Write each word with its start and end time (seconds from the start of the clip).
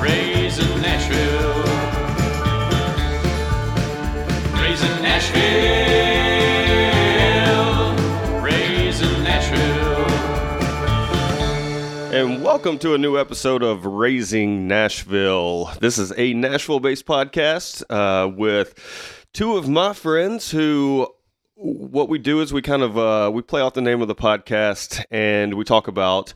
Raising 0.00 0.82
Nashville. 0.82 1.62
Raising 4.54 5.02
Nashville. 5.02 5.52
Raising 8.42 9.22
Nashville. 9.22 10.06
And 12.12 12.42
welcome 12.42 12.78
to 12.80 12.94
a 12.94 12.98
new 12.98 13.16
episode 13.18 13.62
of 13.62 13.86
Raising 13.86 14.66
Nashville. 14.66 15.70
This 15.80 15.98
is 15.98 16.12
a 16.16 16.34
Nashville 16.34 16.80
based 16.80 17.06
podcast 17.06 17.82
uh, 17.90 18.28
with 18.28 19.26
two 19.32 19.56
of 19.56 19.68
my 19.68 19.92
friends 19.92 20.50
who. 20.50 21.06
What 21.64 22.08
we 22.08 22.18
do 22.18 22.40
is 22.40 22.52
we 22.52 22.60
kind 22.60 22.82
of 22.82 22.98
uh, 22.98 23.30
we 23.32 23.40
play 23.40 23.60
off 23.60 23.74
the 23.74 23.82
name 23.82 24.02
of 24.02 24.08
the 24.08 24.16
podcast 24.16 25.04
and 25.12 25.54
we 25.54 25.62
talk 25.62 25.86
about 25.86 26.34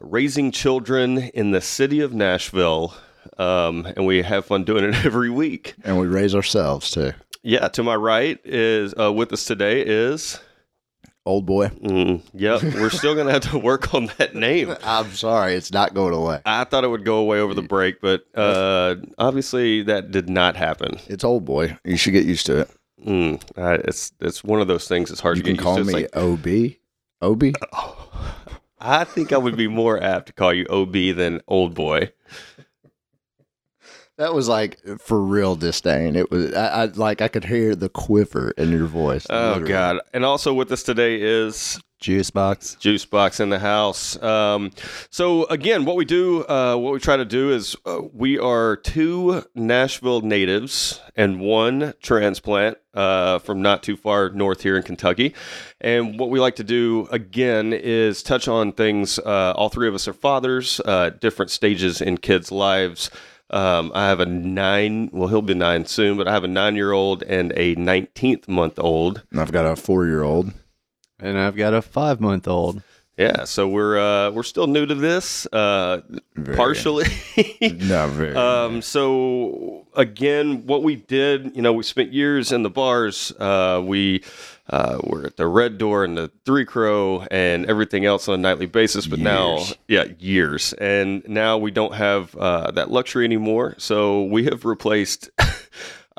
raising 0.00 0.50
children 0.52 1.18
in 1.18 1.50
the 1.50 1.60
city 1.60 2.00
of 2.00 2.12
Nashville, 2.12 2.94
um, 3.38 3.86
and 3.96 4.06
we 4.06 4.22
have 4.22 4.46
fun 4.46 4.64
doing 4.64 4.84
it 4.84 4.94
every 5.04 5.30
week. 5.30 5.74
and 5.84 5.98
we 5.98 6.06
raise 6.06 6.34
ourselves 6.34 6.90
too. 6.90 7.12
Yeah, 7.42 7.68
to 7.68 7.82
my 7.82 7.94
right 7.96 8.38
is 8.44 8.94
uh, 8.98 9.12
with 9.12 9.32
us 9.32 9.44
today 9.44 9.80
is 9.80 10.38
Old 11.26 11.44
boy. 11.46 11.68
mm, 11.68 12.22
yep. 12.32 12.62
We're 12.62 12.88
still 12.90 13.14
gonna 13.14 13.30
have 13.32 13.50
to 13.50 13.58
work 13.58 13.92
on 13.94 14.10
that 14.18 14.34
name. 14.34 14.74
I'm 14.82 15.10
sorry, 15.12 15.54
it's 15.54 15.70
not 15.70 15.92
going 15.94 16.14
away. 16.14 16.40
I 16.46 16.64
thought 16.64 16.82
it 16.82 16.88
would 16.88 17.04
go 17.04 17.18
away 17.18 17.40
over 17.40 17.52
the 17.54 17.62
break, 17.62 18.00
but 18.00 18.24
uh, 18.34 18.96
obviously 19.18 19.82
that 19.82 20.10
did 20.10 20.28
not 20.30 20.56
happen. 20.56 20.98
It's 21.08 21.22
old 21.22 21.44
boy. 21.44 21.76
You 21.84 21.96
should 21.98 22.12
get 22.14 22.24
used 22.24 22.46
to 22.46 22.60
it. 22.60 22.70
Mm, 23.06 23.40
uh, 23.56 23.78
it's 23.84 24.12
it's 24.20 24.42
one 24.42 24.60
of 24.62 24.68
those 24.68 24.88
things. 24.88 25.10
It's 25.10 25.20
hard 25.20 25.36
You 25.36 25.42
to 25.42 25.48
can 25.50 25.56
get 25.56 25.62
call 25.62 25.78
used 25.78 25.90
to. 25.90 25.96
me 25.96 26.02
like, 26.02 26.16
OB. 26.16 26.76
OB. 27.22 27.54
I 28.80 29.04
think 29.04 29.32
I 29.32 29.38
would 29.38 29.56
be 29.56 29.68
more 29.68 30.02
apt 30.02 30.26
to 30.28 30.32
call 30.32 30.54
you 30.54 30.66
OB 30.66 31.16
than 31.16 31.42
old 31.46 31.74
boy. 31.74 32.12
That 34.16 34.34
was 34.34 34.48
like 34.48 34.78
for 34.98 35.18
real 35.18 35.56
disdain. 35.56 36.14
It 36.14 36.30
was 36.30 36.52
I, 36.52 36.82
I 36.82 36.84
like 36.86 37.22
I 37.22 37.28
could 37.28 37.44
hear 37.44 37.74
the 37.74 37.88
quiver 37.88 38.50
in 38.50 38.70
your 38.70 38.86
voice. 38.86 39.26
Oh 39.30 39.52
literally. 39.52 39.68
God! 39.68 40.00
And 40.12 40.26
also 40.26 40.52
with 40.52 40.70
us 40.72 40.82
today 40.82 41.20
is 41.20 41.80
Juice 42.00 42.30
box. 42.30 42.76
Juice 42.80 43.04
Box 43.04 43.40
in 43.40 43.50
the 43.50 43.58
house. 43.58 44.20
Um, 44.22 44.70
so 45.10 45.44
again, 45.44 45.84
what 45.84 45.96
we 45.96 46.06
do, 46.06 46.46
uh, 46.46 46.74
what 46.76 46.94
we 46.94 46.98
try 46.98 47.18
to 47.18 47.26
do 47.26 47.52
is 47.52 47.76
uh, 47.84 48.00
we 48.14 48.38
are 48.38 48.76
two 48.76 49.44
Nashville 49.54 50.22
natives 50.22 51.00
and 51.14 51.40
one 51.40 51.92
transplant 52.02 52.78
uh, 52.94 53.38
from 53.40 53.60
not 53.60 53.82
too 53.82 53.98
far 53.98 54.30
north 54.30 54.62
here 54.62 54.78
in 54.78 54.82
Kentucky. 54.82 55.34
And 55.80 56.18
what 56.18 56.30
we 56.30 56.40
like 56.40 56.56
to 56.56 56.64
do 56.64 57.06
again 57.10 57.74
is 57.74 58.22
touch 58.22 58.48
on 58.48 58.72
things. 58.72 59.18
Uh, 59.18 59.52
all 59.54 59.68
three 59.68 59.86
of 59.86 59.94
us 59.94 60.08
are 60.08 60.14
fathers, 60.14 60.80
uh, 60.86 61.10
different 61.10 61.50
stages 61.50 62.00
in 62.00 62.16
kids' 62.16 62.50
lives. 62.50 63.10
Um, 63.50 63.90
I 63.94 64.06
have 64.06 64.20
a 64.20 64.26
nine. 64.26 65.10
Well, 65.12 65.28
he'll 65.28 65.42
be 65.42 65.54
nine 65.54 65.84
soon, 65.84 66.16
but 66.16 66.28
I 66.28 66.32
have 66.32 66.44
a 66.44 66.48
nine-year-old 66.48 67.24
and 67.24 67.52
a 67.56 67.74
nineteenth 67.74 68.46
month 68.48 68.78
old. 68.78 69.24
And 69.32 69.40
I've 69.40 69.50
got 69.50 69.66
a 69.66 69.74
four 69.74 70.06
year 70.06 70.22
old. 70.22 70.52
And 71.22 71.38
I've 71.38 71.56
got 71.56 71.74
a 71.74 71.82
five 71.82 72.20
month 72.20 72.48
old. 72.48 72.82
Yeah, 73.20 73.44
so 73.44 73.68
we're 73.68 73.98
uh, 73.98 74.30
we're 74.30 74.42
still 74.42 74.66
new 74.66 74.86
to 74.86 74.94
this, 74.94 75.46
uh, 75.52 76.00
partially. 76.56 77.04
not 77.60 78.08
very. 78.10 78.34
um, 78.34 78.80
so 78.80 79.86
again, 79.94 80.66
what 80.66 80.82
we 80.82 80.96
did, 80.96 81.54
you 81.54 81.60
know, 81.60 81.74
we 81.74 81.82
spent 81.82 82.14
years 82.14 82.50
in 82.50 82.62
the 82.62 82.70
bars. 82.70 83.30
Uh, 83.38 83.82
we 83.84 84.24
uh, 84.70 85.00
were 85.04 85.26
at 85.26 85.36
the 85.36 85.46
Red 85.46 85.76
Door 85.76 86.04
and 86.04 86.16
the 86.16 86.30
Three 86.46 86.64
Crow 86.64 87.26
and 87.30 87.66
everything 87.66 88.06
else 88.06 88.26
on 88.26 88.36
a 88.36 88.38
nightly 88.38 88.64
basis. 88.64 89.06
But 89.06 89.18
now, 89.18 89.64
yeah, 89.86 90.04
years, 90.18 90.72
and 90.72 91.22
now 91.28 91.58
we 91.58 91.70
don't 91.70 91.94
have 91.94 92.34
uh, 92.36 92.70
that 92.70 92.90
luxury 92.90 93.26
anymore. 93.26 93.74
So 93.76 94.24
we 94.24 94.44
have 94.44 94.64
replaced. 94.64 95.28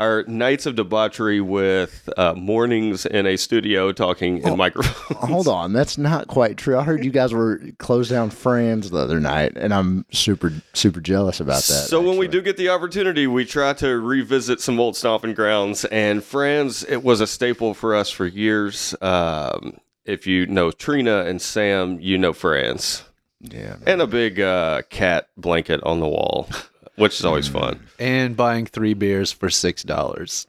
Our 0.02 0.24
nights 0.24 0.66
of 0.66 0.74
debauchery 0.74 1.42
with 1.42 2.10
uh, 2.18 2.34
mornings 2.34 3.06
in 3.06 3.28
a 3.28 3.38
studio 3.38 3.92
talking 3.92 4.40
in 4.40 4.58
microphones. 4.58 5.30
Hold 5.30 5.48
on, 5.48 5.74
that's 5.74 5.96
not 5.96 6.28
quite 6.28 6.58
true. 6.58 6.76
I 6.76 6.82
heard 6.82 7.06
you 7.06 7.12
guys 7.12 7.34
were 7.34 7.62
closed 7.78 8.10
down 8.10 8.32
friends 8.32 8.90
the 8.90 8.98
other 8.98 9.20
night, 9.20 9.52
and 9.56 9.72
I'm 9.72 10.08
super 10.12 10.54
super 10.74 11.02
jealous 11.02 11.40
about 11.40 11.62
that. 11.62 11.86
So 11.86 12.02
when 12.02 12.18
we 12.18 12.28
do 12.28 12.42
get 12.42 12.58
the 12.58 12.70
opportunity, 12.70 13.28
we 13.28 13.46
try 13.46 13.74
to 13.74 14.00
revisit 14.00 14.60
some 14.60 14.80
old 14.80 14.96
stomping 14.96 15.36
grounds. 15.36 15.86
And 15.86 16.24
friends. 16.24 16.84
it 16.84 17.04
was 17.04 17.22
a 17.22 17.28
staple 17.28 17.76
for 17.76 17.94
us 17.94 18.10
for 18.10 18.26
years. 18.26 18.96
Um, 19.02 19.78
if 20.06 20.26
you 20.26 20.48
know 20.48 20.72
Trina 20.72 21.26
and 21.26 21.40
Sam, 21.40 22.00
you 22.00 22.18
know 22.18 22.34
friends. 22.34 23.04
yeah, 23.40 23.76
and 23.86 24.02
a 24.02 24.08
big 24.08 24.40
uh, 24.40 24.82
cat 24.90 25.28
blanket 25.38 25.80
on 25.84 26.00
the 26.00 26.08
wall, 26.08 26.50
which 26.96 27.20
is 27.20 27.26
always 27.26 27.48
fun. 27.48 27.80
And 28.00 28.36
buying 28.36 28.66
three 28.66 28.94
beers 28.94 29.32
for 29.32 29.50
six 29.50 29.84
dollars. 29.84 30.48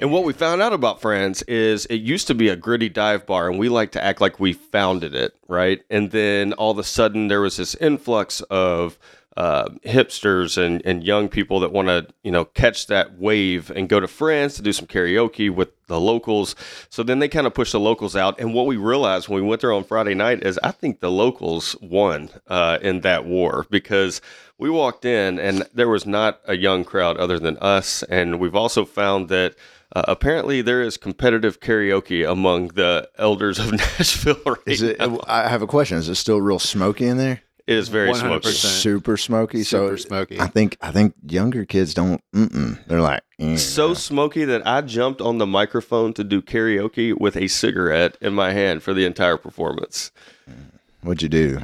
And 0.00 0.12
what 0.12 0.24
we 0.24 0.32
found 0.32 0.62
out 0.62 0.72
about 0.72 1.00
Fran's 1.00 1.42
is 1.42 1.86
it 1.86 1.96
used 2.00 2.26
to 2.28 2.34
be 2.34 2.48
a 2.48 2.56
gritty 2.56 2.88
dive 2.88 3.26
bar, 3.26 3.48
and 3.48 3.58
we 3.58 3.68
like 3.68 3.92
to 3.92 4.04
act 4.04 4.20
like 4.20 4.40
we 4.40 4.52
founded 4.52 5.14
it, 5.14 5.34
right? 5.48 5.82
And 5.90 6.10
then 6.10 6.52
all 6.54 6.70
of 6.70 6.78
a 6.78 6.84
sudden, 6.84 7.28
there 7.28 7.40
was 7.40 7.56
this 7.56 7.74
influx 7.76 8.40
of 8.42 8.98
uh, 9.36 9.68
hipsters 9.84 10.56
and, 10.56 10.80
and 10.84 11.02
young 11.02 11.28
people 11.28 11.60
that 11.60 11.72
want 11.72 11.88
to, 11.88 12.06
you 12.22 12.30
know, 12.30 12.44
catch 12.44 12.86
that 12.86 13.18
wave 13.18 13.70
and 13.70 13.88
go 13.88 13.98
to 13.98 14.06
Fran's 14.06 14.54
to 14.54 14.62
do 14.62 14.72
some 14.72 14.86
karaoke 14.86 15.52
with 15.52 15.70
the 15.86 16.00
locals. 16.00 16.54
So 16.88 17.02
then 17.02 17.18
they 17.18 17.28
kind 17.28 17.46
of 17.46 17.54
push 17.54 17.72
the 17.72 17.80
locals 17.80 18.14
out. 18.14 18.38
And 18.38 18.54
what 18.54 18.66
we 18.66 18.76
realized 18.76 19.28
when 19.28 19.42
we 19.42 19.48
went 19.48 19.60
there 19.60 19.72
on 19.72 19.84
Friday 19.84 20.14
night 20.14 20.42
is 20.44 20.58
I 20.62 20.70
think 20.70 21.00
the 21.00 21.10
locals 21.10 21.76
won 21.80 22.30
uh, 22.46 22.78
in 22.80 23.00
that 23.00 23.24
war 23.24 23.66
because 23.70 24.20
we 24.56 24.70
walked 24.70 25.04
in 25.04 25.38
and 25.38 25.66
there 25.74 25.88
was 25.88 26.06
not 26.06 26.40
a 26.46 26.56
young 26.56 26.84
crowd 26.84 27.16
other 27.16 27.38
than 27.38 27.58
us. 27.58 28.02
And 28.04 28.38
we've 28.38 28.54
also 28.54 28.84
found 28.84 29.28
that 29.28 29.56
uh, 29.94 30.04
apparently 30.08 30.62
there 30.62 30.82
is 30.82 30.96
competitive 30.96 31.60
karaoke 31.60 32.28
among 32.28 32.68
the 32.68 33.08
elders 33.18 33.58
of 33.58 33.72
Nashville. 33.98 34.40
Right 34.46 34.58
is 34.66 34.82
it? 34.82 34.98
now. 34.98 35.20
I 35.26 35.48
have 35.48 35.62
a 35.62 35.66
question. 35.66 35.98
Is 35.98 36.08
it 36.08 36.14
still 36.16 36.40
real 36.40 36.58
smoky 36.58 37.06
in 37.06 37.16
there? 37.18 37.42
It 37.66 37.76
is 37.76 37.88
very 37.88 38.10
100%. 38.10 38.16
smoky. 38.16 38.50
Super 38.50 39.16
smoky. 39.16 39.62
Super 39.62 39.96
so 39.96 40.04
smoky. 40.08 40.38
I 40.38 40.46
think 40.48 40.76
I 40.82 40.90
think 40.92 41.14
younger 41.26 41.64
kids 41.64 41.94
don't. 41.94 42.20
Mm-mm. 42.34 42.84
They're 42.86 43.00
like 43.00 43.22
eh. 43.38 43.56
So 43.56 43.94
smoky 43.94 44.44
that 44.44 44.66
I 44.66 44.82
jumped 44.82 45.22
on 45.22 45.38
the 45.38 45.46
microphone 45.46 46.12
to 46.14 46.24
do 46.24 46.42
karaoke 46.42 47.18
with 47.18 47.36
a 47.38 47.48
cigarette 47.48 48.18
in 48.20 48.34
my 48.34 48.52
hand 48.52 48.82
for 48.82 48.92
the 48.92 49.06
entire 49.06 49.38
performance. 49.38 50.12
What'd 51.00 51.22
you 51.22 51.28
do? 51.30 51.60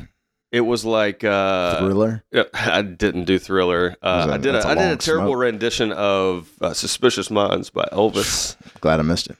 It 0.52 0.62
was 0.62 0.84
like 0.86 1.22
uh, 1.22 1.78
Thriller. 1.78 2.24
I 2.54 2.80
didn't 2.82 3.24
do 3.26 3.38
Thriller. 3.38 3.94
Uh, 4.02 4.24
Was 4.24 4.26
that- 4.26 4.32
I 4.32 4.38
did. 4.38 4.48
A, 4.48 4.52
that's 4.52 4.64
a 4.64 4.68
I 4.68 4.74
did 4.74 4.92
a 4.92 4.96
terrible 4.96 5.32
smoke. 5.32 5.40
rendition 5.42 5.92
of 5.92 6.50
uh, 6.62 6.72
"Suspicious 6.72 7.30
Minds" 7.30 7.68
by 7.70 7.84
Elvis. 7.92 8.56
Glad 8.80 9.00
I 9.00 9.02
missed 9.02 9.28
it. 9.28 9.36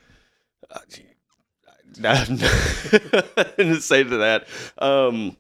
I 2.05 2.25
didn't 3.57 3.81
say 3.81 4.05
to 4.05 4.17
that. 4.19 4.47
Um, 4.79 5.37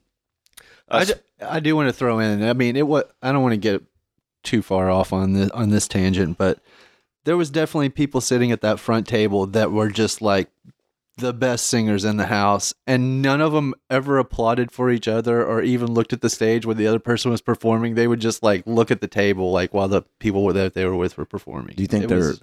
I, 0.91 1.05
ju- 1.05 1.15
I 1.41 1.61
do 1.61 1.77
want 1.77 1.89
to 1.89 1.93
throw 1.93 2.19
in. 2.19 2.43
I 2.43 2.53
mean, 2.53 2.77
it 2.77 2.87
was. 2.87 3.05
I 3.23 3.33
don't 3.33 3.43
want 3.43 3.53
to 3.53 3.59
get 3.59 3.83
too 4.43 4.62
far 4.62 4.91
off 4.91 5.12
on 5.12 5.34
this 5.34 5.51
on 5.51 5.71
this 5.71 5.87
tangent, 5.89 6.39
but 6.39 6.59
there 7.25 7.37
was 7.37 7.51
definitely 7.51 7.91
people 7.91 8.21
sitting 8.21 8.51
at 8.53 8.62
that 8.62 8.81
front 8.81 9.06
table 9.06 9.47
that 9.47 9.71
were 9.71 9.91
just 9.91 10.23
like 10.23 10.51
the 11.19 11.33
best 11.33 11.67
singers 11.67 12.05
in 12.05 12.17
the 12.17 12.27
house, 12.27 12.73
and 12.87 13.21
none 13.21 13.41
of 13.41 13.53
them 13.53 13.75
ever 13.91 14.19
applauded 14.19 14.73
for 14.73 14.91
each 14.91 15.06
other 15.06 15.45
or 15.45 15.62
even 15.62 15.93
looked 15.93 16.12
at 16.12 16.23
the 16.23 16.31
stage 16.31 16.65
where 16.65 16.75
the 16.75 16.87
other 16.87 16.99
person 16.99 17.31
was 17.31 17.43
performing. 17.43 17.95
They 17.95 18.09
would 18.09 18.21
just 18.21 18.43
like 18.43 18.67
look 18.67 18.91
at 18.91 19.01
the 19.01 19.09
table, 19.09 19.53
like 19.53 19.75
while 19.75 19.89
the 19.89 20.03
people 20.19 20.51
that 20.53 20.75
they 20.75 20.87
were 20.87 20.97
with 20.97 21.19
were 21.19 21.27
performing. 21.27 21.75
Do 21.77 21.83
you 21.83 21.89
think 21.89 22.05
it 22.05 22.09
they're 22.09 22.19
was, 22.19 22.43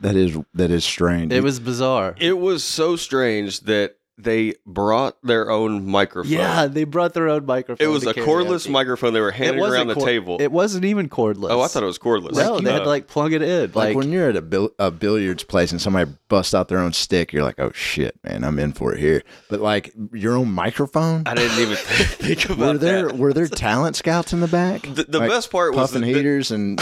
that 0.00 0.16
is 0.16 0.38
that 0.54 0.70
is 0.70 0.84
strange? 0.84 1.32
It 1.32 1.42
was 1.42 1.60
bizarre. 1.60 2.14
it 2.18 2.38
was 2.38 2.64
so 2.64 2.96
strange 2.96 3.60
that 3.60 3.96
they 4.18 4.54
brought 4.66 5.16
their 5.22 5.50
own 5.50 5.86
microphone. 5.88 6.30
yeah, 6.32 6.66
they 6.66 6.84
brought 6.84 7.14
their 7.14 7.28
own 7.28 7.46
microphone. 7.46 7.84
It 7.84 7.90
was 7.90 8.06
a 8.06 8.12
cordless 8.14 8.66
karaoke. 8.66 8.70
microphone 8.70 9.14
they 9.14 9.20
were 9.20 9.30
handing 9.32 9.64
around 9.64 9.88
the 9.88 9.94
cor- 9.94 10.06
table. 10.06 10.36
It 10.40 10.52
wasn't 10.52 10.84
even 10.84 11.08
cordless. 11.08 11.50
oh, 11.50 11.60
I 11.62 11.66
thought 11.68 11.82
it 11.82 11.86
was 11.86 11.98
cordless. 11.98 12.32
No, 12.34 12.60
they 12.60 12.72
had 12.72 12.80
to 12.80 12.88
like 12.88 13.06
plug 13.08 13.32
it 13.32 13.42
in. 13.42 13.62
like, 13.72 13.74
Like, 13.74 13.96
when 13.96 14.12
you're 14.12 14.28
at 14.28 14.36
a, 14.36 14.42
bil- 14.42 14.72
a 14.78 14.90
billiards 14.90 15.42
place 15.44 15.72
and 15.72 15.80
somebody 15.80 16.10
busts 16.28 16.54
out 16.54 16.68
their 16.68 16.78
own 16.78 16.92
stick, 16.92 17.32
you're 17.32 17.42
like, 17.42 17.58
oh 17.58 17.72
shit, 17.74 18.18
man, 18.22 18.44
I'm 18.44 18.58
in 18.58 18.72
for 18.72 18.92
it 18.94 19.00
here. 19.00 19.22
But 19.48 19.60
like 19.60 19.92
your 20.12 20.36
own 20.36 20.52
microphone. 20.52 21.22
I 21.26 21.34
didn't 21.34 21.58
even 21.58 21.76
think 21.76 22.44
about 22.44 22.58
Were 22.58 22.78
there 22.78 23.06
that. 23.08 23.16
were 23.16 23.32
there 23.32 23.48
talent 23.48 23.96
scouts 23.96 24.32
in 24.32 24.40
the 24.40 24.48
back? 24.48 24.82
The, 24.92 25.04
the 25.04 25.18
Like, 25.20 25.30
best 25.30 25.50
part 25.50 25.74
was 25.74 25.90
puffing 25.90 26.02
that- 26.02 26.14
heaters 26.14 26.50
and 26.50 26.78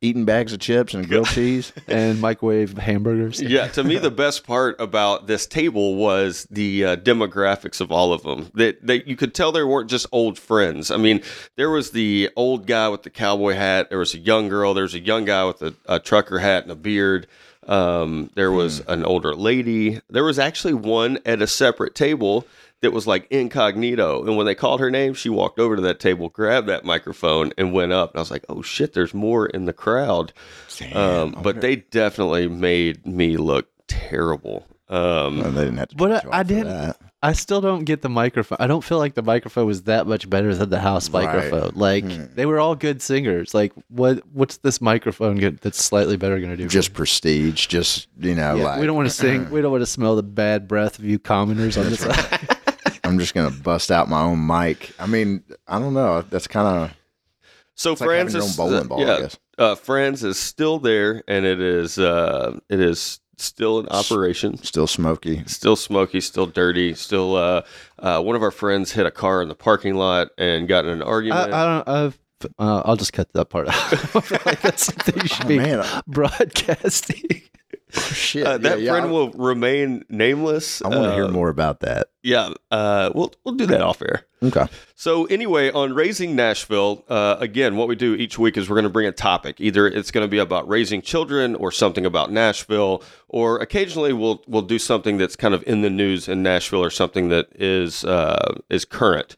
eating 0.00 0.24
bags 0.24 0.52
of 0.52 0.58
chips 0.58 0.92
and 0.94 1.06
grilled 1.08 1.28
cheese. 1.28 1.72
and 1.88 2.20
microwave 2.20 2.76
hamburgers. 2.76 3.40
yeah, 3.40 3.68
to 3.68 3.84
me, 3.84 3.96
the 3.98 4.10
best 4.10 4.44
part 4.46 4.76
about 4.80 5.26
this 5.26 5.46
table 5.46 5.94
was 5.96 6.15
the 6.50 6.84
uh, 6.84 6.96
demographics 6.96 7.80
of 7.80 7.90
all 7.92 8.12
of 8.12 8.22
them. 8.22 8.50
That 8.54 8.86
that 8.86 9.06
you 9.06 9.16
could 9.16 9.34
tell 9.34 9.52
they 9.52 9.62
weren't 9.62 9.90
just 9.90 10.06
old 10.12 10.38
friends. 10.38 10.90
I 10.90 10.96
mean, 10.96 11.22
there 11.56 11.70
was 11.70 11.90
the 11.90 12.30
old 12.36 12.66
guy 12.66 12.88
with 12.88 13.02
the 13.02 13.10
cowboy 13.10 13.54
hat. 13.54 13.90
There 13.90 13.98
was 13.98 14.14
a 14.14 14.18
young 14.18 14.48
girl. 14.48 14.74
There 14.74 14.82
was 14.82 14.94
a 14.94 15.00
young 15.00 15.24
guy 15.24 15.44
with 15.44 15.62
a, 15.62 15.74
a 15.86 15.98
trucker 15.98 16.38
hat 16.38 16.62
and 16.62 16.72
a 16.72 16.76
beard. 16.76 17.26
Um, 17.66 18.30
there 18.34 18.52
was 18.52 18.80
an 18.86 19.04
older 19.04 19.34
lady. 19.34 20.00
There 20.08 20.24
was 20.24 20.38
actually 20.38 20.74
one 20.74 21.18
at 21.26 21.42
a 21.42 21.46
separate 21.46 21.94
table 21.94 22.46
that 22.80 22.92
was 22.92 23.06
like 23.06 23.26
incognito. 23.30 24.24
And 24.24 24.36
when 24.36 24.46
they 24.46 24.54
called 24.54 24.80
her 24.80 24.90
name, 24.90 25.14
she 25.14 25.28
walked 25.28 25.58
over 25.58 25.76
to 25.76 25.82
that 25.82 25.98
table, 25.98 26.28
grabbed 26.28 26.68
that 26.68 26.84
microphone, 26.84 27.52
and 27.58 27.72
went 27.72 27.92
up. 27.92 28.10
And 28.10 28.18
I 28.18 28.20
was 28.20 28.30
like, 28.30 28.44
"Oh 28.48 28.62
shit, 28.62 28.92
there's 28.92 29.14
more 29.14 29.46
in 29.46 29.64
the 29.64 29.72
crowd." 29.72 30.32
Um, 30.94 31.34
but 31.42 31.60
they 31.60 31.76
definitely 31.76 32.48
made 32.48 33.06
me 33.06 33.36
look 33.36 33.68
terrible. 33.88 34.66
Um, 34.88 35.40
Well, 35.40 35.50
they 35.52 35.64
didn't 35.64 35.78
have 35.78 35.88
to. 35.88 35.96
But 35.96 36.24
I- 36.26 36.38
I 36.40 36.42
didn't- 36.42 36.96
I 37.22 37.32
still 37.32 37.60
don't 37.60 37.84
get 37.84 38.02
the 38.02 38.08
microphone. 38.08 38.58
I 38.60 38.66
don't 38.68 38.84
feel 38.84 38.98
like 38.98 39.14
the 39.14 39.22
microphone 39.22 39.66
was 39.66 39.82
that 39.84 40.06
much 40.06 40.30
better 40.30 40.54
than 40.54 40.70
the 40.70 40.78
house 40.78 41.10
Right. 41.10 41.24
microphone. 41.24 41.72
Like 41.74 42.04
Hmm. 42.04 42.24
they 42.36 42.46
were 42.46 42.60
all 42.60 42.76
good 42.76 43.02
singers. 43.02 43.52
Like 43.54 43.72
what 43.88 44.20
what's 44.32 44.58
this 44.58 44.80
microphone 44.80 45.38
good, 45.38 45.58
that's 45.60 45.82
slightly 45.82 46.16
better 46.16 46.38
going 46.38 46.50
to 46.52 46.56
do? 46.56 46.64
for 46.64 46.70
Just 46.70 46.92
prestige. 46.94 47.66
Just 47.66 48.06
you 48.20 48.34
know. 48.36 48.54
Yeah, 48.56 48.64
like 48.64 48.80
we 48.80 48.86
don't 48.86 48.94
want 48.96 49.08
to 49.08 49.14
sing. 49.14 49.50
We 49.50 49.60
don't 49.60 49.72
want 49.72 49.82
to 49.82 49.86
smell 49.86 50.14
the 50.14 50.22
bad 50.22 50.68
breath 50.68 50.98
of 51.00 51.04
you 51.04 51.18
commoners 51.18 51.76
on 51.76 51.84
this 51.90 52.00
side. 52.00 52.48
I'm 53.04 53.18
just 53.18 53.34
gonna 53.34 53.50
bust 53.50 53.90
out 53.90 54.08
my 54.08 54.20
own 54.20 54.46
mic. 54.46 54.92
I 55.00 55.06
mean, 55.06 55.42
I 55.66 55.78
don't 55.80 55.94
know. 55.94 56.22
That's 56.22 56.46
kind 56.46 56.66
of 56.84 56.90
So 57.74 57.92
It's 57.92 58.00
like 58.02 58.10
having 58.10 58.32
your 58.32 58.42
own 58.42 58.48
Francis, 58.48 58.56
bowling 58.56 58.80
uh, 58.80 58.84
ball, 58.84 59.00
I 59.00 59.06
yeah, 59.06 59.20
guess. 59.20 59.36
uh, 59.58 59.74
Fran's 59.74 60.22
is 60.24 60.38
still 60.38 60.78
there, 60.78 61.22
and 61.28 61.44
it 61.44 61.60
is 61.60 61.98
uh, 61.98 62.58
it 62.68 62.80
is 62.80 63.20
still 63.36 63.78
in 63.80 63.88
operation. 63.88 64.56
still 64.62 64.86
smoky. 64.86 65.42
Still 65.46 65.76
smoky, 65.76 66.20
still 66.20 66.46
dirty, 66.46 66.94
still. 66.94 67.36
Uh, 67.36 67.62
uh, 67.98 68.20
one 68.22 68.36
of 68.36 68.42
our 68.42 68.50
friends 68.50 68.92
hit 68.92 69.06
a 69.06 69.10
car 69.10 69.42
in 69.42 69.48
the 69.48 69.54
parking 69.54 69.94
lot 69.94 70.28
and 70.38 70.66
got 70.68 70.84
in 70.84 70.90
an 70.90 71.02
argument. 71.02 71.52
I 71.52 71.64
don't. 71.84 71.88
I've, 71.88 72.18
uh, 72.58 72.82
I'll 72.84 72.96
just 72.96 73.12
cut 73.12 73.32
that 73.32 73.46
part 73.46 73.68
out. 73.68 73.74
I 73.74 74.38
like 74.46 74.60
that's 74.60 74.86
something 74.86 75.14
you 75.22 75.28
should 75.28 75.46
Oh, 75.46 75.48
be 75.48 75.56
man, 75.58 75.80
I- 75.80 76.02
broadcasting. 77.92 78.14
shit. 78.14 78.46
uh, 78.46 78.58
that 78.58 78.80
yeah, 78.80 78.90
friend 78.92 79.06
yeah, 79.06 79.12
will 79.12 79.30
remain 79.32 80.04
nameless. 80.08 80.82
I, 80.82 80.88
want 80.88 81.04
to 81.04 81.14
hear 81.14 81.24
Uh, 81.24 81.30
more 81.30 81.48
about 81.48 81.80
that. 81.80 82.08
Yeah, 82.22 82.50
uh, 82.70 83.10
we'll 83.14 83.32
we'll 83.44 83.54
do 83.54 83.66
that 83.66 83.82
off 83.82 84.02
air. 84.02 84.24
Okay. 84.42 84.66
So 84.94 85.24
anyway, 85.26 85.70
on 85.70 85.94
raising 85.94 86.34
Nashville, 86.36 87.04
uh, 87.08 87.36
again, 87.38 87.76
what 87.76 87.88
we 87.88 87.94
do 87.94 88.14
each 88.14 88.38
week 88.38 88.56
is 88.56 88.68
we're 88.68 88.74
going 88.76 88.84
to 88.84 88.90
bring 88.90 89.06
a 89.06 89.12
topic. 89.12 89.60
Either 89.60 89.86
it's 89.86 90.10
going 90.10 90.24
to 90.24 90.28
be 90.28 90.38
about 90.38 90.68
raising 90.68 91.00
children, 91.02 91.54
or 91.54 91.70
something 91.70 92.04
about 92.04 92.32
Nashville, 92.32 93.02
or 93.28 93.58
occasionally 93.60 94.12
we'll 94.12 94.42
we'll 94.46 94.62
do 94.62 94.78
something 94.78 95.18
that's 95.18 95.36
kind 95.36 95.54
of 95.54 95.62
in 95.66 95.82
the 95.82 95.90
news 95.90 96.28
in 96.28 96.42
Nashville, 96.42 96.82
or 96.82 96.90
something 96.90 97.28
that 97.28 97.48
is 97.54 98.04
uh, 98.04 98.56
is 98.68 98.84
current. 98.84 99.36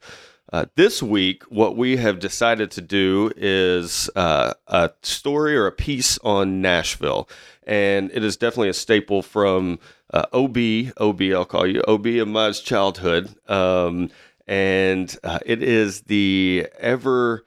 Uh, 0.51 0.65
this 0.75 1.03
week, 1.03 1.43
what 1.43 1.77
we 1.77 1.97
have 1.97 2.19
decided 2.19 2.71
to 2.71 2.81
do 2.81 3.31
is 3.37 4.09
uh, 4.15 4.53
a 4.67 4.89
story 5.03 5.55
or 5.55 5.67
a 5.67 5.71
piece 5.71 6.17
on 6.19 6.59
Nashville, 6.59 7.29
and 7.67 8.09
it 8.13 8.23
is 8.23 8.35
definitely 8.35 8.69
a 8.69 8.73
staple 8.73 9.21
from 9.21 9.77
uh, 10.11 10.25
OB. 10.33 10.57
OB, 10.97 11.21
I'll 11.33 11.45
call 11.45 11.67
you 11.67 11.83
OB 11.87 12.07
of 12.07 12.27
my 12.27 12.51
childhood. 12.51 13.35
Um, 13.47 14.09
and 14.47 15.15
uh, 15.23 15.37
it 15.45 15.61
is 15.61 16.01
the 16.01 16.67
ever 16.79 17.45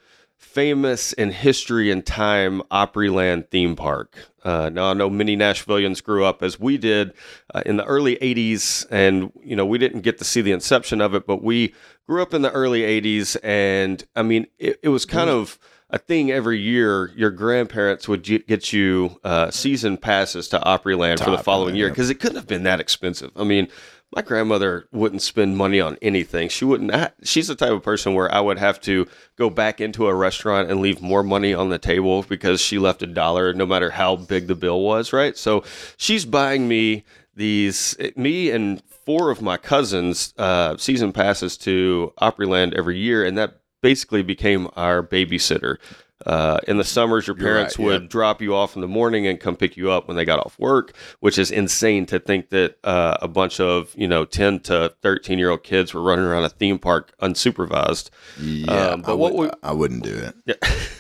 famous 0.53 1.13
in 1.15 1.31
history 1.31 1.91
and 1.91 2.05
time 2.05 2.63
Opryland 2.71 3.49
theme 3.49 3.75
park. 3.75 4.17
Uh, 4.45 4.71
now 4.73 4.91
I 4.91 4.93
know 4.95 5.09
many 5.09 5.37
Nashvillians 5.37 6.03
grew 6.03 6.25
up 6.25 6.43
as 6.43 6.61
we 6.61 6.77
did 6.77 7.13
uh, 7.55 7.63
in 7.65 7.77
the 7.77 7.85
early 7.85 8.17
'80s, 8.17 8.87
and 8.91 9.33
you 9.43 9.57
know 9.57 9.65
we 9.65 9.79
didn't 9.79 10.01
get 10.03 10.19
to 10.19 10.25
see 10.25 10.41
the 10.41 10.53
inception 10.53 11.01
of 11.01 11.15
it, 11.15 11.27
but 11.27 11.43
we 11.43 11.75
grew 12.07 12.23
up 12.23 12.35
in 12.35 12.43
the 12.43 12.51
early 12.51 12.83
'80s, 12.83 13.37
and 13.43 14.05
I 14.15 14.23
mean 14.23 14.47
it, 14.59 14.81
it 14.83 14.89
was 14.89 15.07
kind 15.07 15.31
of 15.31 15.59
a 15.91 15.99
thing 15.99 16.31
every 16.31 16.59
year. 16.59 17.13
Your 17.15 17.31
grandparents 17.31 18.09
would 18.09 18.23
get 18.23 18.73
you 18.73 19.21
uh, 19.25 19.51
season 19.51 19.97
passes 19.97 20.49
to 20.49 20.59
Opryland 20.59 21.23
for 21.23 21.31
the 21.31 21.39
following 21.39 21.77
year 21.77 21.89
because 21.89 22.11
it 22.11 22.17
couldn't 22.17 22.37
have 22.37 22.49
been 22.49 22.65
that 22.65 22.81
expensive. 22.81 23.31
I 23.37 23.45
mean, 23.45 23.69
my 24.15 24.23
grandmother 24.23 24.87
wouldn't 24.93 25.23
spend 25.23 25.57
money 25.57 25.81
on 25.81 25.97
anything. 26.03 26.49
She 26.49 26.65
wouldn't. 26.65 27.13
She's 27.25 27.49
the 27.49 27.55
type 27.55 27.71
of 27.71 27.83
person 27.83 28.15
where 28.15 28.33
I 28.33 28.41
would 28.41 28.59
have 28.59 28.81
to 28.83 29.07
go 29.37 29.49
back 29.49 29.81
into 29.81 30.07
a 30.07 30.15
restaurant 30.15 30.71
and 30.71 30.81
leave 30.81 31.01
more 31.01 31.23
money 31.23 31.55
on 31.55 31.71
the 31.71 31.79
table 31.79 32.23
because 32.23 32.61
she 32.61 32.79
left 32.79 33.03
a 33.03 33.07
dollar, 33.07 33.55
no 33.55 33.65
matter 33.65 33.91
how 33.91 34.17
big 34.17 34.47
the 34.47 34.55
bill 34.55 34.81
was. 34.81 35.13
Right. 35.13 35.37
So 35.37 35.65
she's 35.97 36.25
buying 36.25 36.69
me 36.69 37.05
these, 37.35 37.97
me 38.15 38.51
and 38.51 38.83
four 39.07 39.31
of 39.31 39.41
my 39.41 39.57
cousins, 39.57 40.35
uh, 40.37 40.77
season 40.77 41.13
passes 41.13 41.57
to 41.59 42.13
Opryland 42.21 42.75
every 42.75 42.99
year, 42.99 43.25
and 43.25 43.37
that 43.39 43.61
basically 43.81 44.23
became 44.23 44.69
our 44.77 45.03
babysitter. 45.03 45.79
Uh, 46.27 46.59
in 46.69 46.77
the 46.79 46.85
summers, 46.85 47.27
your 47.27 47.37
parents 47.37 47.79
right, 47.79 47.85
would 47.85 48.09
drop 48.09 48.41
you 48.41 48.55
off 48.55 48.75
in 48.77 48.81
the 48.81 48.89
morning 48.89 49.27
and 49.27 49.41
come 49.41 49.57
pick 49.57 49.77
you 49.77 49.91
up 49.91 50.07
when 50.09 50.17
they 50.17 50.25
got 50.25 50.39
off 50.39 50.59
work, 50.59 50.93
which 51.21 51.39
is 51.39 51.51
insane 51.51 52.07
to 52.07 52.19
think 52.19 52.51
that 52.51 52.77
uh, 52.85 53.17
a 53.21 53.29
bunch 53.29 53.59
of 53.61 53.93
you 53.97 54.07
know 54.09 54.25
ten 54.25 54.61
to 54.61 54.93
thirteen 55.03 55.39
year 55.39 55.51
old 55.51 55.63
kids 55.63 55.93
were 55.95 56.03
running 56.03 56.25
around 56.25 56.45
a 56.45 56.49
theme 56.49 56.79
park 56.79 57.13
unsupervised. 57.21 58.11
Yeah, 58.41 58.73
Um, 58.91 59.03
but 59.03 59.13
I, 59.13 59.15
what 59.15 59.35
would, 59.35 59.51
we- 59.51 59.57
I 59.63 59.73
wouldn't 59.73 60.03
do 60.05 60.15
it. 60.15 60.35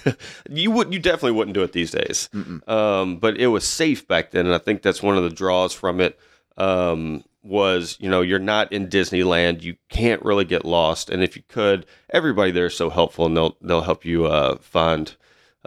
Yeah. 0.04 0.12
you 0.50 0.70
would 0.70 0.92
you 0.92 0.98
definitely 0.98 1.32
wouldn't 1.32 1.54
do 1.54 1.62
it 1.62 1.72
these 1.72 1.90
days. 1.92 2.28
Um, 2.66 3.16
but 3.18 3.36
it 3.38 3.48
was 3.48 3.66
safe 3.66 4.06
back 4.08 4.30
then, 4.32 4.46
and 4.46 4.54
I 4.54 4.58
think 4.58 4.82
that's 4.82 5.02
one 5.02 5.16
of 5.16 5.22
the 5.24 5.30
draws 5.30 5.72
from 5.72 6.00
it. 6.00 6.18
Um, 6.56 7.24
was 7.42 7.96
you 8.00 8.08
know 8.08 8.20
you're 8.20 8.38
not 8.38 8.72
in 8.72 8.88
Disneyland, 8.88 9.62
you 9.62 9.76
can't 9.88 10.24
really 10.24 10.44
get 10.44 10.64
lost, 10.64 11.10
and 11.10 11.22
if 11.22 11.36
you 11.36 11.42
could, 11.48 11.86
everybody 12.10 12.50
there 12.50 12.66
is 12.66 12.76
so 12.76 12.90
helpful, 12.90 13.26
and 13.26 13.36
they'll 13.36 13.56
they'll 13.60 13.82
help 13.82 14.04
you 14.04 14.26
uh, 14.26 14.58
find 14.58 15.16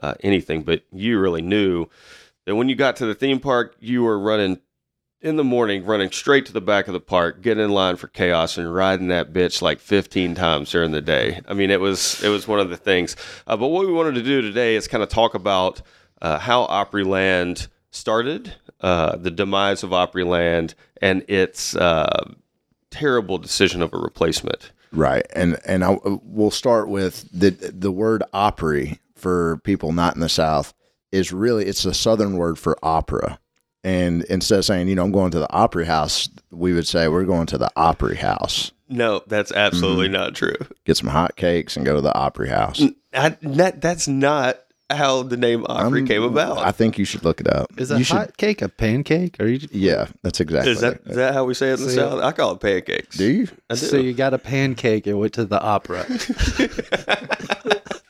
uh, 0.01 0.15
anything. 0.21 0.63
But 0.63 0.83
you 0.91 1.19
really 1.19 1.41
knew 1.41 1.87
that 2.45 2.55
when 2.55 2.69
you 2.69 2.75
got 2.75 2.95
to 2.97 3.05
the 3.05 3.15
theme 3.15 3.39
park, 3.39 3.75
you 3.79 4.03
were 4.03 4.19
running 4.19 4.59
in 5.21 5.37
the 5.37 5.43
morning, 5.43 5.83
running 5.85 6.11
straight 6.11 6.45
to 6.45 6.53
the 6.53 6.61
back 6.61 6.87
of 6.87 6.93
the 6.93 6.99
park, 6.99 7.41
getting 7.41 7.63
in 7.63 7.71
line 7.71 7.95
for 7.95 8.07
chaos, 8.07 8.57
and 8.57 8.73
riding 8.73 9.07
that 9.07 9.33
bitch 9.33 9.61
like 9.61 9.79
15 9.79 10.35
times 10.35 10.71
during 10.71 10.91
the 10.91 11.01
day. 11.01 11.41
I 11.47 11.53
mean, 11.53 11.71
it 11.71 11.81
was 11.81 12.23
it 12.23 12.29
was 12.29 12.47
one 12.47 12.59
of 12.59 12.69
the 12.69 12.77
things. 12.77 13.15
Uh, 13.47 13.57
but 13.57 13.67
what 13.67 13.87
we 13.87 13.93
wanted 13.93 14.15
to 14.15 14.23
do 14.23 14.41
today 14.41 14.75
is 14.75 14.87
kind 14.87 15.03
of 15.03 15.09
talk 15.09 15.33
about 15.33 15.81
uh, 16.21 16.39
how 16.39 16.67
Opryland 16.67 17.67
started, 17.95 18.53
uh, 18.81 19.15
the 19.15 19.31
demise 19.31 19.83
of 19.83 19.89
Opryland, 19.91 20.73
and 21.01 21.23
its 21.27 21.75
uh, 21.75 22.31
terrible 22.91 23.37
decision 23.37 23.81
of 23.81 23.93
a 23.93 23.97
replacement. 23.97 24.71
Right, 24.91 25.25
and 25.35 25.57
and 25.65 25.83
I 25.83 25.97
we'll 26.03 26.51
start 26.51 26.87
with 26.87 27.27
the 27.31 27.49
the 27.49 27.91
word 27.91 28.23
Opry 28.33 28.99
for 29.15 29.57
people 29.63 29.91
not 29.91 30.15
in 30.15 30.21
the 30.21 30.29
South 30.29 30.73
is 31.11 31.33
really 31.33 31.65
it's 31.65 31.83
a 31.85 31.93
Southern 31.93 32.37
word 32.37 32.57
for 32.57 32.77
opera, 32.81 33.39
and 33.83 34.23
instead 34.25 34.59
of 34.59 34.65
saying 34.65 34.87
you 34.87 34.95
know 34.95 35.03
I'm 35.03 35.11
going 35.11 35.31
to 35.31 35.39
the 35.39 35.51
Opry 35.51 35.85
House, 35.85 36.29
we 36.51 36.71
would 36.73 36.87
say 36.87 37.07
we're 37.09 37.25
going 37.25 37.47
to 37.47 37.57
the 37.57 37.71
Opry 37.75 38.15
House, 38.15 38.71
No, 38.87 39.21
that's 39.27 39.51
absolutely 39.51 40.07
not 40.07 40.33
true. 40.33 40.55
get 40.85 40.95
some 40.95 41.09
hot 41.09 41.35
cakes, 41.35 41.75
and 41.75 41.85
go 41.85 41.95
to 41.95 42.01
the 42.01 42.15
Opry 42.15 42.47
House. 42.47 42.81
I, 43.13 43.29
that, 43.41 43.81
that's 43.81 44.07
not 44.07 44.59
how 44.91 45.23
the 45.23 45.37
name 45.37 45.65
Opry 45.67 45.99
I'm- 46.01 46.07
came 46.07 46.23
about. 46.23 46.59
I 46.59 46.71
think 46.71 46.97
you 46.97 47.05
should 47.05 47.23
look 47.23 47.41
it 47.41 47.47
up. 47.47 47.67
Is 47.77 47.89
you 47.89 47.97
a 47.97 48.03
should, 48.03 48.17
hot 48.17 48.37
cake 48.37 48.61
a 48.61 48.69
pancake? 48.69 49.37
Or 49.39 49.47
you? 49.47 49.67
Yeah, 49.71 50.07
that's 50.21 50.39
exactly. 50.39 50.71
is 50.71 50.81
that 50.81 51.01
is 51.05 51.15
that 51.15 51.33
how 51.33 51.45
we 51.45 51.53
say 51.53 51.71
it 51.71 51.79
in 51.79 51.85
the 51.85 51.89
See, 51.91 51.95
South? 51.97 52.21
I 52.21 52.31
call 52.31 52.53
it 52.53 52.59
pancakes. 52.59 53.17
Do 53.17 53.25
you? 53.25 53.47
I 53.69 53.73
do. 53.73 53.79
So 53.79 53.97
you 53.97 54.13
got 54.13 54.33
a 54.33 54.37
pancake 54.37 55.07
and 55.07 55.19
went 55.19 55.33
to 55.33 55.45
the 55.45 55.61
opera. 55.61 56.05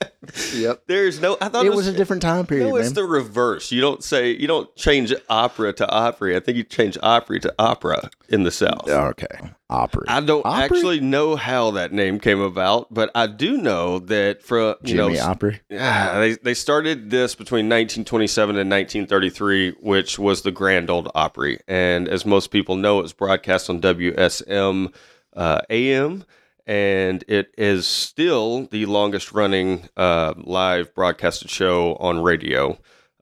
Yep. 0.53 0.84
There's 0.88 1.20
no. 1.20 1.38
I 1.41 1.50
thought 1.50 1.65
It 1.65 1.74
was 1.74 1.88
a 1.88 1.94
different 1.94 2.22
time 2.22 2.46
period, 2.46 2.67
No, 2.70 2.75
it's 2.77 2.88
man. 2.89 2.94
the 2.96 3.03
reverse. 3.05 3.72
You 3.72 3.82
don't 3.82 4.03
say 4.03 4.32
you 4.32 4.48
don't 4.48 4.74
change 4.75 5.13
opera 5.29 5.74
to 5.74 5.89
Opry. 5.89 6.36
I 6.36 6.39
think 6.39 6.58
you 6.58 6.63
change 6.63 6.98
Opry 7.03 7.39
to 7.41 7.53
opera 7.60 8.10
in 8.29 8.44
the 8.44 8.51
South. 8.51 8.88
okay, 8.89 9.27
Opry. 9.70 10.05
I 10.08 10.22
don't 10.22 10.46
Opry? 10.46 10.63
actually 10.63 11.00
know 11.00 11.36
how 11.36 11.72
that 11.72 11.91
name 11.91 12.20
came 12.20 12.39
about, 12.39 12.94
but 12.94 13.12
I 13.15 13.27
do 13.27 13.58
know 13.58 14.00
that 14.00 14.41
from 14.44 14.75
you 14.84 14.96
Jimmy 14.96 15.13
know 15.15 15.22
Opry. 15.24 15.62
Ah, 15.77 16.17
they 16.20 16.34
they 16.36 16.53
started 16.53 17.10
this 17.10 17.36
between 17.36 17.65
1927 17.65 18.58
and 18.58 18.70
1933, 18.70 19.72
which 19.82 20.17
was 20.20 20.41
the 20.41 20.51
Grand 20.51 20.89
Ole 20.89 21.12
Opry, 21.15 21.60
and 21.67 22.08
as 22.08 22.25
most 22.25 22.48
people 22.51 22.75
know, 22.75 23.00
it 23.00 23.03
was 23.03 23.13
broadcast 23.13 23.70
on 23.70 23.82
WSM 23.82 24.94
uh, 25.36 25.60
AM, 25.70 26.24
and 26.67 27.24
it 27.27 27.53
is 27.57 27.86
still 27.88 28.65
the 28.67 28.86
longest 28.86 29.31
running 29.31 29.88
uh, 29.95 30.34
live 30.38 30.93
broadcasted 30.95 31.50
show 31.50 31.95
on 31.95 32.22
radio. 32.22 32.77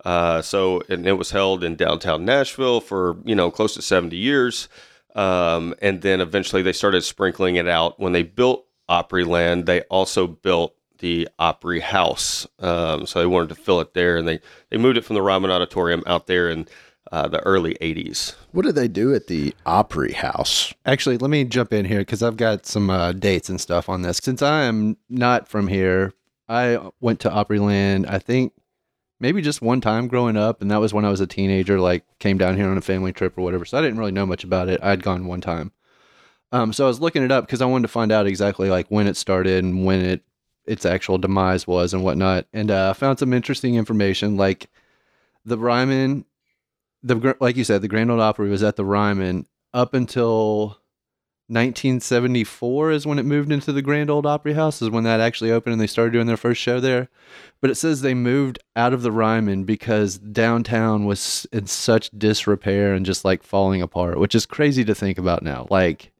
Uh, 0.05 0.41
so, 0.41 0.81
and 0.89 1.07
it 1.07 1.13
was 1.13 1.31
held 1.31 1.63
in 1.63 1.75
downtown 1.75 2.25
Nashville 2.25 2.81
for 2.81 3.17
you 3.25 3.35
know 3.35 3.51
close 3.51 3.73
to 3.75 3.81
70 3.81 4.15
years. 4.15 4.67
Um, 5.15 5.75
and 5.81 6.01
then 6.01 6.21
eventually 6.21 6.61
they 6.61 6.73
started 6.73 7.03
sprinkling 7.03 7.55
it 7.55 7.67
out. 7.67 7.99
When 7.99 8.13
they 8.13 8.23
built 8.23 8.65
Opryland, 8.89 9.65
they 9.65 9.81
also 9.83 10.27
built 10.27 10.75
the 10.99 11.27
Opry 11.37 11.81
House. 11.81 12.47
Um, 12.59 13.05
so 13.05 13.19
they 13.19 13.25
wanted 13.25 13.49
to 13.49 13.55
fill 13.55 13.81
it 13.81 13.93
there, 13.93 14.17
and 14.17 14.27
they, 14.27 14.39
they 14.69 14.77
moved 14.77 14.97
it 14.97 15.05
from 15.05 15.15
the 15.15 15.21
Ryman 15.21 15.51
Auditorium 15.51 16.03
out 16.07 16.27
there 16.27 16.49
in 16.49 16.67
uh, 17.13 17.27
the 17.27 17.39
early 17.41 17.75
80s. 17.75 18.33
What 18.51 18.65
did 18.65 18.73
they 18.73 18.87
do 18.87 19.13
at 19.13 19.27
the 19.27 19.53
Opry 19.67 20.13
House? 20.13 20.73
Actually, 20.83 21.19
let 21.19 21.29
me 21.29 21.43
jump 21.43 21.71
in 21.71 21.85
here 21.85 21.99
because 21.99 22.23
I've 22.23 22.37
got 22.37 22.65
some 22.65 22.89
uh, 22.89 23.11
dates 23.11 23.49
and 23.49 23.61
stuff 23.61 23.87
on 23.87 24.01
this. 24.01 24.17
Since 24.17 24.41
I 24.41 24.63
am 24.63 24.97
not 25.09 25.47
from 25.47 25.67
here, 25.67 26.13
I 26.49 26.79
went 26.99 27.19
to 27.21 27.29
Opryland. 27.29 28.09
I 28.09 28.17
think 28.17 28.53
maybe 29.19 29.43
just 29.43 29.61
one 29.61 29.79
time 29.79 30.07
growing 30.07 30.35
up, 30.35 30.59
and 30.59 30.71
that 30.71 30.81
was 30.81 30.91
when 30.91 31.05
I 31.05 31.11
was 31.11 31.21
a 31.21 31.27
teenager. 31.27 31.79
Like 31.79 32.03
came 32.17 32.39
down 32.39 32.57
here 32.57 32.67
on 32.67 32.79
a 32.79 32.81
family 32.81 33.13
trip 33.13 33.37
or 33.37 33.43
whatever, 33.43 33.63
so 33.63 33.77
I 33.77 33.81
didn't 33.81 33.99
really 33.99 34.11
know 34.11 34.25
much 34.25 34.43
about 34.43 34.67
it. 34.67 34.81
I'd 34.83 35.03
gone 35.03 35.27
one 35.27 35.41
time, 35.41 35.71
um, 36.51 36.73
so 36.73 36.85
I 36.85 36.87
was 36.87 36.99
looking 36.99 37.21
it 37.21 37.31
up 37.31 37.45
because 37.45 37.61
I 37.61 37.67
wanted 37.67 37.83
to 37.83 37.93
find 37.93 38.11
out 38.11 38.25
exactly 38.25 38.71
like 38.71 38.87
when 38.87 39.05
it 39.05 39.17
started 39.17 39.63
and 39.63 39.85
when 39.85 40.01
it 40.01 40.23
its 40.65 40.83
actual 40.83 41.19
demise 41.19 41.67
was 41.67 41.93
and 41.93 42.03
whatnot. 42.03 42.47
And 42.53 42.71
uh, 42.71 42.89
I 42.89 42.93
found 42.93 43.19
some 43.19 43.33
interesting 43.33 43.75
information, 43.75 44.35
like 44.35 44.67
the 45.45 45.59
Ryman, 45.59 46.25
the 47.03 47.35
like 47.39 47.57
you 47.57 47.63
said, 47.63 47.81
the 47.81 47.87
Grand 47.87 48.09
Ole 48.09 48.21
Opry 48.21 48.49
was 48.49 48.63
at 48.63 48.75
the 48.75 48.85
Ryman 48.85 49.45
up 49.73 49.93
until 49.93 50.77
1974 51.49 52.91
is 52.91 53.05
when 53.05 53.19
it 53.19 53.23
moved 53.23 53.51
into 53.51 53.71
the 53.73 53.81
Grand 53.81 54.09
Ole 54.09 54.25
Opry 54.25 54.53
House 54.53 54.81
is 54.81 54.89
when 54.89 55.03
that 55.03 55.19
actually 55.19 55.51
opened 55.51 55.73
and 55.73 55.81
they 55.81 55.87
started 55.87 56.11
doing 56.13 56.27
their 56.27 56.37
first 56.37 56.61
show 56.61 56.79
there. 56.79 57.09
But 57.61 57.69
it 57.69 57.75
says 57.75 58.01
they 58.01 58.13
moved 58.13 58.59
out 58.75 58.93
of 58.93 59.01
the 59.01 59.11
Ryman 59.11 59.65
because 59.65 60.17
downtown 60.17 61.05
was 61.05 61.45
in 61.51 61.67
such 61.67 62.09
disrepair 62.17 62.93
and 62.93 63.05
just 63.05 63.25
like 63.25 63.43
falling 63.43 63.81
apart, 63.81 64.19
which 64.19 64.35
is 64.35 64.45
crazy 64.45 64.85
to 64.85 64.95
think 64.95 65.17
about 65.17 65.43
now. 65.43 65.67
Like 65.69 66.11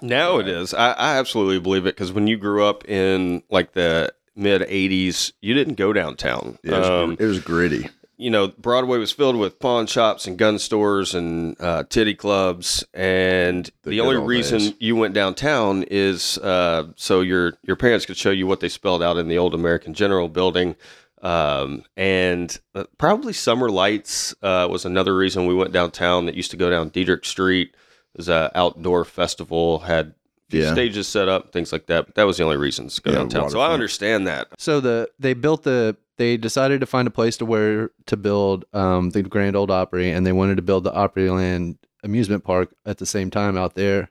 Now 0.00 0.38
it 0.38 0.46
is. 0.46 0.72
I, 0.72 0.92
I 0.92 1.18
absolutely 1.18 1.58
believe 1.58 1.86
it 1.86 1.96
because 1.96 2.12
when 2.12 2.28
you 2.28 2.36
grew 2.36 2.64
up 2.64 2.88
in 2.88 3.42
like 3.50 3.72
the 3.72 4.12
mid 4.36 4.62
'80s, 4.62 5.32
you 5.40 5.54
didn't 5.54 5.74
go 5.74 5.92
downtown. 5.92 6.58
It 6.62 6.70
was, 6.70 6.88
Um, 6.88 7.16
it 7.18 7.26
was 7.26 7.40
gritty. 7.40 7.88
You 8.20 8.30
know, 8.30 8.48
Broadway 8.48 8.98
was 8.98 9.12
filled 9.12 9.36
with 9.36 9.60
pawn 9.60 9.86
shops 9.86 10.26
and 10.26 10.36
gun 10.36 10.58
stores 10.58 11.14
and 11.14 11.54
uh, 11.60 11.84
titty 11.88 12.14
clubs, 12.16 12.84
and 12.92 13.64
The 13.84 13.90
the, 13.90 14.00
only 14.00 14.16
reason 14.16 14.58
days. 14.58 14.74
you 14.80 14.96
went 14.96 15.14
downtown 15.14 15.84
is 15.84 16.36
uh, 16.38 16.88
so 16.96 17.20
your 17.20 17.54
your 17.62 17.76
parents 17.76 18.06
could 18.06 18.16
show 18.16 18.30
you 18.32 18.46
what 18.48 18.58
they 18.58 18.68
spelled 18.68 19.04
out 19.04 19.18
in 19.18 19.28
the 19.28 19.38
old 19.38 19.54
American 19.54 19.94
General 19.94 20.28
building. 20.28 20.74
Um, 21.22 21.84
and 21.96 22.58
uh, 22.74 22.84
probably 22.98 23.32
Summer 23.32 23.68
Lights 23.68 24.34
uh, 24.42 24.66
was 24.70 24.84
another 24.84 25.14
reason 25.16 25.46
we 25.46 25.54
went 25.54 25.72
downtown. 25.72 26.26
That 26.26 26.34
used 26.34 26.50
to 26.50 26.56
go 26.56 26.70
down 26.70 26.88
Deaderick 26.88 27.24
Street. 27.24 27.68
It 28.14 28.18
was 28.18 28.28
an 28.28 28.50
outdoor 28.56 29.04
festival, 29.04 29.80
had 29.80 30.14
Yeah. 30.50 30.72
stages 30.72 31.06
set 31.06 31.28
up, 31.28 31.52
things 31.52 31.72
like 31.72 31.86
that. 31.86 32.06
But 32.06 32.14
that 32.16 32.24
was 32.26 32.36
the 32.38 32.44
only 32.44 32.56
reason 32.56 32.88
to 32.88 33.00
go 33.00 33.10
Yeah, 33.12 33.18
downtown. 33.18 33.50
So 33.50 33.60
I 33.60 33.72
understand 33.72 34.26
that. 34.26 34.48
So 34.58 34.80
the 34.80 35.08
they 35.20 35.34
built 35.34 35.62
the 35.62 35.96
they 36.18 36.36
decided 36.36 36.80
to 36.80 36.86
find 36.86 37.08
a 37.08 37.10
place 37.10 37.36
to 37.38 37.46
where 37.46 37.90
to 38.06 38.16
build 38.16 38.64
um, 38.74 39.10
the 39.10 39.22
Grand 39.22 39.56
Ole 39.56 39.70
Opry, 39.72 40.10
and 40.10 40.26
they 40.26 40.32
wanted 40.32 40.56
to 40.56 40.62
build 40.62 40.84
the 40.84 40.92
Opryland 40.92 41.76
amusement 42.04 42.44
park 42.44 42.74
at 42.84 42.98
the 42.98 43.06
same 43.06 43.30
time 43.30 43.56
out 43.56 43.74
there. 43.74 44.10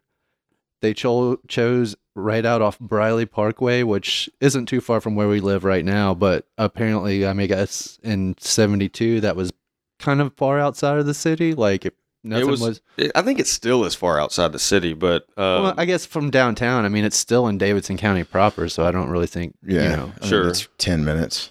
They 0.81 0.93
cho- 0.93 1.39
chose 1.47 1.95
right 2.15 2.45
out 2.45 2.61
off 2.61 2.79
Briley 2.79 3.25
Parkway, 3.25 3.83
which 3.83 4.29
isn't 4.41 4.67
too 4.67 4.81
far 4.81 5.01
from 5.01 5.15
where 5.15 5.27
we 5.27 5.39
live 5.39 5.63
right 5.63 5.83
now, 5.85 6.13
but 6.13 6.47
apparently, 6.57 7.25
I 7.27 7.33
mean, 7.33 7.45
I 7.45 7.47
guess 7.47 7.99
in 8.03 8.35
'72 8.39 9.21
that 9.21 9.35
was 9.35 9.51
kind 9.99 10.21
of 10.21 10.33
far 10.35 10.59
outside 10.59 10.99
of 10.99 11.05
the 11.07 11.13
city. 11.15 11.53
Like 11.55 11.85
it, 11.85 11.95
nothing 12.23 12.47
was- 12.47 12.61
was. 12.61 12.81
I 13.15 13.21
think 13.23 13.39
it 13.39 13.47
still 13.47 13.85
is 13.85 13.95
far 13.95 14.19
outside 14.19 14.51
the 14.51 14.59
city, 14.59 14.93
but 14.93 15.23
um, 15.37 15.63
well, 15.63 15.73
I 15.77 15.85
guess 15.85 16.05
from 16.05 16.29
downtown. 16.29 16.85
I 16.85 16.89
mean, 16.89 17.05
it's 17.05 17.17
still 17.17 17.47
in 17.47 17.57
Davidson 17.57 17.97
County 17.97 18.23
proper, 18.23 18.69
so 18.69 18.85
I 18.85 18.91
don't 18.91 19.09
really 19.09 19.27
think. 19.27 19.55
Yeah, 19.65 19.83
You 19.83 19.89
know, 19.89 20.13
I 20.17 20.19
mean, 20.21 20.29
Sure. 20.29 20.47
it's 20.49 20.67
ten 20.77 21.03
minutes. 21.03 21.49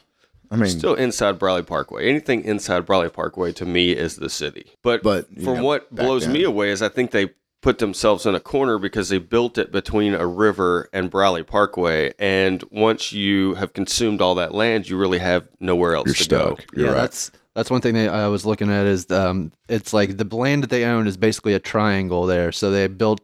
I 0.50 0.56
mean, 0.56 0.70
Still 0.70 0.94
inside 0.94 1.38
Briley 1.38 1.62
Parkway. 1.62 2.08
Anything 2.08 2.44
inside 2.44 2.86
Briley 2.86 3.08
Parkway 3.08 3.52
to 3.52 3.64
me 3.64 3.92
is 3.92 4.16
the 4.16 4.30
city. 4.30 4.72
But, 4.82 5.02
But, 5.02 5.26
from 5.34 5.56
know, 5.56 5.64
what 5.64 5.94
back 5.94 6.06
blows 6.06 6.28
me 6.28 6.44
away 6.44 6.70
is 6.70 6.82
I 6.82 6.88
think 6.88 7.10
they 7.10 7.30
put 7.62 7.78
themselves 7.78 8.26
in 8.26 8.34
a 8.34 8.40
corner 8.40 8.78
because 8.78 9.08
they 9.08 9.18
built 9.18 9.58
it 9.58 9.72
between 9.72 10.14
a 10.14 10.26
river 10.26 10.88
and 10.92 11.10
Briley 11.10 11.42
Parkway. 11.42 12.12
And 12.18 12.62
once 12.70 13.12
you 13.12 13.54
have 13.54 13.72
consumed 13.72 14.20
all 14.20 14.36
that 14.36 14.54
land, 14.54 14.88
you 14.88 14.96
really 14.96 15.18
have 15.18 15.48
nowhere 15.58 15.96
else 15.96 16.06
you're 16.06 16.14
to 16.14 16.22
stuck. 16.22 16.58
go. 16.58 16.64
You're 16.74 16.86
yeah, 16.86 16.92
right. 16.92 17.00
that's 17.00 17.32
that's 17.54 17.70
one 17.70 17.80
thing 17.80 17.94
that 17.94 18.10
I 18.10 18.28
was 18.28 18.44
looking 18.44 18.70
at 18.70 18.86
is 18.86 19.10
um, 19.10 19.50
it's 19.68 19.92
like 19.92 20.16
the 20.16 20.36
land 20.36 20.62
that 20.62 20.70
they 20.70 20.84
own 20.84 21.06
is 21.06 21.16
basically 21.16 21.54
a 21.54 21.58
triangle 21.58 22.26
there. 22.26 22.52
So 22.52 22.70
they 22.70 22.86
built 22.86 23.20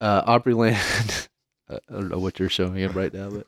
uh, 0.00 0.38
Opryland. 0.38 1.28
I 1.68 1.78
don't 1.90 2.10
know 2.10 2.18
what 2.18 2.38
you're 2.38 2.48
showing 2.48 2.76
him 2.76 2.92
right 2.92 3.12
now, 3.12 3.30
but 3.30 3.46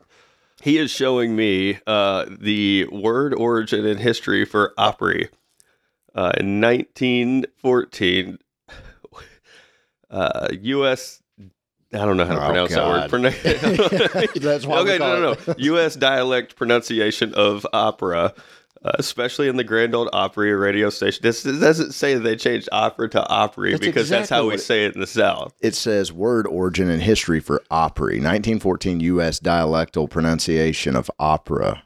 He 0.63 0.79
is 0.79 0.91
showing 0.91 1.37
me 1.37 1.79
uh, 1.87 2.27
the 2.29 2.87
word 2.87 3.35
origin 3.35 3.85
and 3.87 4.01
history 4.01 4.45
for 4.45 4.73
Opry. 4.79 5.29
Uh, 6.15 6.33
in 6.39 6.61
1914, 6.63 8.39
uh, 10.11 10.49
U.S. 10.61 11.23
I 11.93 11.99
don't 11.99 12.17
know 12.17 12.25
how 12.25 12.35
to 12.37 12.43
Oh, 12.43 12.47
pronounce 12.47 12.75
God. 12.75 13.11
that 13.11 13.13
word. 13.13 14.33
That's 14.43 14.67
why 14.67 14.79
okay, 14.79 14.99
no, 14.99 15.21
no, 15.21 15.37
no. 15.47 15.55
U.S. 15.59 15.95
dialect 15.95 16.57
pronunciation 16.57 17.35
of 17.35 17.67
opera, 17.73 18.33
uh, 18.87 18.93
especially 18.99 19.49
in 19.49 19.57
the 19.57 19.65
Grand 19.65 19.95
Ole 19.95 20.09
Opry 20.13 20.53
radio 20.55 20.91
station. 20.91 21.21
This, 21.23 21.43
this 21.43 21.59
doesn't 21.59 21.93
say 21.93 22.15
they 22.15 22.37
changed 22.37 22.69
opera 22.73 23.09
to 23.11 23.27
Opry 23.29 23.73
That's 23.73 23.85
because 23.85 24.09
that's 24.09 24.29
how 24.31 24.47
we 24.47 24.55
it- 24.55 24.59
say 24.59 24.85
it 24.85 24.95
in 24.95 25.01
the 25.01 25.07
South. 25.07 25.55
It 25.61 25.75
says 25.75 26.13
word 26.13 26.47
origin 26.47 26.89
and 26.91 27.03
history 27.03 27.41
for 27.41 27.63
Opry, 27.71 28.15
1914 28.17 29.01
U.S. 29.01 29.41
dialectal 29.41 30.09
pronunciation 30.09 30.95
of 30.97 31.11
opera. 31.19 31.83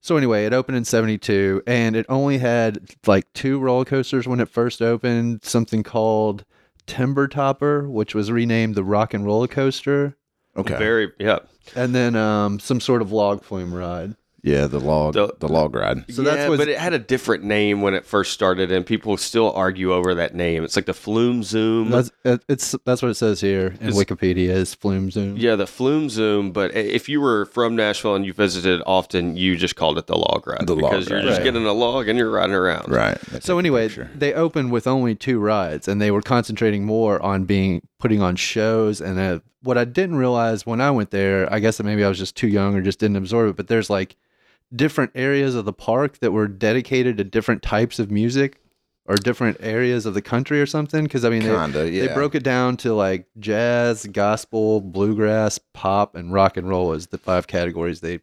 so 0.00 0.16
anyway, 0.16 0.46
it 0.46 0.52
opened 0.52 0.76
in 0.78 0.84
'72, 0.84 1.62
and 1.66 1.94
it 1.96 2.06
only 2.08 2.38
had 2.38 2.90
like 3.06 3.32
two 3.34 3.58
roller 3.58 3.84
coasters 3.84 4.26
when 4.26 4.40
it 4.40 4.48
first 4.48 4.80
opened. 4.82 5.44
Something 5.44 5.82
called 5.82 6.44
Timber 6.86 7.28
Topper, 7.28 7.88
which 7.88 8.14
was 8.14 8.32
renamed 8.32 8.74
the 8.74 8.82
Rock 8.84 9.14
and 9.14 9.24
Roller 9.24 9.46
Coaster, 9.46 10.16
Okay. 10.56 10.76
Very, 10.76 11.12
yeah. 11.20 11.38
and 11.76 11.94
then 11.94 12.16
um, 12.16 12.58
some 12.58 12.80
sort 12.80 13.02
of 13.02 13.12
log 13.12 13.44
flume 13.44 13.72
ride. 13.72 14.16
Yeah, 14.42 14.66
the 14.66 14.80
log, 14.80 15.14
The- 15.14 15.34
the, 15.38 15.48
log 15.48 15.74
ride. 15.74 16.04
So 16.12 16.22
yeah, 16.22 16.30
that's 16.34 16.48
what's- 16.48 16.58
but 16.58 16.68
it 16.68 16.78
had 16.78 16.92
a 16.92 16.98
different 16.98 17.44
name 17.44 17.82
when 17.82 17.94
it 17.94 18.04
first 18.06 18.32
started, 18.32 18.72
and 18.72 18.84
people 18.86 19.16
still 19.16 19.52
argue 19.52 19.92
over 19.92 20.14
that 20.14 20.34
name. 20.34 20.64
It's 20.64 20.76
like 20.76 20.86
the 20.86 20.94
Flume 20.94 21.42
Zoom. 21.42 21.90
That's 21.90 22.10
it's 22.48 22.74
that's 22.84 23.02
what 23.02 23.10
it 23.10 23.14
says 23.14 23.40
here 23.40 23.74
in 23.80 23.88
Is- 23.88 23.96
Wikipedia 23.96 24.50
is 24.50 24.74
Flume 24.74 25.10
Zoom. 25.10 25.36
yeah, 25.36 25.56
the 25.56 25.66
Flume 25.66 26.08
Zoom. 26.08 26.52
But 26.52 26.74
if 26.74 27.08
you 27.08 27.20
were 27.20 27.46
from 27.46 27.76
Nashville 27.76 28.14
and 28.14 28.24
you 28.24 28.32
visited 28.32 28.82
often, 28.86 29.36
you 29.36 29.56
just 29.56 29.76
called 29.76 29.98
it 29.98 30.06
the 30.06 30.16
log 30.16 30.46
ride 30.46 30.66
The 30.66 30.74
log 30.76 30.92
because 30.92 31.08
you're 31.08 31.18
ride. 31.18 31.24
just 31.26 31.38
Right. 31.38 31.44
getting 31.44 31.66
a 31.66 31.72
log 31.72 32.08
and 32.08 32.18
you're 32.18 32.30
riding 32.30 32.54
around. 32.54 32.90
Right. 32.90 33.18
So 33.40 33.58
anyway, 33.58 33.88
they 34.14 34.32
opened 34.34 34.72
with 34.72 34.86
only 34.86 35.14
two 35.14 35.38
rides, 35.38 35.88
and 35.88 36.00
they 36.00 36.10
were 36.10 36.22
concentrating 36.22 36.84
more 36.84 37.20
on 37.22 37.44
being 37.44 37.82
putting 37.98 38.20
on 38.22 38.36
shows. 38.36 39.00
And 39.00 39.18
uh, 39.18 39.40
what 39.62 39.76
I 39.76 39.84
didn't 39.84 40.16
realize 40.16 40.64
when 40.64 40.80
I 40.80 40.90
went 40.90 41.10
there, 41.10 41.52
I 41.52 41.58
guess 41.60 41.76
that 41.76 41.84
maybe 41.84 42.02
I 42.04 42.08
was 42.08 42.18
just 42.18 42.36
too 42.36 42.48
young 42.48 42.74
or 42.74 42.80
just 42.80 42.98
didn't 42.98 43.16
absorb 43.16 43.50
it. 43.50 43.56
But 43.56 43.68
there's 43.68 43.90
like 43.90 44.16
different 44.74 45.12
areas 45.14 45.54
of 45.54 45.64
the 45.64 45.72
park 45.72 46.18
that 46.18 46.32
were 46.32 46.48
dedicated 46.48 47.16
to 47.18 47.24
different 47.24 47.62
types 47.62 47.98
of 47.98 48.10
music 48.10 48.60
or 49.06 49.16
different 49.16 49.56
areas 49.60 50.06
of 50.06 50.14
the 50.14 50.22
country 50.22 50.60
or 50.60 50.66
something. 50.66 51.04
Because 51.04 51.24
I 51.24 51.30
mean, 51.30 51.42
they, 51.42 51.54
Kinda, 51.54 51.90
yeah. 51.90 52.06
they 52.06 52.14
broke 52.14 52.34
it 52.34 52.42
down 52.42 52.76
to 52.78 52.94
like 52.94 53.26
jazz, 53.38 54.06
gospel, 54.06 54.80
bluegrass, 54.80 55.58
pop, 55.72 56.14
and 56.14 56.32
rock 56.32 56.56
and 56.56 56.68
roll 56.68 56.92
as 56.92 57.08
the 57.08 57.18
five 57.18 57.46
categories 57.46 58.00
they 58.00 58.20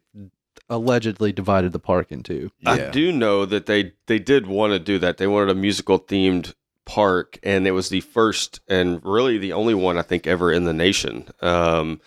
allegedly 0.70 1.32
divided 1.32 1.72
the 1.72 1.78
park 1.78 2.12
into. 2.12 2.50
Yeah. 2.60 2.72
I 2.72 2.90
do 2.90 3.12
know 3.12 3.46
that 3.46 3.66
they 3.66 3.92
they 4.06 4.18
did 4.18 4.46
want 4.46 4.72
to 4.72 4.78
do 4.78 4.98
that. 4.98 5.18
They 5.18 5.26
wanted 5.26 5.50
a 5.50 5.54
musical 5.54 5.98
themed 5.98 6.54
park, 6.84 7.38
and 7.42 7.66
it 7.66 7.72
was 7.72 7.90
the 7.90 8.00
first 8.00 8.60
and 8.66 9.00
really 9.04 9.38
the 9.38 9.52
only 9.52 9.74
one 9.74 9.98
I 9.98 10.02
think 10.02 10.26
ever 10.26 10.50
in 10.50 10.64
the 10.64 10.72
nation. 10.72 11.28
Um, 11.40 12.00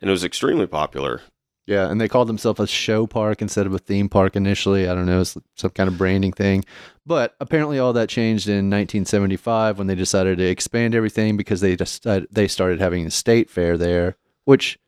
and 0.00 0.08
it 0.08 0.12
was 0.12 0.24
extremely 0.24 0.66
popular. 0.66 1.22
Yeah, 1.68 1.90
and 1.90 2.00
they 2.00 2.08
called 2.08 2.28
themselves 2.28 2.60
a 2.60 2.66
show 2.66 3.06
park 3.06 3.42
instead 3.42 3.66
of 3.66 3.74
a 3.74 3.78
theme 3.78 4.08
park 4.08 4.36
initially. 4.36 4.88
I 4.88 4.94
don't 4.94 5.04
know, 5.06 5.20
it's 5.20 5.36
some 5.54 5.70
kind 5.72 5.86
of 5.88 5.98
branding 5.98 6.32
thing. 6.32 6.64
But 7.04 7.36
apparently, 7.40 7.78
all 7.78 7.92
that 7.92 8.08
changed 8.08 8.48
in 8.48 8.70
1975 8.70 9.76
when 9.78 9.86
they 9.86 9.94
decided 9.94 10.38
to 10.38 10.44
expand 10.44 10.94
everything 10.94 11.36
because 11.36 11.60
they 11.60 11.76
just 11.76 12.06
they 12.30 12.48
started 12.48 12.80
having 12.80 13.06
a 13.06 13.10
state 13.10 13.50
fair 13.50 13.76
there. 13.76 14.16
Which 14.44 14.78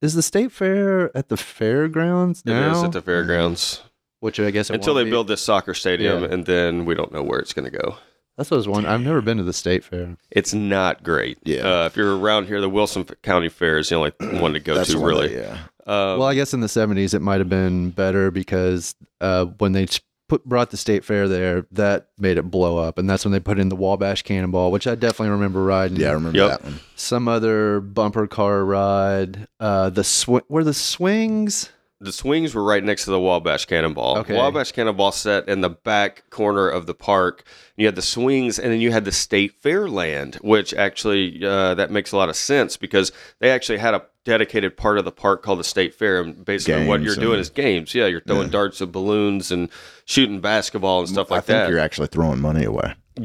is 0.00 0.14
the 0.14 0.22
state 0.22 0.50
fair 0.50 1.14
at 1.16 1.28
the 1.28 1.36
fairgrounds 1.36 2.40
It 2.46 2.50
now? 2.50 2.72
is 2.78 2.82
at 2.84 2.92
the 2.92 3.02
fairgrounds 3.02 3.82
which 4.20 4.40
I 4.40 4.50
guess 4.50 4.70
it 4.70 4.74
until 4.76 4.94
won't 4.94 5.04
they 5.04 5.04
be. 5.04 5.10
build 5.10 5.28
this 5.28 5.42
soccer 5.42 5.74
stadium, 5.74 6.22
Yeah. 6.22 6.28
and 6.30 6.46
then 6.46 6.86
we 6.86 6.94
don't 6.94 7.12
know 7.12 7.22
where 7.22 7.38
it's 7.40 7.52
going 7.52 7.70
to 7.70 7.78
go. 7.78 7.96
That's 8.38 8.50
what 8.50 8.56
I 8.56 8.58
was 8.58 8.68
wondering. 8.68 8.94
I've 8.94 9.02
never 9.02 9.20
been 9.20 9.36
to 9.36 9.42
the 9.44 9.52
state 9.52 9.84
fair. 9.84 10.16
It's 10.30 10.54
not 10.54 11.02
great. 11.04 11.36
Yeah. 11.44 11.82
Uh, 11.82 11.84
if 11.86 11.96
you're 11.96 12.16
around 12.18 12.46
here, 12.46 12.60
the 12.62 12.68
Wilson 12.70 13.04
County 13.22 13.48
Fair 13.50 13.78
is 13.78 13.90
the 13.90 13.96
only 13.96 14.12
one 14.40 14.54
to 14.54 14.60
go 14.60 14.74
That's 14.74 14.90
to, 14.92 14.98
really. 14.98 15.28
that- 15.28 15.42
yeah. 15.42 15.58
Um, 15.86 16.18
well, 16.18 16.28
I 16.28 16.34
guess 16.34 16.54
in 16.54 16.60
the 16.60 16.66
70s 16.66 17.14
it 17.14 17.20
might 17.20 17.40
have 17.40 17.48
been 17.48 17.90
better 17.90 18.30
because 18.30 18.94
uh, 19.20 19.46
when 19.58 19.72
they 19.72 19.86
put 20.28 20.42
brought 20.46 20.70
the 20.70 20.76
state 20.78 21.04
fair 21.04 21.28
there, 21.28 21.66
that 21.72 22.08
made 22.18 22.38
it 22.38 22.50
blow 22.50 22.78
up, 22.78 22.96
and 22.98 23.08
that's 23.08 23.24
when 23.24 23.32
they 23.32 23.40
put 23.40 23.58
in 23.58 23.68
the 23.68 23.76
Wabash 23.76 24.22
Cannonball, 24.22 24.72
which 24.72 24.86
I 24.86 24.94
definitely 24.94 25.28
remember 25.30 25.62
riding. 25.62 25.98
Yeah, 25.98 26.08
I 26.08 26.12
remember 26.12 26.38
Yep. 26.38 26.48
that 26.50 26.64
one. 26.64 26.80
some 26.96 27.28
other 27.28 27.80
bumper 27.80 28.26
car 28.26 28.64
ride. 28.64 29.46
Uh, 29.60 29.90
the 29.90 30.02
sw- 30.04 30.48
were 30.48 30.64
the 30.64 30.72
swings. 30.74 31.68
The 32.04 32.12
swings 32.12 32.54
were 32.54 32.62
right 32.62 32.84
next 32.84 33.04
to 33.06 33.10
the 33.10 33.20
Wabash 33.20 33.64
Cannonball. 33.66 34.18
Okay. 34.18 34.36
Wabash 34.36 34.72
Cannonball 34.72 35.12
set 35.12 35.48
in 35.48 35.60
the 35.60 35.70
back 35.70 36.28
corner 36.30 36.68
of 36.68 36.86
the 36.86 36.94
park. 36.94 37.44
You 37.76 37.86
had 37.86 37.96
the 37.96 38.02
swings, 38.02 38.58
and 38.58 38.70
then 38.70 38.80
you 38.80 38.92
had 38.92 39.04
the 39.04 39.12
State 39.12 39.54
Fair 39.60 39.88
land, 39.88 40.36
which 40.36 40.72
actually 40.74 41.44
uh, 41.44 41.74
that 41.74 41.90
makes 41.90 42.12
a 42.12 42.16
lot 42.16 42.28
of 42.28 42.36
sense 42.36 42.76
because 42.76 43.10
they 43.40 43.50
actually 43.50 43.78
had 43.78 43.94
a 43.94 44.02
dedicated 44.24 44.76
part 44.76 44.98
of 44.98 45.04
the 45.04 45.12
park 45.12 45.42
called 45.42 45.58
the 45.58 45.64
State 45.64 45.94
Fair, 45.94 46.20
and 46.20 46.44
basically 46.44 46.86
what 46.86 47.00
you're 47.02 47.16
doing 47.16 47.40
is 47.40 47.50
games. 47.50 47.94
Yeah, 47.94 48.06
you're 48.06 48.20
throwing 48.20 48.50
darts 48.50 48.80
of 48.80 48.92
balloons 48.92 49.50
and 49.50 49.68
shooting 50.04 50.40
basketball 50.40 51.00
and 51.00 51.08
stuff 51.08 51.32
I 51.32 51.36
like 51.36 51.44
think 51.44 51.56
that. 51.56 51.70
you're 51.70 51.78
actually 51.78 52.08
throwing 52.08 52.40
money 52.40 52.64
away. 52.64 52.94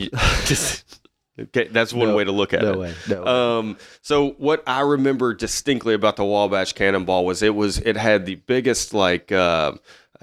okay, 1.43 1.67
that's 1.67 1.93
one 1.93 2.09
No- 2.09 2.15
way 2.15 2.23
to 2.23 2.31
look 2.31 2.53
at 2.53 2.61
no 2.61 2.73
it. 2.73 2.77
way, 2.77 2.93
no 3.09 3.21
way. 3.23 3.27
Um, 3.59 3.77
so 4.01 4.31
what 4.37 4.63
I 4.67 4.81
remember 4.81 5.33
distinctly 5.33 5.93
about 5.93 6.15
the 6.15 6.25
Wabash 6.25 6.73
Cannonball 6.73 7.25
was 7.25 7.41
it 7.41 7.55
was 7.55 7.77
it 7.79 7.95
had 7.97 8.25
the 8.25 8.35
biggest 8.35 8.93
like 8.93 9.31
uh, 9.31 9.73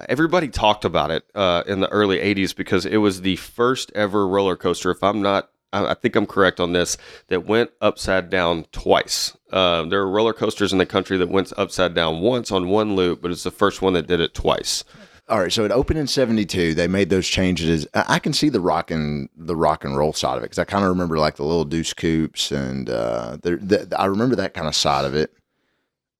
everybody 0.09 0.47
talked 0.47 0.85
about 0.85 1.11
it 1.11 1.23
uh, 1.35 1.63
in 1.67 1.79
the 1.79 1.89
early 1.89 2.17
'80s 2.19 2.55
because 2.55 2.85
it 2.85 2.97
was 2.97 3.21
the 3.21 3.35
first 3.37 3.91
ever 3.95 4.27
roller 4.27 4.55
coaster. 4.55 4.91
If 4.91 5.03
I'm 5.03 5.21
not, 5.21 5.49
I, 5.73 5.87
I 5.87 5.93
think 5.95 6.15
I'm 6.15 6.25
correct 6.27 6.59
on 6.59 6.73
this. 6.73 6.97
That 7.27 7.45
went 7.45 7.71
upside 7.81 8.29
down 8.29 8.65
twice. 8.71 9.35
Uh, 9.51 9.83
there 9.83 10.01
are 10.01 10.09
roller 10.09 10.33
coasters 10.33 10.71
in 10.73 10.77
the 10.77 10.85
country 10.85 11.17
that 11.17 11.29
went 11.29 11.53
upside 11.57 11.93
down 11.93 12.19
once 12.21 12.51
on 12.51 12.67
one 12.67 12.95
loop, 12.95 13.21
but 13.21 13.31
it's 13.31 13.43
the 13.43 13.51
first 13.51 13.81
one 13.81 13.93
that 13.93 14.05
did 14.07 14.19
it 14.19 14.33
twice. 14.33 14.83
All 15.29 15.39
right, 15.39 15.51
so 15.51 15.65
it 15.65 15.71
opened 15.71 15.99
in 15.99 16.07
'72. 16.07 16.73
They 16.73 16.87
made 16.87 17.09
those 17.09 17.27
changes. 17.27 17.85
I 17.93 18.17
can 18.19 18.31
see 18.31 18.47
the 18.47 18.61
rock 18.61 18.91
and 18.91 19.27
the 19.35 19.57
rock 19.57 19.83
and 19.83 19.97
roll 19.97 20.13
side 20.13 20.37
of 20.37 20.43
it 20.43 20.45
because 20.45 20.59
I 20.59 20.63
kind 20.63 20.85
of 20.85 20.89
remember 20.89 21.17
like 21.19 21.35
the 21.35 21.43
little 21.43 21.65
deuce 21.65 21.93
coops, 21.93 22.51
and 22.51 22.89
uh, 22.89 23.37
there, 23.43 23.57
the, 23.57 23.93
I 23.99 24.05
remember 24.05 24.37
that 24.37 24.53
kind 24.53 24.67
of 24.67 24.75
side 24.75 25.03
of 25.03 25.15
it. 25.15 25.33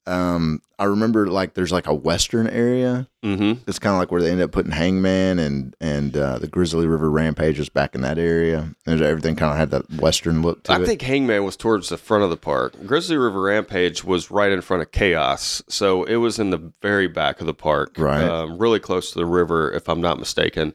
Um, 0.07 0.61
I 0.79 0.85
remember 0.85 1.27
like 1.27 1.53
there's 1.53 1.71
like 1.71 1.87
a 1.87 1.93
western 1.93 2.47
area. 2.47 3.07
Mm-hmm. 3.25 3.61
It's 3.67 3.79
kind 3.79 3.93
of 3.93 3.99
like 3.99 4.11
where 4.11 4.21
they 4.21 4.29
ended 4.29 4.45
up 4.45 4.51
putting 4.51 4.71
Hangman 4.71 5.37
and 5.39 5.75
and 5.81 6.15
uh, 6.15 6.39
the 6.39 6.47
Grizzly 6.47 6.87
River 6.87 7.09
Rampage 7.09 7.59
was 7.59 7.67
back 7.69 7.93
in 7.95 8.01
that 8.01 8.17
area, 8.17 8.73
and 8.85 9.01
everything 9.01 9.35
kind 9.35 9.51
of 9.51 9.57
had 9.57 9.71
that 9.71 10.01
western 10.01 10.41
look 10.41 10.63
to 10.63 10.73
I 10.73 10.81
it. 10.81 10.85
think 10.85 11.01
Hangman 11.01 11.43
was 11.43 11.57
towards 11.57 11.89
the 11.89 11.97
front 11.97 12.23
of 12.23 12.29
the 12.29 12.37
park. 12.37 12.73
Grizzly 12.85 13.17
River 13.17 13.41
Rampage 13.41 14.03
was 14.03 14.31
right 14.31 14.51
in 14.51 14.61
front 14.61 14.81
of 14.83 14.91
Chaos, 14.91 15.61
so 15.67 16.03
it 16.05 16.17
was 16.17 16.39
in 16.39 16.51
the 16.51 16.71
very 16.81 17.07
back 17.07 17.39
of 17.41 17.45
the 17.47 17.53
park, 17.53 17.95
Right. 17.97 18.23
Um, 18.23 18.57
really 18.57 18.79
close 18.79 19.11
to 19.11 19.19
the 19.19 19.25
river, 19.25 19.71
if 19.71 19.89
I'm 19.89 19.99
not 20.01 20.19
mistaken. 20.19 20.73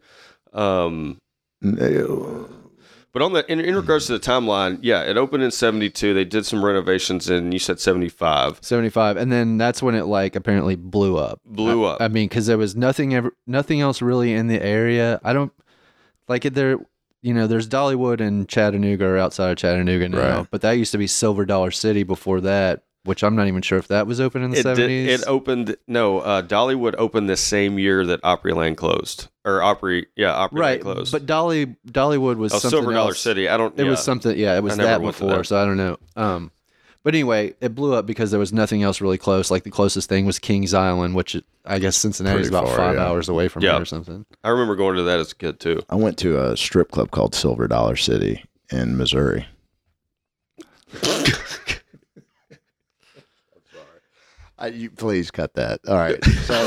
Um, 0.52 1.18
but 3.12 3.22
on 3.22 3.32
the 3.32 3.50
in, 3.52 3.60
in 3.60 3.76
regards 3.76 4.06
to 4.06 4.12
the 4.12 4.20
timeline, 4.20 4.78
yeah, 4.82 5.02
it 5.02 5.16
opened 5.16 5.42
in 5.42 5.50
'72. 5.50 6.14
They 6.14 6.24
did 6.24 6.44
some 6.46 6.64
renovations 6.64 7.28
in 7.30 7.52
you 7.52 7.58
said 7.58 7.78
'75. 7.80 8.58
75 8.62 9.16
and 9.16 9.30
then 9.30 9.58
that's 9.58 9.82
when 9.82 9.94
it 9.94 10.04
like 10.04 10.34
apparently 10.36 10.74
blew 10.76 11.16
up 11.18 11.40
Blew 11.44 11.84
I- 11.84 11.92
up. 11.92 12.00
i, 12.00 12.08
mean 12.08 12.28
because 12.28 12.46
there 12.46 12.58
was 12.58 12.74
nothing 12.76 13.14
ever 13.14 13.32
nothing 13.46 13.80
else 13.80 14.00
really 14.02 14.32
in 14.32 14.46
the 14.48 14.62
area 14.62 15.20
i 15.24 15.32
don't 15.32 15.52
like 16.28 16.44
it 16.44 16.54
there 16.54 16.78
you 17.22 17.32
know 17.34 17.46
there's 17.46 17.68
dollywood 17.68 18.20
and 18.20 18.48
chattanooga 18.48 19.04
or 19.06 19.18
outside 19.18 19.50
of 19.52 19.56
chattanooga 19.58 20.08
now 20.08 20.38
Right. 20.38 20.46
but 20.50 20.60
that 20.62 20.72
used 20.72 20.92
to 20.92 20.98
be 20.98 21.06
silver 21.06 21.44
dollar 21.44 21.70
city 21.70 22.02
before 22.02 22.40
that 22.42 22.82
which 23.04 23.22
i'm 23.24 23.34
not 23.36 23.46
even 23.48 23.62
sure 23.62 23.78
if 23.78 23.88
that 23.88 24.06
was 24.06 24.20
open 24.20 24.42
in 24.42 24.50
the 24.50 24.58
It 24.58 24.66
70s 24.66 24.76
did, 24.76 25.08
it 25.20 25.24
opened 25.26 25.76
no 25.86 26.18
uh, 26.20 26.42
Dollywood 26.42 26.94
opened 26.98 27.28
the 27.28 27.36
same 27.36 27.78
year 27.78 28.04
that 28.06 28.22
Opryland 28.22 28.76
closed 28.76 29.28
or 29.44 29.62
Opry 29.62 30.06
yeah 30.16 30.32
Opryland 30.32 30.58
right 30.58 30.80
closed. 30.80 31.12
but 31.12 31.26
dolly 31.26 31.74
dollywood 31.86 32.36
was 32.36 32.52
oh, 32.54 32.58
something 32.58 32.78
Silver 32.78 32.92
Dollar 32.92 33.08
else. 33.08 33.20
City. 33.20 33.48
I 33.48 33.56
don't. 33.56 33.78
It 33.78 33.84
yeah. 33.84 33.90
was 33.90 34.02
something, 34.02 34.36
yeah. 34.38 34.56
It 34.56 34.62
was 34.62 34.76
that 34.76 35.00
before, 35.00 35.38
that. 35.38 35.46
so 35.46 35.60
I 35.60 35.64
don't 35.64 35.76
know. 35.76 35.96
Um, 36.16 36.50
but 37.02 37.14
anyway, 37.14 37.54
it 37.60 37.74
blew 37.74 37.94
up 37.94 38.06
because 38.06 38.30
there 38.30 38.38
was 38.38 38.52
nothing 38.52 38.84
else 38.84 39.00
really 39.00 39.18
close. 39.18 39.50
Like 39.50 39.64
the 39.64 39.70
closest 39.70 40.08
thing 40.08 40.24
was 40.24 40.38
Kings 40.38 40.72
Island, 40.72 41.16
which 41.16 41.34
I 41.64 41.80
guess 41.80 41.96
Cincinnati 41.96 42.36
Pretty 42.36 42.48
about 42.50 42.68
far, 42.68 42.76
five 42.76 42.94
yeah. 42.94 43.04
hours 43.06 43.28
away 43.28 43.48
from 43.48 43.64
Yeah. 43.64 43.76
it 43.76 43.82
or 43.82 43.84
something. 43.84 44.24
I 44.44 44.50
remember 44.50 44.76
going 44.76 44.94
to 44.96 45.02
that 45.02 45.18
as 45.18 45.32
a 45.32 45.34
kid 45.34 45.58
too. 45.58 45.82
I 45.90 45.96
went 45.96 46.16
to 46.18 46.40
a 46.40 46.56
strip 46.56 46.92
club 46.92 47.10
called 47.10 47.34
Silver 47.34 47.66
Dollar 47.66 47.96
City 47.96 48.44
in 48.70 48.96
Missouri. 48.96 49.46
I, 54.62 54.68
you, 54.68 54.90
please 54.90 55.30
cut 55.30 55.54
that. 55.54 55.80
All 55.88 55.96
right. 55.96 56.24
So, 56.24 56.54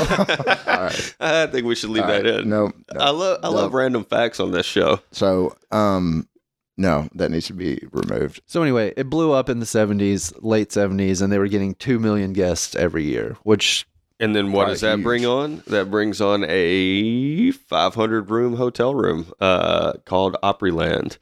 all 0.68 0.82
right. 0.82 1.14
I 1.18 1.46
think 1.46 1.66
we 1.66 1.74
should 1.74 1.90
leave 1.90 2.02
All 2.02 2.08
that 2.10 2.24
right. 2.24 2.40
in. 2.40 2.48
No, 2.48 2.72
no. 2.92 3.00
I 3.00 3.10
love 3.10 3.40
I 3.42 3.48
love 3.48 3.72
random 3.74 4.04
facts 4.04 4.38
on 4.38 4.50
this 4.52 4.66
show. 4.66 5.00
So, 5.12 5.56
um, 5.72 6.28
no, 6.76 7.08
that 7.14 7.30
needs 7.30 7.46
to 7.46 7.54
be 7.54 7.80
removed. 7.92 8.42
So 8.46 8.60
anyway, 8.62 8.92
it 8.98 9.08
blew 9.08 9.32
up 9.32 9.48
in 9.48 9.60
the 9.60 9.66
seventies, 9.66 10.32
late 10.40 10.72
seventies, 10.72 11.22
and 11.22 11.32
they 11.32 11.38
were 11.38 11.48
getting 11.48 11.74
two 11.74 11.98
million 11.98 12.34
guests 12.34 12.76
every 12.76 13.04
year, 13.04 13.36
which 13.44 13.86
And 14.20 14.36
then 14.36 14.52
what 14.52 14.66
does 14.66 14.82
that 14.82 14.96
huge. 14.98 15.02
bring 15.04 15.24
on? 15.26 15.62
That 15.68 15.90
brings 15.90 16.20
on 16.20 16.44
a 16.46 17.50
500 17.52 18.30
room 18.30 18.56
hotel 18.56 18.94
room 18.94 19.32
uh, 19.40 19.94
called 20.04 20.36
Opryland. 20.42 21.16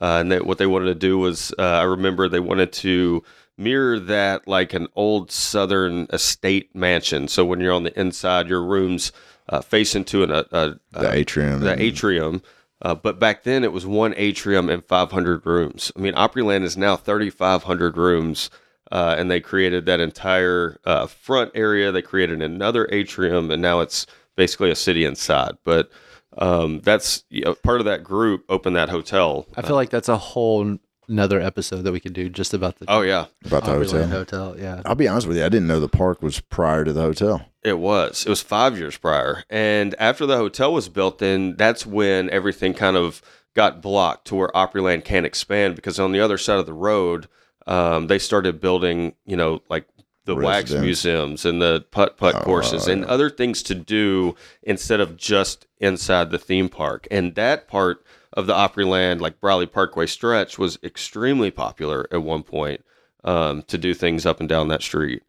Uh, 0.00 0.18
and 0.20 0.32
they, 0.32 0.40
what 0.40 0.58
they 0.58 0.66
wanted 0.66 0.86
to 0.86 0.94
do 0.96 1.16
was, 1.18 1.52
uh, 1.58 1.62
I 1.62 1.82
remember 1.82 2.28
they 2.28 2.40
wanted 2.40 2.72
to 2.74 3.22
mirror 3.58 3.98
that 3.98 4.46
like 4.48 4.72
an 4.74 4.88
old 4.96 5.30
Southern 5.30 6.06
estate 6.12 6.74
mansion. 6.74 7.28
So 7.28 7.44
when 7.44 7.60
you're 7.60 7.72
on 7.72 7.84
the 7.84 7.98
inside, 7.98 8.48
your 8.48 8.62
rooms 8.62 9.12
uh, 9.48 9.60
face 9.60 9.94
into 9.94 10.22
an, 10.22 10.30
a, 10.30 10.44
a, 10.52 10.74
The 10.92 11.12
atrium. 11.12 11.60
the 11.60 11.72
and- 11.72 11.80
atrium. 11.80 12.42
Uh, 12.80 12.96
but 12.96 13.20
back 13.20 13.44
then 13.44 13.62
it 13.62 13.72
was 13.72 13.86
one 13.86 14.12
atrium 14.16 14.68
and 14.68 14.84
500 14.84 15.46
rooms. 15.46 15.92
I 15.96 16.00
mean, 16.00 16.14
Opryland 16.14 16.64
is 16.64 16.76
now 16.76 16.96
3,500 16.96 17.96
rooms, 17.96 18.50
uh, 18.90 19.14
and 19.16 19.30
they 19.30 19.38
created 19.38 19.86
that 19.86 20.00
entire 20.00 20.80
uh, 20.84 21.06
front 21.06 21.52
area. 21.54 21.92
They 21.92 22.02
created 22.02 22.42
another 22.42 22.88
atrium, 22.90 23.52
and 23.52 23.62
now 23.62 23.78
it's 23.80 24.04
basically 24.34 24.68
a 24.72 24.74
city 24.74 25.04
inside. 25.04 25.58
But 25.62 25.90
um, 26.38 26.80
that's 26.80 27.22
you 27.30 27.42
know, 27.42 27.54
part 27.54 27.78
of 27.80 27.84
that 27.84 28.02
group 28.02 28.44
opened 28.48 28.74
that 28.74 28.88
hotel. 28.88 29.46
I 29.56 29.62
feel 29.62 29.76
like 29.76 29.90
that's 29.90 30.08
a 30.08 30.16
whole 30.16 30.78
another 31.12 31.40
episode 31.40 31.82
that 31.82 31.92
we 31.92 32.00
could 32.00 32.12
do 32.14 32.28
just 32.28 32.52
about 32.54 32.78
the 32.78 32.86
Oh 32.88 33.02
yeah, 33.02 33.26
about 33.44 33.64
the 33.64 33.72
hotel. 33.72 34.06
hotel. 34.08 34.56
Yeah, 34.58 34.82
I'll 34.84 34.94
be 34.96 35.06
honest 35.06 35.28
with 35.28 35.36
you. 35.36 35.44
I 35.44 35.48
didn't 35.48 35.68
know 35.68 35.78
the 35.78 35.88
park 35.88 36.22
was 36.22 36.40
prior 36.40 36.84
to 36.84 36.92
the 36.92 37.02
hotel. 37.02 37.46
It 37.62 37.78
was. 37.78 38.26
It 38.26 38.28
was 38.30 38.42
five 38.42 38.76
years 38.78 38.96
prior. 38.96 39.44
And 39.48 39.94
after 39.98 40.26
the 40.26 40.36
hotel 40.36 40.72
was 40.72 40.88
built, 40.88 41.18
then 41.18 41.54
that's 41.56 41.86
when 41.86 42.28
everything 42.30 42.74
kind 42.74 42.96
of 42.96 43.22
got 43.54 43.80
blocked 43.82 44.26
to 44.28 44.34
where 44.34 44.48
Opryland 44.48 45.04
can't 45.04 45.26
expand 45.26 45.76
because 45.76 46.00
on 46.00 46.10
the 46.12 46.20
other 46.20 46.38
side 46.38 46.58
of 46.58 46.66
the 46.66 46.72
road, 46.72 47.28
um, 47.66 48.06
they 48.08 48.18
started 48.18 48.60
building, 48.60 49.14
you 49.26 49.36
know, 49.36 49.60
like 49.68 49.86
the 50.24 50.34
wax 50.34 50.70
museums 50.72 51.44
and 51.44 51.60
the 51.60 51.84
putt 51.90 52.16
putt 52.16 52.34
Oh, 52.36 52.40
courses 52.44 52.86
and 52.88 53.04
other 53.04 53.28
things 53.28 53.62
to 53.64 53.74
do 53.74 54.34
instead 54.62 55.00
of 55.00 55.16
just 55.16 55.66
inside 55.78 56.30
the 56.30 56.38
theme 56.38 56.68
park. 56.68 57.06
And 57.10 57.34
that 57.34 57.68
part 57.68 58.04
of 58.32 58.46
the 58.46 58.54
Opryland, 58.54 59.20
like 59.20 59.40
Briley 59.40 59.66
Parkway 59.66 60.06
stretch, 60.06 60.58
was 60.58 60.78
extremely 60.82 61.50
popular 61.50 62.06
at 62.12 62.22
one 62.22 62.42
point 62.42 62.84
um, 63.24 63.62
to 63.64 63.78
do 63.78 63.94
things 63.94 64.26
up 64.26 64.40
and 64.40 64.48
down 64.48 64.68
that 64.68 64.82
street. 64.82 65.22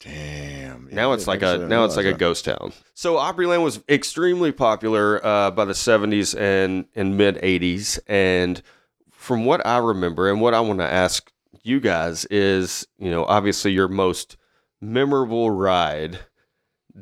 Damn. 0.00 0.88
Now 0.92 1.12
it's 1.12 1.26
like 1.26 1.42
a 1.42 1.58
now 1.58 1.84
it's 1.84 1.96
like 1.96 2.06
a 2.06 2.12
ghost 2.12 2.44
town. 2.44 2.72
So 2.94 3.16
Opryland 3.16 3.64
was 3.64 3.80
extremely 3.88 4.52
popular 4.52 5.24
uh, 5.26 5.50
by 5.50 5.64
the 5.64 5.72
70s 5.72 6.38
and 6.38 6.86
and 6.94 7.16
mid 7.16 7.36
80s, 7.36 7.98
and 8.06 8.62
from 9.10 9.44
what 9.44 9.66
I 9.66 9.78
remember 9.78 10.30
and 10.30 10.40
what 10.40 10.54
I 10.54 10.60
want 10.60 10.78
to 10.78 10.86
ask 10.86 11.32
you 11.64 11.80
guys 11.80 12.24
is, 12.26 12.86
you 12.98 13.10
know, 13.10 13.24
obviously 13.24 13.72
your 13.72 13.88
most 13.88 14.36
memorable 14.80 15.50
ride 15.50 16.20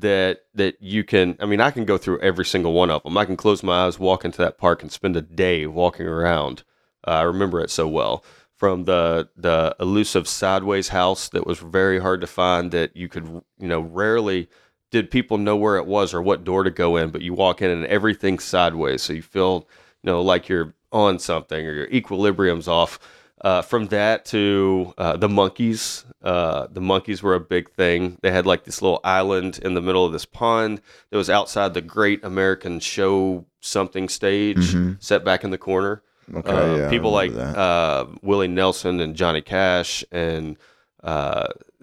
that 0.01 0.41
that 0.55 0.77
you 0.81 1.05
can. 1.05 1.37
I 1.41 1.47
mean, 1.47 1.61
I 1.61 1.71
can 1.71 1.85
go 1.85 1.99
through 1.99 2.21
every 2.21 2.45
single 2.45 2.73
one 2.73 2.91
of 2.91 3.03
them. 3.03 3.17
I 3.17 3.25
can 3.25 3.37
close 3.37 3.63
my 3.63 3.87
eyes, 3.87 3.99
walk 3.99 4.25
into 4.25 4.39
that 4.39 4.59
park, 4.59 4.83
and 4.83 4.93
spend 4.93 5.17
a 5.17 5.23
day 5.23 5.67
walking 5.67 6.07
around. 6.07 6.63
Uh, 7.07 7.13
I 7.13 7.23
remember 7.23 7.61
it 7.61 7.71
so 7.71 7.89
well. 7.89 8.25
From 8.57 8.85
the 8.85 9.29
the 9.37 9.77
elusive 9.81 10.27
sideways 10.29 10.89
house 10.89 11.29
that 11.29 11.47
was 11.47 11.59
very 11.59 12.01
hard 12.01 12.21
to 12.23 12.27
find, 12.27 12.71
that 12.73 12.97
you 12.97 13.09
could 13.09 13.27
you 13.59 13.69
know 13.69 13.81
rarely 13.81 14.49
did 14.91 15.11
people 15.11 15.37
know 15.39 15.57
where 15.57 15.77
it 15.77 15.87
was 15.87 16.15
or 16.15 16.23
what 16.23 16.45
door 16.45 16.65
to 16.65 16.71
go 16.71 16.97
in, 16.97 17.11
but 17.11 17.23
you 17.23 17.35
walk 17.35 17.61
in 17.61 17.71
and 17.71 17.85
everything's 17.87 18.45
sideways, 18.45 19.03
so 19.03 19.13
you 19.13 19.23
feel 19.23 19.69
you 20.03 20.11
know 20.11 20.23
like 20.23 20.49
you're 20.49 20.75
on 20.93 21.19
something 21.19 21.67
or 21.67 21.73
your 21.73 21.89
equilibrium's 21.89 22.69
off. 22.69 22.99
Uh, 23.47 23.63
from 23.63 23.87
that 23.87 24.25
to 24.25 24.93
uh, 24.99 25.17
the 25.17 25.29
monkeys, 25.29 26.05
uh, 26.25 26.67
the 26.73 26.81
monkeys 26.81 27.23
were 27.23 27.37
a 27.37 27.41
big 27.41 27.71
thing. 27.71 28.19
They 28.21 28.33
had 28.33 28.45
like 28.45 28.65
this 28.65 28.83
little 28.83 29.01
island 29.05 29.61
in 29.63 29.75
the 29.75 29.81
middle 29.81 30.05
of 30.05 30.11
this 30.11 30.25
pond 30.25 30.81
that 31.11 31.17
was 31.17 31.31
outside 31.31 31.73
the 31.73 31.81
Great 31.81 32.25
American 32.25 32.81
Show 32.81 33.45
something 33.61 34.09
stage, 34.09 34.75
set 34.99 35.25
back 35.25 35.45
in 35.45 35.51
the 35.51 35.59
corner. 35.59 36.03
Okay, 36.35 36.51
Uh, 36.51 36.75
yeah, 36.77 36.91
people 36.91 37.13
like 37.13 37.31
uh, 37.37 38.07
Willie 38.21 38.49
Nelson 38.49 38.99
and 38.99 39.15
Johnny 39.15 39.43
Cash 39.43 40.05
and 40.11 40.57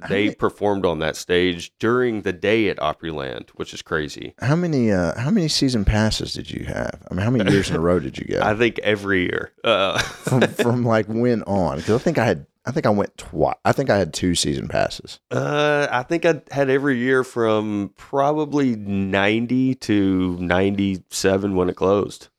they 0.10 0.34
performed 0.36 0.86
on 0.86 1.00
that 1.00 1.16
stage 1.16 1.72
during 1.80 2.22
the 2.22 2.34
day 2.34 2.70
at 2.70 2.78
Opryland, 2.78 3.50
which 3.52 3.74
is 3.74 3.82
crazy. 3.82 4.34
How 4.40 4.56
many 4.56 4.92
uh, 4.92 5.20
how 5.20 5.30
many 5.32 5.48
season 5.48 5.86
passes 5.86 6.34
did 6.34 6.52
you 6.52 6.66
have? 6.66 7.02
I 7.10 7.14
mean, 7.14 7.24
how 7.24 7.32
many 7.32 7.52
years 7.52 7.70
in 7.70 7.76
a 7.76 7.80
row 7.80 8.00
did 8.00 8.18
you 8.18 8.26
get? 8.26 8.42
I 8.44 8.56
think 8.56 8.80
every 8.80 9.22
year. 9.24 9.52
Uh, 9.64 9.98
from 10.00 10.42
from 10.42 10.86
like 10.86 11.08
when 11.08 11.44
on? 11.44 11.78
Because 11.78 11.96
I 11.96 12.04
think 12.04 12.18
I 12.18 12.26
had 12.26 12.46
I 12.66 12.72
think 12.72 12.86
I 12.86 12.90
went 12.90 13.18
twice. 13.18 13.56
I 13.66 13.72
think 13.74 13.90
I 13.90 13.98
had 13.98 14.14
two 14.14 14.36
season 14.36 14.68
passes. 14.68 15.20
uh, 15.32 15.88
I 15.92 16.04
think 16.04 16.26
I 16.26 16.42
had 16.52 16.70
every 16.70 16.98
year 16.98 17.24
from 17.24 17.92
probably 17.98 18.76
90 18.76 19.76
to 19.76 20.38
97 20.40 21.56
when 21.56 21.70
it 21.70 21.76
closed. 21.76 22.30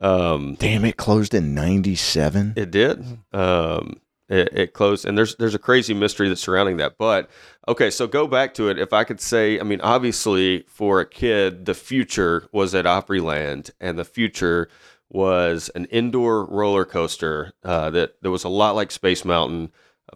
Um, 0.00 0.56
Damn, 0.58 0.84
it 0.84 0.96
closed 0.96 1.32
in 1.32 1.54
'97. 1.54 2.54
It 2.56 2.70
did. 2.70 3.02
Um, 3.32 4.00
it, 4.28 4.48
it 4.52 4.72
closed, 4.72 5.04
and 5.04 5.16
there's 5.18 5.36
there's 5.36 5.54
a 5.54 5.58
crazy 5.58 5.94
mystery 5.94 6.28
that's 6.28 6.40
surrounding 6.40 6.76
that. 6.78 6.96
But 6.98 7.28
okay, 7.68 7.90
so 7.90 8.06
go 8.06 8.26
back 8.26 8.54
to 8.54 8.68
it. 8.68 8.78
If 8.78 8.92
I 8.92 9.04
could 9.04 9.20
say, 9.20 9.60
I 9.60 9.62
mean, 9.62 9.80
obviously 9.82 10.64
for 10.68 11.00
a 11.00 11.06
kid, 11.06 11.66
the 11.66 11.74
future 11.74 12.48
was 12.52 12.74
at 12.74 12.84
Opryland, 12.86 13.70
and 13.80 13.98
the 13.98 14.04
future 14.04 14.68
was 15.10 15.70
an 15.74 15.84
indoor 15.86 16.44
roller 16.46 16.84
coaster 16.84 17.52
uh, 17.62 17.90
that 17.90 18.20
that 18.22 18.30
was 18.30 18.44
a 18.44 18.48
lot 18.48 18.74
like 18.74 18.90
Space 18.90 19.24
Mountain 19.24 19.70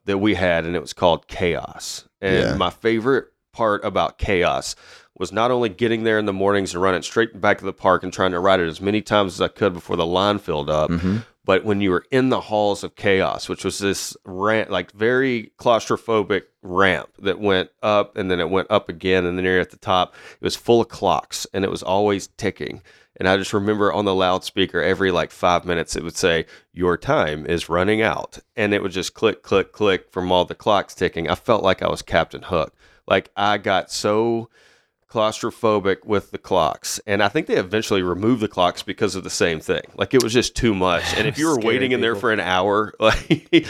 that 0.05 0.19
we 0.19 0.35
had, 0.35 0.65
and 0.65 0.75
it 0.75 0.81
was 0.81 0.93
called 0.93 1.29
Chaos. 1.29 2.09
And 2.21 2.49
Yeah. 2.51 2.55
my 2.57 2.71
favorite 2.71 3.27
part 3.53 3.85
about 3.85 4.19
Chaos 4.19 4.75
was 5.19 5.33
not 5.33 5.51
only 5.51 5.69
getting 5.69 6.05
there 6.05 6.19
in 6.19 6.27
the 6.27 6.33
mornings 6.33 6.75
and 6.75 6.83
running 6.83 7.03
straight 7.03 7.41
back 7.41 7.59
to 7.59 7.65
the 7.65 7.73
park 7.73 8.05
and 8.05 8.13
trying 8.13 8.31
to 8.31 8.39
ride 8.39 8.61
it 8.61 8.69
as 8.69 8.81
many 8.81 9.03
times 9.03 9.35
as 9.35 9.41
I 9.41 9.49
could 9.49 9.73
before 9.73 9.97
the 9.97 10.07
line 10.07 10.39
filled 10.39 10.71
up, 10.71 10.91
but 11.49 11.65
when 11.65 11.81
you 11.81 11.91
were 11.91 12.05
in 12.11 12.29
the 12.29 12.43
halls 12.43 12.85
of 12.85 12.95
chaos, 12.95 13.49
which 13.49 13.65
was 13.65 13.79
this 13.79 14.15
ramp, 14.27 14.69
like 14.69 14.93
very 14.93 15.51
claustrophobic 15.59 16.43
ramp 16.61 17.09
that 17.21 17.41
went 17.41 17.71
up 17.83 18.19
and 18.19 18.31
then 18.31 18.39
it 18.39 18.51
went 18.51 18.71
up 18.71 18.91
again, 18.91 19.25
and 19.25 19.39
then 19.39 19.47
you're 19.47 19.59
at 19.59 19.71
the 19.71 19.79
top, 19.79 20.15
it 20.35 20.45
was 20.45 20.57
full 20.57 20.83
of 20.83 20.89
clocks 20.89 21.47
and 21.55 21.65
it 21.65 21.71
was 21.71 21.83
always 21.83 22.27
ticking. 22.37 22.83
And 23.17 23.27
I 23.27 23.39
just 23.39 23.55
remember 23.55 23.91
on 23.91 24.05
the 24.05 24.15
loudspeaker 24.15 24.83
every 24.83 25.11
like 25.11 25.31
five 25.31 25.65
minutes, 25.65 25.97
it 25.97 26.05
would 26.05 26.19
say, 26.19 26.45
Your 26.75 26.99
time 26.99 27.47
is 27.47 27.71
running 27.71 28.03
out. 28.03 28.39
And 28.55 28.75
it 28.75 28.83
would 28.83 28.93
just 28.93 29.15
click, 29.15 29.43
click, 29.43 29.73
click 29.73 30.13
from 30.13 30.31
all 30.31 30.45
the 30.45 30.55
clocks 30.55 30.95
ticking. 30.95 31.31
I 31.31 31.35
felt 31.35 31.63
like 31.63 31.81
I 31.83 31.89
was 31.89 32.03
Captain 32.03 32.43
Hook. 32.43 32.75
Like 33.07 33.31
I 33.39 33.57
got 33.57 33.91
so 33.91 34.51
claustrophobic 35.09 36.05
with 36.05 36.31
the 36.31 36.39
clocks. 36.39 37.01
And 37.07 37.23
I 37.23 37.29
think 37.29 37.47
they 37.47 37.57
eventually 37.57 38.03
removed 38.03 38.41
the 38.43 38.49
clocks 38.49 38.83
because 38.83 39.15
of 39.15 39.25
the 39.25 39.31
same 39.31 39.61
thing. 39.61 39.83
Like 39.97 40.15
it 40.15 40.23
was 40.23 40.33
just 40.33 40.55
too 40.55 40.75
much. 40.75 41.03
And 41.17 41.27
if 41.27 41.39
you 41.39 41.47
were 41.49 41.55
Scary 41.55 41.67
waiting 41.67 41.93
in 41.93 42.01
there 42.01 42.15
for 42.17 42.33
an 42.33 42.41
hour, 42.41 42.93
like 43.01 43.67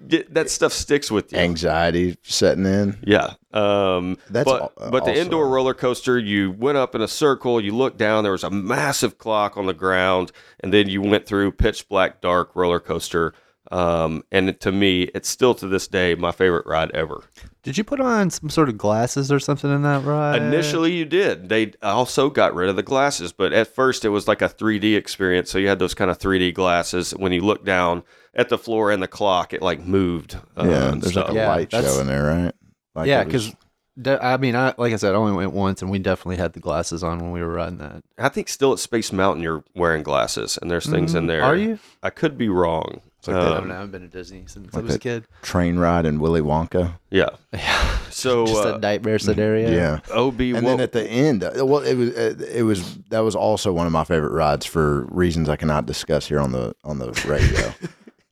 that 0.00 0.48
stuff 0.48 0.72
sticks 0.72 1.10
with 1.10 1.32
you. 1.32 1.38
Anxiety 1.38 2.16
setting 2.22 2.64
in. 2.66 2.96
Yeah. 3.04 3.34
Um, 3.52 4.16
That's 4.30 4.44
but, 4.44 4.62
al- 4.62 4.72
but 4.90 5.04
the 5.04 5.10
also- 5.10 5.20
indoor 5.20 5.48
roller 5.48 5.74
coaster, 5.74 6.18
you 6.18 6.52
went 6.52 6.78
up 6.78 6.94
in 6.94 7.02
a 7.02 7.08
circle, 7.08 7.60
you 7.60 7.72
looked 7.74 7.98
down, 7.98 8.22
there 8.22 8.32
was 8.32 8.44
a 8.44 8.50
massive 8.50 9.18
clock 9.18 9.56
on 9.56 9.66
the 9.66 9.74
ground, 9.74 10.30
and 10.60 10.72
then 10.72 10.88
you 10.88 11.02
went 11.02 11.26
through 11.26 11.52
pitch 11.52 11.88
black, 11.88 12.20
dark 12.20 12.54
roller 12.54 12.80
coaster. 12.80 13.34
Um, 13.70 14.22
and 14.32 14.58
to 14.60 14.72
me, 14.72 15.02
it's 15.14 15.28
still 15.28 15.54
to 15.56 15.68
this 15.68 15.86
day 15.88 16.14
my 16.14 16.32
favorite 16.32 16.66
ride 16.66 16.90
ever. 16.92 17.22
Did 17.62 17.76
you 17.76 17.84
put 17.84 18.00
on 18.00 18.30
some 18.30 18.48
sort 18.48 18.68
of 18.70 18.78
glasses 18.78 19.30
or 19.30 19.38
something 19.38 19.70
in 19.70 19.82
that 19.82 20.04
ride? 20.04 20.40
Initially, 20.40 20.92
you 20.92 21.04
did. 21.04 21.48
They 21.50 21.72
also 21.82 22.30
got 22.30 22.54
rid 22.54 22.70
of 22.70 22.76
the 22.76 22.82
glasses, 22.82 23.32
but 23.32 23.52
at 23.52 23.74
first, 23.74 24.04
it 24.06 24.08
was 24.08 24.26
like 24.26 24.40
a 24.40 24.48
3D 24.48 24.96
experience. 24.96 25.50
So 25.50 25.58
you 25.58 25.68
had 25.68 25.78
those 25.78 25.92
kind 25.94 26.10
of 26.10 26.18
3D 26.18 26.54
glasses. 26.54 27.10
When 27.10 27.32
you 27.32 27.42
look 27.42 27.64
down 27.64 28.04
at 28.34 28.48
the 28.48 28.56
floor 28.56 28.90
and 28.90 29.02
the 29.02 29.08
clock, 29.08 29.52
it 29.52 29.60
like 29.60 29.80
moved. 29.80 30.36
uh, 30.56 30.64
Yeah, 30.66 30.92
and 30.92 31.02
there's 31.02 31.14
like 31.16 31.28
a 31.30 31.34
Yeah, 31.34 31.48
light 31.48 31.70
that's- 31.70 31.92
show 31.94 32.00
in 32.00 32.06
there, 32.06 32.24
right? 32.24 32.54
Like 32.94 33.06
yeah, 33.06 33.20
it 33.20 33.26
was- 33.32 33.46
because 33.50 34.18
I 34.22 34.36
mean, 34.36 34.54
I 34.54 34.74
like 34.78 34.92
I 34.92 34.96
said, 34.96 35.12
I 35.12 35.16
only 35.18 35.32
went 35.32 35.52
once, 35.52 35.82
and 35.82 35.90
we 35.90 35.98
definitely 35.98 36.36
had 36.36 36.52
the 36.52 36.60
glasses 36.60 37.02
on 37.02 37.18
when 37.18 37.32
we 37.32 37.42
were 37.42 37.52
riding 37.52 37.78
that. 37.78 38.04
I 38.16 38.28
think 38.28 38.48
still 38.48 38.72
at 38.72 38.78
Space 38.78 39.12
Mountain, 39.12 39.42
you're 39.42 39.64
wearing 39.74 40.04
glasses, 40.04 40.56
and 40.62 40.70
there's 40.70 40.86
things 40.88 41.14
in 41.16 41.26
there. 41.26 41.42
Are 41.42 41.56
you? 41.56 41.80
I 42.02 42.10
could 42.10 42.38
be 42.38 42.48
wrong. 42.48 43.00
Like 43.26 43.36
I 43.36 43.40
that- 43.44 43.52
haven't, 43.54 43.64
Um, 43.64 43.70
I 43.70 43.74
haven't 43.74 43.90
been 43.90 44.02
to 44.02 44.08
Disney 44.08 44.44
since 44.46 44.74
I 44.74 44.80
was 44.80 44.94
a 44.94 44.98
kid. 44.98 45.26
train 45.42 45.78
ride 45.78 46.06
in 46.06 46.20
Willy 46.20 46.40
Wonka. 46.40 46.94
yeah. 47.10 47.30
Yeah, 47.52 47.98
So 48.10 48.46
just 48.46 48.64
uh, 48.66 48.74
a 48.76 48.78
nightmare 48.78 49.18
scenario. 49.18 49.70
Yeah. 49.70 49.98
Ob, 50.14 50.40
And 50.40 50.54
what, 50.54 50.62
then 50.64 50.80
at 50.80 50.92
the 50.92 51.04
end, 51.04 51.42
uh, 51.44 51.52
well, 51.66 51.80
it 51.82 51.94
was 51.94 52.10
uh, 52.16 52.34
it 52.52 52.62
was 52.62 52.96
that 53.10 53.20
was 53.20 53.34
also 53.34 53.72
one 53.72 53.86
of 53.86 53.92
my 53.92 54.04
favorite 54.04 54.32
rides 54.32 54.64
for 54.66 55.02
reasons 55.10 55.48
I 55.48 55.56
cannot 55.56 55.86
discuss 55.86 56.26
here 56.28 56.40
on 56.40 56.52
the 56.52 56.74
on 56.84 56.98
the 56.98 57.10
radio. 57.26 57.72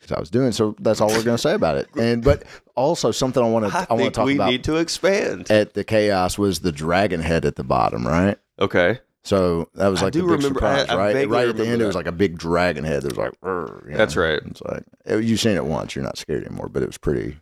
'Cause 0.00 0.12
I 0.16 0.20
was 0.20 0.30
doing 0.30 0.52
so. 0.52 0.76
That's 0.78 1.00
all 1.00 1.08
we're 1.08 1.24
going 1.24 1.36
to 1.36 1.42
say 1.42 1.54
about 1.54 1.78
it. 1.78 1.88
And 1.98 2.22
but 2.22 2.44
also 2.76 3.10
something 3.10 3.42
I 3.42 3.48
want 3.48 3.68
to 3.68 3.76
I 3.76 3.86
I, 3.90 3.94
want 3.94 4.04
to 4.04 4.10
talk 4.12 4.26
we 4.26 4.36
about 4.36 4.46
We 4.46 4.52
need 4.52 4.64
to 4.64 4.76
expand. 4.76 5.50
at 5.50 5.74
the 5.74 5.82
chaos 5.82 6.38
was 6.38 6.60
the 6.60 6.70
dragon 6.70 7.20
head 7.20 7.44
at 7.44 7.56
the 7.56 7.64
bottom, 7.64 8.06
right? 8.06 8.38
Okay. 8.60 9.00
So 9.26 9.68
that 9.74 9.88
was 9.88 10.00
I 10.02 10.04
like 10.06 10.12
the 10.12 10.20
do 10.20 10.26
big 10.26 10.36
remember- 10.36 10.58
surprise, 10.60 10.86
I 10.88 10.96
right? 10.96 11.14
Right 11.28 11.48
at 11.48 11.56
the 11.56 11.62
remember 11.64 11.72
end, 11.72 11.82
it 11.82 11.86
was 11.86 11.96
like 11.96 12.06
a 12.06 12.12
big 12.12 12.38
dragon 12.38 12.84
head. 12.84 13.02
that 13.02 13.16
was 13.16 13.18
like, 13.18 13.32
you 13.42 13.90
know? 13.90 13.96
That's 13.96 14.14
right. 14.14 14.38
It's 14.46 14.62
like 14.62 14.84
uh, 15.10 15.16
you've 15.16 15.40
seen 15.40 15.56
it 15.56 15.64
once. 15.64 15.96
You're 15.96 16.04
not 16.04 16.16
scared 16.16 16.44
anymore, 16.44 16.68
but 16.68 16.82
it 16.82 16.86
was 16.86 16.96
pretty 16.98 17.36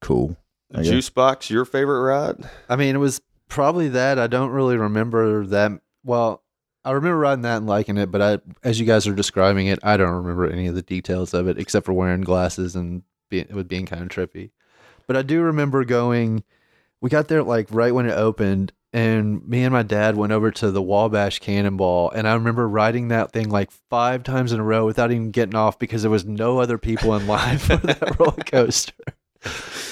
cool. 0.00 0.36
I. 0.74 0.82
Juice 0.82 1.08
box, 1.08 1.50
your 1.50 1.64
favorite 1.64 2.00
ride? 2.02 2.48
I 2.68 2.74
mean, 2.76 2.94
it 2.96 2.98
was 2.98 3.20
probably 3.48 3.88
that. 3.90 4.18
I 4.18 4.26
don't 4.26 4.50
really 4.50 4.76
remember 4.76 5.46
that. 5.46 5.72
Well, 6.04 6.42
I 6.84 6.90
remember 6.90 7.18
riding 7.18 7.42
that 7.42 7.58
and 7.58 7.66
liking 7.68 7.96
it, 7.96 8.10
but 8.10 8.20
I, 8.20 8.38
as 8.64 8.80
you 8.80 8.84
guys 8.86 9.06
are 9.06 9.14
describing 9.14 9.68
it, 9.68 9.78
I 9.82 9.96
don't 9.96 10.10
remember 10.14 10.50
any 10.50 10.66
of 10.66 10.74
the 10.74 10.82
details 10.82 11.32
of 11.32 11.46
it 11.48 11.58
except 11.58 11.86
for 11.86 11.92
wearing 11.92 12.22
glasses 12.22 12.74
and 12.74 13.02
being, 13.28 13.46
it 13.48 13.54
was 13.54 13.64
being 13.64 13.86
kind 13.86 14.02
of 14.02 14.08
trippy. 14.08 14.50
But 15.06 15.16
I 15.16 15.22
do 15.22 15.42
remember 15.42 15.84
going. 15.84 16.42
We 17.00 17.08
got 17.08 17.28
there 17.28 17.42
like 17.44 17.68
right 17.70 17.94
when 17.94 18.06
it 18.06 18.12
opened, 18.14 18.72
and 18.92 19.46
me 19.46 19.64
and 19.64 19.72
my 19.72 19.82
dad 19.82 20.16
went 20.16 20.32
over 20.32 20.50
to 20.50 20.70
the 20.70 20.82
Wabash 20.82 21.40
Cannonball, 21.40 22.10
and 22.10 22.26
I 22.26 22.34
remember 22.34 22.68
riding 22.68 23.08
that 23.08 23.32
thing 23.32 23.50
like 23.50 23.70
five 23.70 24.22
times 24.22 24.52
in 24.52 24.60
a 24.60 24.64
row 24.64 24.86
without 24.86 25.10
even 25.10 25.30
getting 25.30 25.54
off 25.54 25.78
because 25.78 26.02
there 26.02 26.10
was 26.10 26.24
no 26.24 26.58
other 26.58 26.78
people 26.78 27.14
in 27.14 27.26
line 27.26 27.58
for 27.58 27.76
that 27.76 28.18
roller 28.18 28.32
coaster. 28.32 28.94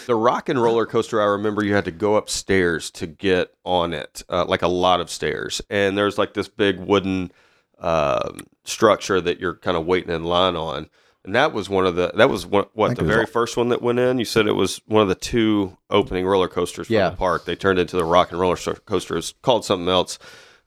The 0.07 0.15
rock 0.15 0.49
and 0.49 0.61
roller 0.61 0.87
coaster, 0.87 1.21
I 1.21 1.27
remember 1.27 1.65
you 1.65 1.75
had 1.75 1.85
to 1.85 1.91
go 1.91 2.17
upstairs 2.17 2.91
to 2.93 3.07
get 3.07 3.55
on 3.65 3.93
it, 3.93 4.23
uh, 4.29 4.45
like 4.47 4.63
a 4.63 4.69
lot 4.69 5.01
of 5.01 5.11
stairs. 5.11 5.61
And 5.69 5.97
there's 5.97 6.19
like 6.19 6.35
this 6.35 6.49
big 6.49 6.81
wooden 6.81 7.31
um, 7.79 8.47
structure 8.65 9.21
that 9.21 9.41
you're 9.41 9.57
kind 9.57 9.77
of 9.77 9.87
waiting 9.87 10.11
in 10.11 10.25
line 10.25 10.57
on. 10.57 10.89
And 11.27 11.35
that 11.35 11.53
was 11.53 11.69
one 11.69 11.87
of 11.87 11.97
the, 11.97 12.13
that 12.15 12.31
was 12.31 12.47
one, 12.47 12.67
what, 12.73 12.97
the 12.97 13.03
was 13.03 13.09
very 13.13 13.25
all- 13.25 13.31
first 13.31 13.57
one 13.57 13.69
that 13.71 13.83
went 13.83 13.99
in? 13.99 14.19
You 14.19 14.25
said 14.25 14.47
it 14.47 14.53
was 14.53 14.81
one 14.87 15.03
of 15.03 15.09
the 15.09 15.15
two 15.17 15.77
opening 15.91 16.25
roller 16.25 16.49
coasters 16.49 16.87
for 16.87 16.93
Yeah. 16.93 17.11
the 17.11 17.17
park. 17.17 17.45
They 17.45 17.57
turned 17.57 17.79
into 17.79 17.97
the 17.97 18.05
rock 18.05 18.31
and 18.31 18.41
roller 18.41 18.57
so- 18.57 18.75
coaster. 18.75 19.17
It's 19.17 19.35
called 19.43 19.65
something 19.65 19.89
else. 19.89 20.19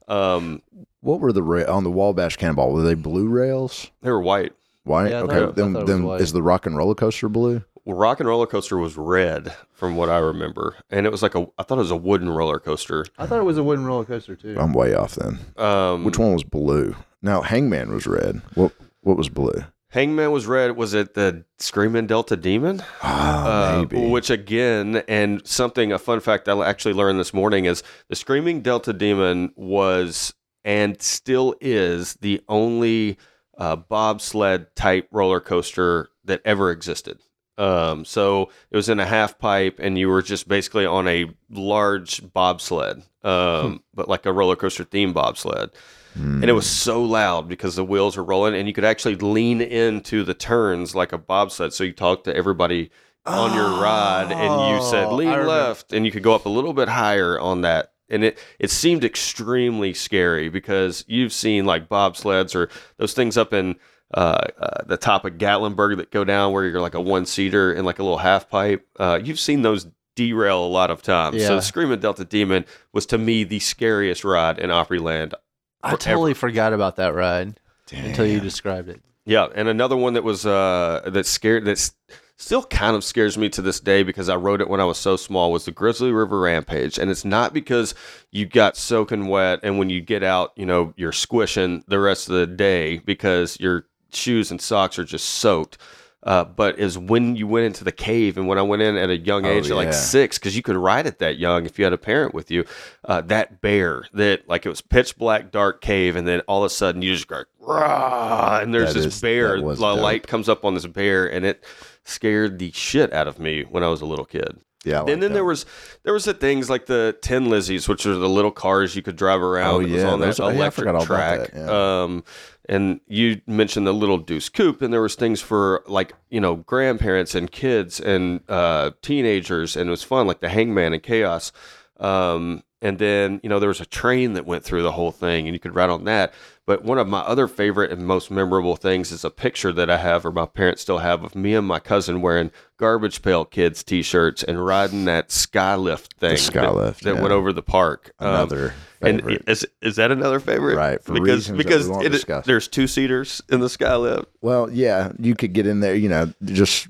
Um, 0.08 0.62
What 1.02 1.22
were 1.22 1.32
the 1.32 1.44
ra- 1.44 1.74
on 1.74 1.84
the 1.86 1.92
Wabash 1.92 2.36
Cannonball? 2.36 2.74
Were 2.74 2.82
they 2.84 2.94
blue 2.94 3.28
rails? 3.30 3.90
they 4.02 4.12
were 4.12 4.22
white. 4.22 4.54
White. 4.84 5.12
Yeah, 5.12 5.20
I 5.20 5.22
okay. 5.22 5.36
thought- 5.40 5.50
I 5.50 5.52
then 5.52 5.74
thought 5.74 5.80
it 5.80 5.84
was 5.84 5.90
then 5.90 6.04
white. 6.04 6.22
is 6.22 6.34
the 6.34 6.42
Rock 6.44 6.66
and 6.66 6.76
Roller 6.78 6.96
Coaster 6.96 7.30
blue? 7.30 7.64
Well, 7.86 7.96
Rock 7.98 8.20
and 8.20 8.28
Roller 8.28 8.46
Coaster 8.46 8.78
was 8.78 8.98
red, 8.98 9.54
from 9.72 9.96
what 9.96 10.10
I 10.10 10.18
remember, 10.18 10.76
and 10.90 11.06
it 11.06 11.12
was 11.12 11.24
like 11.24 11.34
a. 11.36 11.48
I 11.58 11.64
thought 11.64 11.78
it 11.78 11.82
was 11.82 11.92
a 11.92 11.96
wooden 11.96 12.30
roller 12.30 12.60
coaster. 12.60 13.06
I 13.18 13.26
thought 13.26 13.40
it 13.40 13.46
was 13.46 13.58
a 13.58 13.64
wooden 13.64 13.86
roller 13.86 14.04
coaster 14.04 14.36
too. 14.36 14.56
I'm 14.60 14.74
way 14.74 14.94
off 14.94 15.16
then. 15.16 15.40
Um, 15.58 16.04
Which 16.04 16.20
one 16.20 16.34
was 16.34 16.44
blue? 16.44 16.96
Now 17.22 17.42
Hangman 17.42 17.92
was 17.94 18.06
red. 18.06 18.42
What 18.56 18.74
what 19.02 19.18
was 19.18 19.30
blue? 19.30 19.64
Hangman 19.92 20.32
was 20.32 20.46
red. 20.46 20.76
Was 20.78 20.94
it 20.94 21.16
the 21.16 21.46
Screaming 21.58 22.06
Delta 22.08 22.38
Demon? 22.38 22.84
Ah, 23.02 23.46
Uh, 23.76 23.80
maybe. 23.80 24.10
which 24.10 24.30
again, 24.30 25.04
and 25.08 25.46
something, 25.48 25.92
a 25.92 25.98
fun 25.98 26.20
fact 26.20 26.48
I 26.48 26.64
actually 26.68 26.94
learned 26.94 27.20
this 27.20 27.34
morning 27.34 27.66
is 27.66 27.82
the 28.08 28.16
Screaming 28.16 28.62
Delta 28.62 28.94
Demon 28.94 29.52
was 29.56 30.34
and 30.64 31.02
still 31.02 31.56
is 31.62 32.16
the 32.22 32.42
only 32.48 33.18
uh, 33.58 33.76
bobsled 33.78 34.76
type 34.76 35.08
roller 35.12 35.40
coaster 35.40 36.10
that 36.26 36.42
ever 36.46 36.70
existed. 36.70 37.20
Um, 37.58 38.06
so 38.06 38.50
it 38.70 38.76
was 38.78 38.90
in 38.90 39.00
a 39.00 39.06
half 39.06 39.40
pipe, 39.40 39.80
and 39.82 39.98
you 39.98 40.08
were 40.10 40.22
just 40.22 40.48
basically 40.48 40.86
on 40.86 41.08
a 41.08 41.26
large 41.50 42.22
bobsled, 42.32 43.04
um, 43.24 43.84
but 43.94 44.08
like 44.08 44.26
a 44.26 44.32
roller 44.32 44.56
coaster 44.56 44.86
themed 44.86 45.14
bobsled. 45.14 45.72
Hmm. 46.20 46.42
And 46.42 46.50
it 46.50 46.54
was 46.54 46.70
so 46.70 47.02
loud 47.02 47.48
because 47.48 47.76
the 47.76 47.84
wheels 47.86 48.18
were 48.18 48.24
rolling, 48.24 48.54
and 48.56 48.68
you 48.68 48.74
could 48.74 48.84
actually 48.84 49.16
lean 49.16 49.62
into 49.62 50.24
the 50.24 50.34
turns 50.34 50.94
like 50.96 51.14
a 51.14 51.18
bobsled. 51.18 51.74
So 51.74 51.84
you 51.86 51.94
talked 51.94 52.26
to 52.26 52.36
everybody 52.36 52.92
on 53.26 53.54
your 53.54 53.82
ride, 53.82 54.32
and 54.32 54.76
you 54.76 54.84
said 54.90 55.06
Oh, 55.06 55.16
lean 55.16 55.46
left, 55.46 55.94
and 55.94 56.06
you 56.06 56.12
could 56.12 56.24
go 56.24 56.36
up 56.36 56.46
a 56.46 56.50
little 56.50 56.74
bit 56.74 56.90
higher 56.90 57.40
on 57.40 57.62
that. 57.62 57.94
And 58.10 58.24
it 58.24 58.40
it 58.58 58.72
seemed 58.72 59.04
extremely 59.06 59.94
scary 59.94 60.50
because 60.50 61.06
you've 61.08 61.32
seen 61.32 61.66
like 61.66 61.88
bobsleds 61.88 62.56
or 62.56 62.70
those 62.98 63.14
things 63.14 63.38
up 63.38 63.54
in 63.54 63.76
uh, 64.14 64.42
uh, 64.60 64.84
the 64.88 64.98
top 64.98 65.24
of 65.26 65.34
Gatlinburg 65.34 65.98
that 65.98 66.10
go 66.12 66.24
down 66.24 66.52
where 66.52 66.66
you're 66.66 66.82
like 66.82 66.96
a 66.96 67.02
one 67.02 67.26
seater 67.28 67.72
in 67.72 67.86
like 67.86 68.00
a 68.00 68.04
little 68.04 68.18
half 68.18 68.50
pipe. 68.50 68.88
Uh, 69.00 69.20
you've 69.24 69.40
seen 69.40 69.62
those 69.62 69.86
derail 70.16 70.66
a 70.66 70.68
lot 70.68 70.90
of 70.90 71.04
times. 71.04 71.46
So 71.46 71.54
Yeah. 71.56 71.60
Screaming 71.60 72.00
Delta 72.00 72.26
Demon 72.26 72.66
was 72.92 73.06
to 73.06 73.18
me 73.20 73.44
the 73.44 73.60
scariest 73.60 74.24
ride 74.26 74.58
in 74.58 74.72
Opryland 74.72 75.34
I 75.84 75.96
totally 75.96 76.34
forgot 76.34 76.74
about 76.74 76.98
that 76.98 77.14
ride 77.14 77.60
until 77.92 78.26
you 78.26 78.40
described 78.40 78.90
it. 78.90 79.02
Yeah, 79.26 79.48
and 79.54 79.68
another 79.68 79.96
one 79.96 80.14
that 80.14 80.24
was 80.24 80.46
uh 80.46 81.02
that 81.06 81.26
scared 81.26 81.66
that's 81.66 81.94
still 82.40 82.64
kind 82.64 82.96
of 82.96 83.04
scares 83.04 83.38
me 83.38 83.50
to 83.50 83.62
this 83.62 83.80
day 83.80 84.02
because 84.02 84.30
I 84.30 84.36
rode 84.38 84.62
it 84.62 84.70
when 84.70 84.80
I 84.80 84.86
was 84.86 84.98
so 84.98 85.18
small 85.18 85.52
was 85.52 85.66
the 85.66 85.72
Grizzly 85.72 86.12
River 86.12 86.40
Rampage. 86.40 86.98
And 86.98 87.12
it's 87.12 87.26
not 87.26 87.54
because 87.54 87.94
you 88.32 88.46
got 88.46 88.78
soaking 88.78 89.28
wet 89.28 89.60
and 89.62 89.78
when 89.78 89.90
you 89.90 90.00
get 90.00 90.24
out, 90.24 90.54
you 90.56 90.66
know, 90.66 90.94
you're 90.96 91.12
squishing 91.12 91.84
the 91.88 92.00
rest 92.00 92.30
of 92.30 92.36
the 92.36 92.48
day 92.48 93.00
because 93.00 93.60
your 93.60 93.88
shoes 94.14 94.52
and 94.52 94.62
socks 94.62 94.98
are 94.98 95.04
just 95.04 95.28
soaked. 95.28 95.78
Uh, 96.22 96.44
but 96.44 96.78
is 96.78 96.98
when 96.98 97.38
you 97.38 97.48
went 97.48 97.66
into 97.66 97.86
the 97.86 97.94
cave 97.94 98.38
and 98.38 98.46
when 98.46 98.58
I 98.58 98.62
went 98.62 98.82
in 98.82 98.98
at 98.98 99.10
a 99.10 99.18
young 99.18 99.46
Oh, 99.46 99.50
age, 99.52 99.70
like 99.70 99.94
six, 99.94 100.38
because 100.38 100.54
you 100.54 100.62
could 100.62 100.76
ride 100.76 101.08
it 101.08 101.20
that 101.20 101.38
young 101.38 101.66
if 101.66 101.80
you 101.80 101.86
had 101.86 101.94
a 101.94 101.98
parent 101.98 102.34
with 102.34 102.52
you. 102.52 102.66
Uh, 103.06 103.22
that 103.22 103.62
bear 103.62 104.04
that 104.14 104.46
like 104.50 104.66
it 104.66 104.70
was 104.70 104.82
pitch 104.82 105.18
black, 105.18 105.50
dark 105.50 105.80
cave, 105.80 106.18
and 106.18 106.28
then 106.28 106.42
all 106.42 106.62
of 106.64 106.68
a 106.68 106.70
sudden 106.70 107.02
you 107.02 107.14
just 107.14 107.28
go 107.30 107.44
rah, 107.62 108.60
and 108.62 108.74
there's 108.74 108.94
That 108.94 109.00
this 109.02 109.16
is- 109.16 109.22
bear. 109.22 109.62
the 109.62 109.66
light 109.76 110.28
comes 110.28 110.50
up 110.50 110.66
on 110.66 110.74
this 110.74 110.86
bear, 110.86 111.26
and 111.26 111.46
it 111.46 111.64
scared 112.04 112.60
the 112.60 112.72
shit 112.74 113.14
out 113.14 113.28
of 113.30 113.40
me 113.40 113.64
when 113.64 113.84
I 113.84 113.88
was 113.88 114.02
a 114.02 114.06
little 114.06 114.26
kid. 114.26 114.58
Yeah. 114.86 115.02
Like 115.02 115.12
and 115.14 115.22
then 115.24 115.32
that. 115.32 115.36
there 115.36 115.46
was 115.46 115.66
there 116.04 116.14
was 116.14 116.26
the 116.26 116.34
things 116.34 116.70
like 116.70 116.86
the 116.86 117.18
tin 117.22 117.46
Lizzies, 117.48 117.88
which 117.88 118.06
are 118.06 118.16
the 118.16 118.30
little 118.30 118.52
cars 118.52 118.96
you 118.96 119.02
could 119.02 119.16
drive 119.18 119.42
around. 119.42 119.74
Oh, 119.76 119.80
yeah, 119.80 120.08
on 120.10 120.20
that 120.20 120.26
those- 120.28 120.40
oh, 120.40 120.48
yeah, 120.48 120.50
I 120.50 120.56
electric 120.56 120.76
forgot 120.88 120.96
all 120.96 121.04
about 121.04 121.16
track. 121.16 121.52
that, 121.52 121.56
yeah. 121.56 122.02
Um, 122.04 122.24
and 122.70 123.02
you 123.08 123.42
mentioned 123.48 123.88
the 123.88 123.94
little 123.94 124.20
Deuce 124.20 124.48
Coupe, 124.48 124.84
and 124.84 124.94
there 124.94 125.02
was 125.02 125.16
things 125.16 125.42
for 125.42 125.84
like 125.88 126.14
you 126.30 126.40
know 126.40 126.58
grandparents 126.58 127.34
and 127.34 127.52
kids 127.52 128.00
and 128.00 128.42
uh, 128.48 128.92
teenagers, 129.02 129.76
and 129.76 129.90
it 129.90 129.92
was 129.92 130.04
fun, 130.04 130.28
like 130.28 130.40
the 130.40 130.50
Hangman 130.50 130.94
and 130.94 131.04
Chaos. 131.04 131.52
Um, 132.00 132.64
and 132.82 132.98
then 133.00 133.40
you 133.44 133.50
know 133.50 133.60
there 133.60 133.70
was 133.70 133.82
a 133.82 133.86
train 133.86 134.34
that 134.34 134.46
went 134.46 134.64
through 134.64 134.84
the 134.84 134.92
whole 134.94 135.12
thing, 135.12 135.48
and 135.48 135.56
you 135.56 135.60
could 135.60 135.76
ride 135.76 135.90
on 135.90 136.06
that. 136.06 136.34
But 136.66 136.84
one 136.84 137.00
of 137.00 137.08
my 137.08 137.22
other 137.22 137.48
favorite 137.48 137.92
and 137.92 138.06
most 138.06 138.30
memorable 138.30 138.76
things 138.76 139.12
is 139.12 139.26
a 139.26 139.32
picture 139.32 139.74
that 139.74 139.90
I 139.90 139.98
have, 139.98 140.24
or 140.26 140.32
my 140.32 140.46
parents 140.46 140.84
still 140.84 141.00
have, 141.00 141.24
of 141.24 141.34
me 141.34 141.56
and 141.56 141.66
my 141.68 141.80
cousin 141.80 142.22
wearing 142.22 142.52
Garbage 142.78 143.24
Pail 143.24 143.44
Kids 143.44 143.84
T-shirts 143.84 144.44
and 144.44 144.64
riding 144.64 145.06
that 145.06 145.30
Skylift 145.30 146.14
thing, 146.20 146.36
that- 146.36 146.40
Skylift, 146.40 147.00
that, 147.00 147.16
yeah. 147.16 147.22
went 147.22 147.34
over 147.34 147.52
the 147.52 147.64
park. 147.64 148.12
Um, 148.20 148.28
another 148.30 148.74
and 149.02 149.18
favorite. 149.20 149.44
is 149.48 149.66
is 149.82 149.96
that 149.96 150.12
another 150.12 150.40
favorite? 150.40 150.76
Right, 150.76 151.00
because 151.06 151.48
that 151.48 151.58
because 151.58 151.90
it- 151.90 152.46
there's 152.46 152.68
two 152.68 152.86
seaters 152.86 153.42
in 153.50 153.62
the 153.62 153.68
Skylift. 153.68 154.26
well, 154.42 154.70
yeah, 154.72 155.12
you 155.18 155.36
could 155.36 155.54
get 155.54 155.66
in 155.66 155.80
there. 155.80 155.96
You 155.96 156.10
know, 156.10 156.32
just 156.44 156.88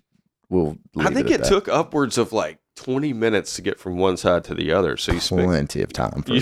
we'll. 0.50 0.78
I 0.98 1.14
think 1.14 1.30
it, 1.32 1.42
that. 1.42 1.48
took 1.48 1.70
upwards 1.70 2.18
of 2.18 2.34
like 2.34 2.60
20 2.80 3.12
minutes 3.14 3.56
to 3.56 3.62
get 3.62 3.78
from 3.78 3.98
one 3.98 4.16
side 4.16 4.44
to 4.46 4.56
the 4.56 4.72
other. 4.72 4.96
So 4.96 5.12
you 5.12 5.20
spent 5.20 5.48
plenty 5.48 5.82
of 5.82 5.92
time 5.92 6.24
for 6.24 6.34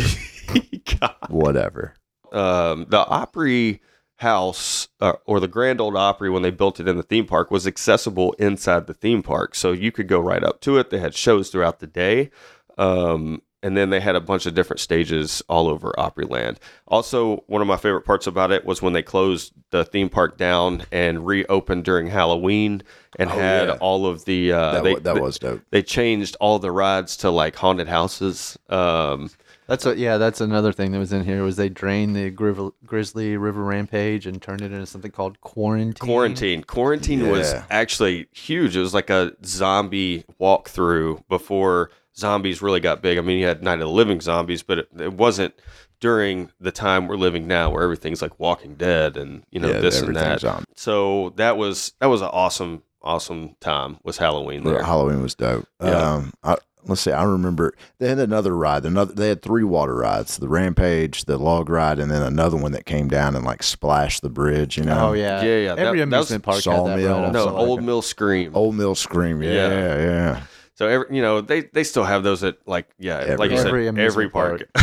whatever. 1.29 1.95
um, 2.31 2.85
the 2.89 3.05
Opry 3.07 3.81
house 4.17 4.87
uh, 5.01 5.13
or 5.25 5.39
the 5.39 5.47
Grand 5.47 5.81
Ole 5.81 5.97
Opry 5.97 6.29
when 6.29 6.41
they 6.43 6.51
built 6.51 6.79
it 6.79 6.87
in 6.87 6.95
the 6.97 7.03
theme 7.03 7.25
park 7.25 7.49
was 7.51 7.65
accessible 7.65 8.33
inside 8.33 8.85
the 8.87 8.93
theme 8.93 9.23
park, 9.23 9.55
so 9.55 9.71
you 9.71 9.91
could 9.91 10.07
go 10.07 10.19
right 10.19 10.43
up 10.43 10.61
to 10.61 10.77
it. 10.77 10.89
They 10.91 10.99
had 10.99 11.15
shows 11.15 11.49
throughout 11.49 11.79
the 11.79 11.87
day, 11.87 12.29
um, 12.77 13.41
and 13.63 13.75
then 13.75 13.89
they 13.89 13.99
had 13.99 14.15
a 14.15 14.21
bunch 14.21 14.45
of 14.45 14.53
different 14.53 14.79
stages 14.79 15.41
all 15.49 15.67
over 15.67 15.93
Opryland. 15.97 16.57
Also, 16.87 17.43
one 17.47 17.61
of 17.61 17.67
my 17.67 17.77
favorite 17.77 18.03
parts 18.05 18.27
about 18.27 18.51
it 18.51 18.65
was 18.65 18.81
when 18.81 18.93
they 18.93 19.01
closed 19.03 19.53
the 19.71 19.83
theme 19.83 20.09
park 20.09 20.37
down 20.37 20.83
and 20.91 21.25
reopened 21.25 21.83
during 21.83 22.07
Halloween 22.07 22.83
and 23.19 23.29
Oh, 23.31 23.33
had 23.33 23.67
yeah. 23.69 23.73
all 23.81 24.05
of 24.05 24.25
the 24.25 24.51
uh, 24.51 24.73
That, 24.73 24.83
they, 24.83 24.93
wa- 24.93 24.99
that 24.99 25.15
they- 25.15 25.21
was 25.21 25.39
dope. 25.39 25.61
they 25.71 25.81
changed 25.81 26.37
all 26.39 26.59
the 26.59 26.71
rides 26.71 27.17
to 27.17 27.29
like 27.31 27.55
haunted 27.55 27.87
houses. 27.87 28.57
Um, 28.69 29.31
That's 29.65 29.83
what. 29.83 29.97
Yeah, 29.97 30.17
that's 30.17 30.39
another 30.39 30.71
thing 30.71 30.91
that 30.93 30.99
was 30.99 31.11
in 31.11 31.25
here 31.25 31.43
was 31.43 31.57
they 31.57 31.67
drained 31.67 32.15
the 32.15 32.31
Griv- 32.31 32.71
Grizzly 32.85 33.35
River 33.35 33.63
Rampage 33.63 34.25
and 34.27 34.41
turned 34.41 34.61
it 34.61 34.71
into 34.71 34.85
something 34.85 35.11
called 35.11 35.41
quarantine. 35.41 35.93
quarantine. 36.07 36.63
Quarantine 36.63 37.29
was 37.29 37.53
actually 37.69 38.27
huge. 38.31 38.77
It 38.77 38.79
was 38.81 38.93
like 38.93 39.09
a 39.09 39.33
zombie 39.43 40.23
walkthrough 40.39 41.27
before 41.27 41.89
zombies 42.17 42.61
really 42.61 42.79
got 42.79 43.01
big. 43.01 43.17
I 43.17 43.21
mean, 43.21 43.39
you 43.39 43.45
had 43.47 43.63
Night 43.63 43.75
of 43.75 43.79
the 43.81 43.89
Living 43.89 44.19
Zombies, 44.21 44.63
but 44.63 44.79
it, 44.79 44.89
it 44.99 45.13
wasn't 45.13 45.53
during 45.99 46.51
the 46.59 46.71
time 46.71 47.07
we're 47.07 47.15
living 47.15 47.47
now, 47.47 47.69
where 47.71 47.83
everything's 47.83 48.21
like 48.21 48.39
Walking 48.39 48.75
Dead 48.75 49.17
and 49.17 49.43
you 49.51 49.59
know 49.59 49.69
Yeah, 49.69 49.79
this 49.79 50.01
and 50.01 50.15
that. 50.15 50.23
everything's 50.23 50.43
on. 50.43 50.63
So 50.75 51.33
that 51.37 51.57
was 51.57 51.93
that 51.99 52.07
was 52.07 52.21
an 52.21 52.29
awesome, 52.31 52.83
awesome 53.01 53.55
time. 53.59 53.97
Was 54.03 54.17
Halloween 54.17 54.63
there? 54.63 54.83
Halloween 54.83 55.21
was 55.21 55.35
dope. 55.35 55.67
Yeah. 55.81 55.89
Um, 56.13 56.33
I, 56.43 56.57
let's 56.85 57.01
see. 57.01 57.11
I 57.11 57.23
remember 57.23 57.73
they 57.97 58.07
had 58.09 58.19
another 58.19 58.55
ride. 58.55 58.85
Another 58.85 59.11
they 59.13 59.29
had 59.29 59.41
three 59.41 59.63
water 59.63 59.95
rides: 59.95 60.37
the 60.37 60.47
Rampage, 60.47 61.25
the 61.25 61.37
log 61.39 61.67
ride, 61.69 61.97
and 61.99 62.11
then 62.11 62.21
another 62.21 62.57
one 62.57 62.73
that 62.73 62.85
came 62.85 63.07
down 63.07 63.35
and 63.35 63.43
like 63.43 63.63
splashed 63.63 64.21
the 64.21 64.29
bridge. 64.29 64.77
You 64.77 64.83
know? 64.83 65.09
Oh 65.09 65.13
yeah, 65.13 65.41
Yeah, 65.41 65.57
yeah, 65.57 65.75
that- 65.75 65.85
Every 65.87 65.99
that 65.99 66.05
was 66.07 66.31
amusement 66.31 66.43
park 66.43 66.55
had 66.57 66.63
that. 66.63 66.75
Sawmill. 66.99 67.21
Right 67.23 67.31
no, 67.31 67.39
something 67.45 67.57
like 67.59 67.67
Old. 67.67 67.83
Mill 67.83 68.01
Scream. 68.03 68.51
Old 68.55 68.75
Mill 68.75 68.93
Scream. 68.95 69.41
Yeah, 69.41 69.51
Yeah. 69.51 69.97
yeah. 69.97 70.41
So 70.77 70.87
every, 70.87 71.15
you 71.15 71.23
know 71.23 71.41
they 71.41 71.61
they 71.61 71.83
still 71.83 72.03
have 72.03 72.21
those 72.21 72.43
at 72.43 72.57
like 72.67 72.87
yeah, 72.99 73.17
Every- 73.17 73.37
like 73.37 73.51
you 73.51 73.57
said, 73.57 73.67
Every 73.67 73.87
every 73.87 74.01
amusement 74.27 74.31
park. 74.33 74.69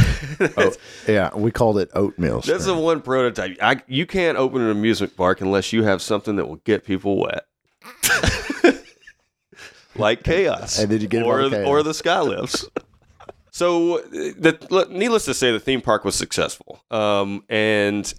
Oh, 0.56 0.72
yeah. 1.06 1.30
We 1.36 1.50
called 1.52 1.78
it 1.78 1.90
oatmeal. 1.94 2.40
That's 2.40 2.64
the 2.64 2.74
one 2.74 3.00
prototype. 3.02 3.58
I, 3.62 3.80
you 3.86 4.06
can't 4.06 4.36
open 4.38 4.62
an 4.62 4.70
amusement 4.70 5.16
park 5.16 5.40
unless 5.40 5.72
you 5.72 5.84
have 5.84 6.00
something 6.02 6.36
that 6.36 6.46
will 6.46 6.56
get 6.64 6.84
people 6.84 7.20
wet. 7.20 7.46
like 9.96 10.22
chaos. 10.24 10.78
And 10.78 10.88
did 10.90 11.02
you 11.02 11.08
get 11.08 11.22
'em 11.22 11.28
or, 11.28 11.48
Chaos? 11.50 11.66
or 11.66 11.82
the 11.82 11.94
sky 11.94 12.20
lifts. 12.20 12.66
so, 13.52 13.98
the, 13.98 14.86
needless 14.90 15.24
to 15.26 15.34
say, 15.34 15.52
the 15.52 15.60
theme 15.60 15.80
park 15.80 16.04
was 16.04 16.14
successful. 16.14 16.82
Um, 16.90 17.44
and 17.48 18.12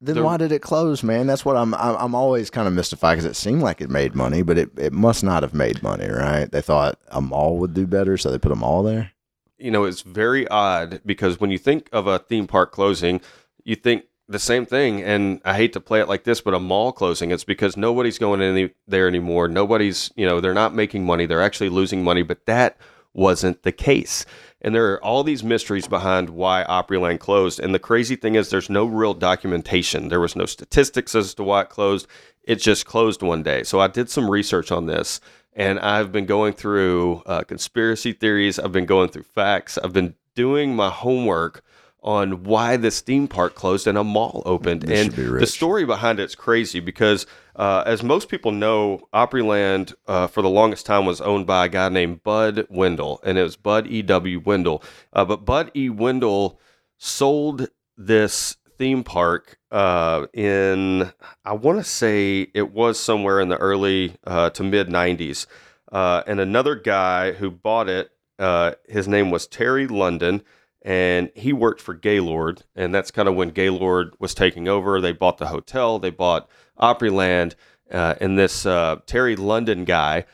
Then 0.00 0.16
the- 0.16 0.22
why 0.22 0.36
did 0.38 0.50
it 0.52 0.62
close, 0.62 1.02
man? 1.02 1.26
That's 1.26 1.44
what 1.44 1.56
I'm. 1.56 1.74
I'm, 1.74 1.96
I'm 1.96 2.14
always 2.14 2.48
kind 2.50 2.66
of 2.66 2.74
mystified 2.74 3.16
because 3.18 3.30
it 3.30 3.36
seemed 3.36 3.62
like 3.62 3.80
it 3.80 3.90
made 3.90 4.14
money, 4.14 4.42
but 4.42 4.56
it, 4.58 4.70
it 4.78 4.92
must 4.92 5.22
not 5.22 5.42
have 5.42 5.52
made 5.54 5.82
money, 5.82 6.08
right? 6.08 6.50
They 6.50 6.62
thought 6.62 6.98
a 7.08 7.20
mall 7.20 7.58
would 7.58 7.74
do 7.74 7.86
better, 7.86 8.16
so 8.16 8.30
they 8.30 8.38
put 8.38 8.52
a 8.52 8.56
mall 8.56 8.82
there. 8.82 9.12
you 9.58 9.70
know, 9.70 9.84
it's 9.84 10.00
very 10.00 10.48
odd 10.48 11.00
because 11.04 11.38
when 11.38 11.50
you 11.50 11.58
think 11.58 11.88
of 11.92 12.06
a 12.06 12.18
theme 12.18 12.46
park 12.46 12.72
closing, 12.72 13.20
you 13.62 13.76
think 13.76 14.04
the 14.26 14.38
same 14.38 14.64
thing. 14.64 15.02
And 15.02 15.40
I 15.44 15.54
hate 15.54 15.74
to 15.74 15.80
play 15.80 16.00
it 16.00 16.08
like 16.08 16.24
this, 16.24 16.40
but 16.40 16.54
a 16.54 16.58
mall 16.60 16.92
closing, 16.92 17.30
it's 17.30 17.44
because 17.44 17.76
nobody's 17.76 18.16
going 18.18 18.40
in 18.40 18.56
any, 18.56 18.70
there 18.88 19.06
anymore. 19.06 19.48
Nobody's, 19.48 20.10
you 20.16 20.24
know, 20.26 20.40
they're 20.40 20.54
not 20.54 20.74
making 20.74 21.04
money. 21.04 21.26
They're 21.26 21.42
actually 21.42 21.68
losing 21.68 22.02
money. 22.02 22.22
But 22.22 22.46
that 22.46 22.78
wasn't 23.12 23.64
the 23.64 23.72
case. 23.72 24.24
And 24.62 24.74
there 24.74 24.92
are 24.92 25.04
all 25.04 25.24
these 25.24 25.42
mysteries 25.42 25.88
behind 25.88 26.30
why 26.30 26.64
Opryland 26.68 27.20
closed. 27.20 27.60
And 27.60 27.74
the 27.74 27.78
crazy 27.78 28.16
thing 28.16 28.34
is, 28.34 28.50
there's 28.50 28.68
no 28.70 28.84
real 28.84 29.14
documentation. 29.14 30.08
There 30.08 30.20
was 30.20 30.36
no 30.36 30.46
statistics 30.46 31.14
as 31.14 31.34
to 31.34 31.42
why 31.42 31.62
it 31.62 31.70
closed. 31.70 32.06
It 32.44 32.56
just 32.56 32.84
closed 32.84 33.22
one 33.22 33.42
day. 33.42 33.62
So 33.62 33.80
I 33.80 33.86
did 33.86 34.10
some 34.10 34.30
research 34.30 34.70
on 34.70 34.86
this 34.86 35.20
and 35.52 35.78
I've 35.80 36.12
been 36.12 36.26
going 36.26 36.52
through 36.52 37.22
uh, 37.26 37.42
conspiracy 37.42 38.12
theories. 38.12 38.58
I've 38.58 38.72
been 38.72 38.86
going 38.86 39.08
through 39.08 39.24
facts. 39.24 39.78
I've 39.78 39.92
been 39.92 40.14
doing 40.34 40.74
my 40.74 40.90
homework 40.90 41.62
on 42.02 42.44
why 42.44 42.76
this 42.76 43.00
theme 43.00 43.28
park 43.28 43.54
closed 43.54 43.86
and 43.86 43.98
a 43.98 44.04
mall 44.04 44.42
opened. 44.46 44.82
This 44.82 45.06
and 45.06 45.40
the 45.40 45.46
story 45.46 45.84
behind 45.84 46.20
it's 46.20 46.34
crazy 46.34 46.80
because, 46.80 47.26
uh, 47.56 47.82
as 47.86 48.02
most 48.02 48.28
people 48.28 48.52
know, 48.52 49.08
Opryland 49.12 49.94
uh, 50.06 50.26
for 50.26 50.42
the 50.42 50.48
longest 50.48 50.86
time 50.86 51.06
was 51.06 51.20
owned 51.20 51.46
by 51.46 51.66
a 51.66 51.68
guy 51.68 51.88
named 51.88 52.22
Bud 52.22 52.66
Wendell, 52.70 53.20
and 53.24 53.38
it 53.38 53.42
was 53.42 53.56
Bud 53.56 53.86
E. 53.86 54.02
W. 54.02 54.40
Wendell. 54.40 54.82
Uh, 55.12 55.24
but 55.24 55.44
Bud 55.44 55.70
E. 55.76 55.88
Wendell 55.88 56.58
sold 56.98 57.68
this 57.96 58.56
theme 58.80 59.04
park 59.04 59.58
uh, 59.70 60.26
in 60.32 61.12
I 61.44 61.52
want 61.52 61.78
to 61.78 61.84
say 61.84 62.48
it 62.54 62.72
was 62.72 62.98
somewhere 62.98 63.38
in 63.40 63.50
the 63.50 63.58
early 63.58 64.16
uh, 64.26 64.50
to 64.50 64.62
mid 64.62 64.88
'90s, 64.88 65.46
uh, 65.92 66.22
and 66.26 66.40
another 66.40 66.74
guy 66.74 67.32
who 67.32 67.50
bought 67.50 67.88
it. 67.88 68.10
Uh, 68.38 68.72
his 68.88 69.06
name 69.06 69.30
was 69.30 69.46
Terry 69.46 69.86
London, 69.86 70.42
and 70.82 71.30
he 71.34 71.52
worked 71.52 71.80
for 71.80 71.94
Gaylord, 71.94 72.64
and 72.74 72.94
that's 72.94 73.10
kind 73.10 73.28
of 73.28 73.34
when 73.34 73.50
Gaylord 73.50 74.14
was 74.18 74.34
taking 74.34 74.68
over. 74.68 75.00
They 75.00 75.12
bought 75.12 75.38
the 75.38 75.48
hotel, 75.48 75.98
they 75.98 76.10
bought 76.10 76.48
Opryland, 76.80 77.54
uh, 77.90 78.14
and 78.20 78.38
this 78.38 78.64
uh, 78.64 78.96
Terry 79.06 79.36
London 79.36 79.84
guy 79.84 80.24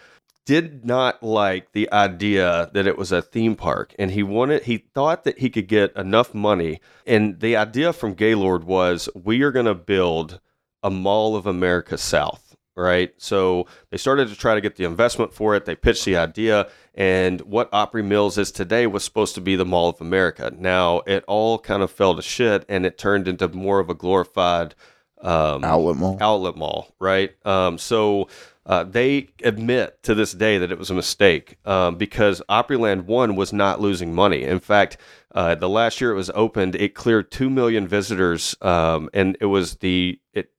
did 0.46 0.85
not 0.85 1.22
like 1.22 1.72
the 1.72 1.92
idea 1.92 2.70
that 2.72 2.87
it 2.87 2.96
was 2.96 3.11
a 3.11 3.20
theme 3.20 3.56
park 3.56 3.94
and 3.98 4.12
he 4.12 4.22
wanted 4.22 4.62
he 4.62 4.78
thought 4.78 5.24
that 5.24 5.40
he 5.40 5.50
could 5.50 5.66
get 5.66 5.94
enough 5.96 6.32
money 6.32 6.80
and 7.04 7.40
the 7.40 7.56
idea 7.56 7.92
from 7.92 8.14
Gaylord 8.14 8.62
was 8.62 9.09
we 9.14 9.42
are 9.42 9.50
going 9.50 9.66
to 9.66 9.74
build 9.74 10.40
a 10.85 10.90
mall 10.90 11.35
of 11.35 11.46
America 11.46 11.98
South 11.98 12.45
right 12.76 13.14
so 13.16 13.66
they 13.90 13.96
started 13.96 14.28
to 14.28 14.36
try 14.36 14.54
to 14.54 14.60
get 14.60 14.76
the 14.76 14.84
investment 14.84 15.32
for 15.32 15.54
it 15.54 15.64
they 15.64 15.74
pitched 15.74 16.04
the 16.04 16.16
idea 16.16 16.68
and 16.94 17.40
what 17.42 17.68
Opry 17.72 18.02
Mills 18.02 18.38
is 18.38 18.50
today 18.50 18.86
was 18.86 19.04
supposed 19.04 19.34
to 19.34 19.40
be 19.40 19.56
the 19.56 19.64
Mall 19.64 19.88
of 19.88 20.00
America 20.00 20.52
now 20.56 21.00
it 21.06 21.24
all 21.26 21.58
kind 21.58 21.82
of 21.82 21.90
fell 21.90 22.14
to 22.14 22.22
shit 22.22 22.64
and 22.68 22.84
it 22.86 22.98
turned 22.98 23.26
into 23.26 23.48
more 23.48 23.80
of 23.80 23.90
a 23.90 23.94
glorified 23.94 24.74
um, 25.22 25.64
Outlet 25.64 25.96
mall. 25.96 26.18
outlet 26.20 26.56
mall, 26.56 26.94
right? 26.98 27.34
Um, 27.46 27.78
so 27.78 28.28
uh, 28.66 28.84
they 28.84 29.28
admit 29.42 30.02
to 30.02 30.14
this 30.14 30.32
day 30.32 30.58
that 30.58 30.72
it 30.72 30.78
was 30.78 30.90
a 30.90 30.94
mistake 30.94 31.56
um, 31.64 31.96
because 31.96 32.42
Opryland 32.48 33.04
One 33.04 33.36
was 33.36 33.52
not 33.52 33.80
losing 33.80 34.14
money. 34.14 34.42
In 34.42 34.60
fact, 34.60 34.98
uh, 35.34 35.54
the 35.54 35.68
last 35.68 36.00
year 36.00 36.10
it 36.10 36.16
was 36.16 36.30
opened, 36.34 36.74
it 36.74 36.94
cleared 36.94 37.30
two 37.30 37.48
million 37.48 37.86
visitors, 37.86 38.56
um, 38.62 39.08
and 39.14 39.36
it 39.40 39.46
was 39.46 39.76
the 39.76 40.20
it 40.32 40.50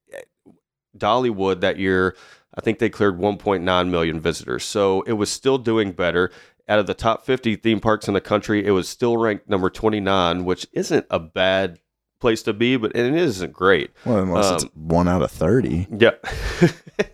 Dollywood 0.98 1.62
that 1.62 1.78
year, 1.78 2.16
I 2.56 2.62
think 2.62 2.80
they 2.80 2.90
cleared 2.90 3.18
1.9 3.20 3.90
million 3.90 4.20
visitors. 4.20 4.64
So 4.64 5.02
it 5.04 5.14
was 5.14 5.30
still 5.30 5.58
doing 5.58 5.92
better. 5.92 6.32
Out 6.70 6.80
of 6.80 6.88
the 6.88 6.94
top 6.94 7.26
50 7.26 7.56
theme 7.58 7.80
parks 7.80 8.08
in 8.08 8.14
the 8.14 8.22
country, 8.22 8.66
it 8.66 8.72
was 8.72 8.90
still 8.90 9.16
ranked 9.18 9.48
number 9.48 9.70
29, 9.70 10.44
which 10.44 10.68
isn't 10.74 11.06
a 11.10 11.20
bad 11.20 11.80
place 12.20 12.42
to 12.44 12.54
be, 12.54 12.78
but 12.78 12.96
it 12.96 13.14
isn't 13.14 13.54
great. 13.54 13.92
Well, 14.06 14.20
unless 14.20 14.46
Um, 14.48 14.56
it's 14.56 14.64
one 14.76 15.08
out 15.08 15.22
of 15.22 15.32
thirty. 15.32 15.88
Yeah. 15.96 16.12
well, 16.62 16.70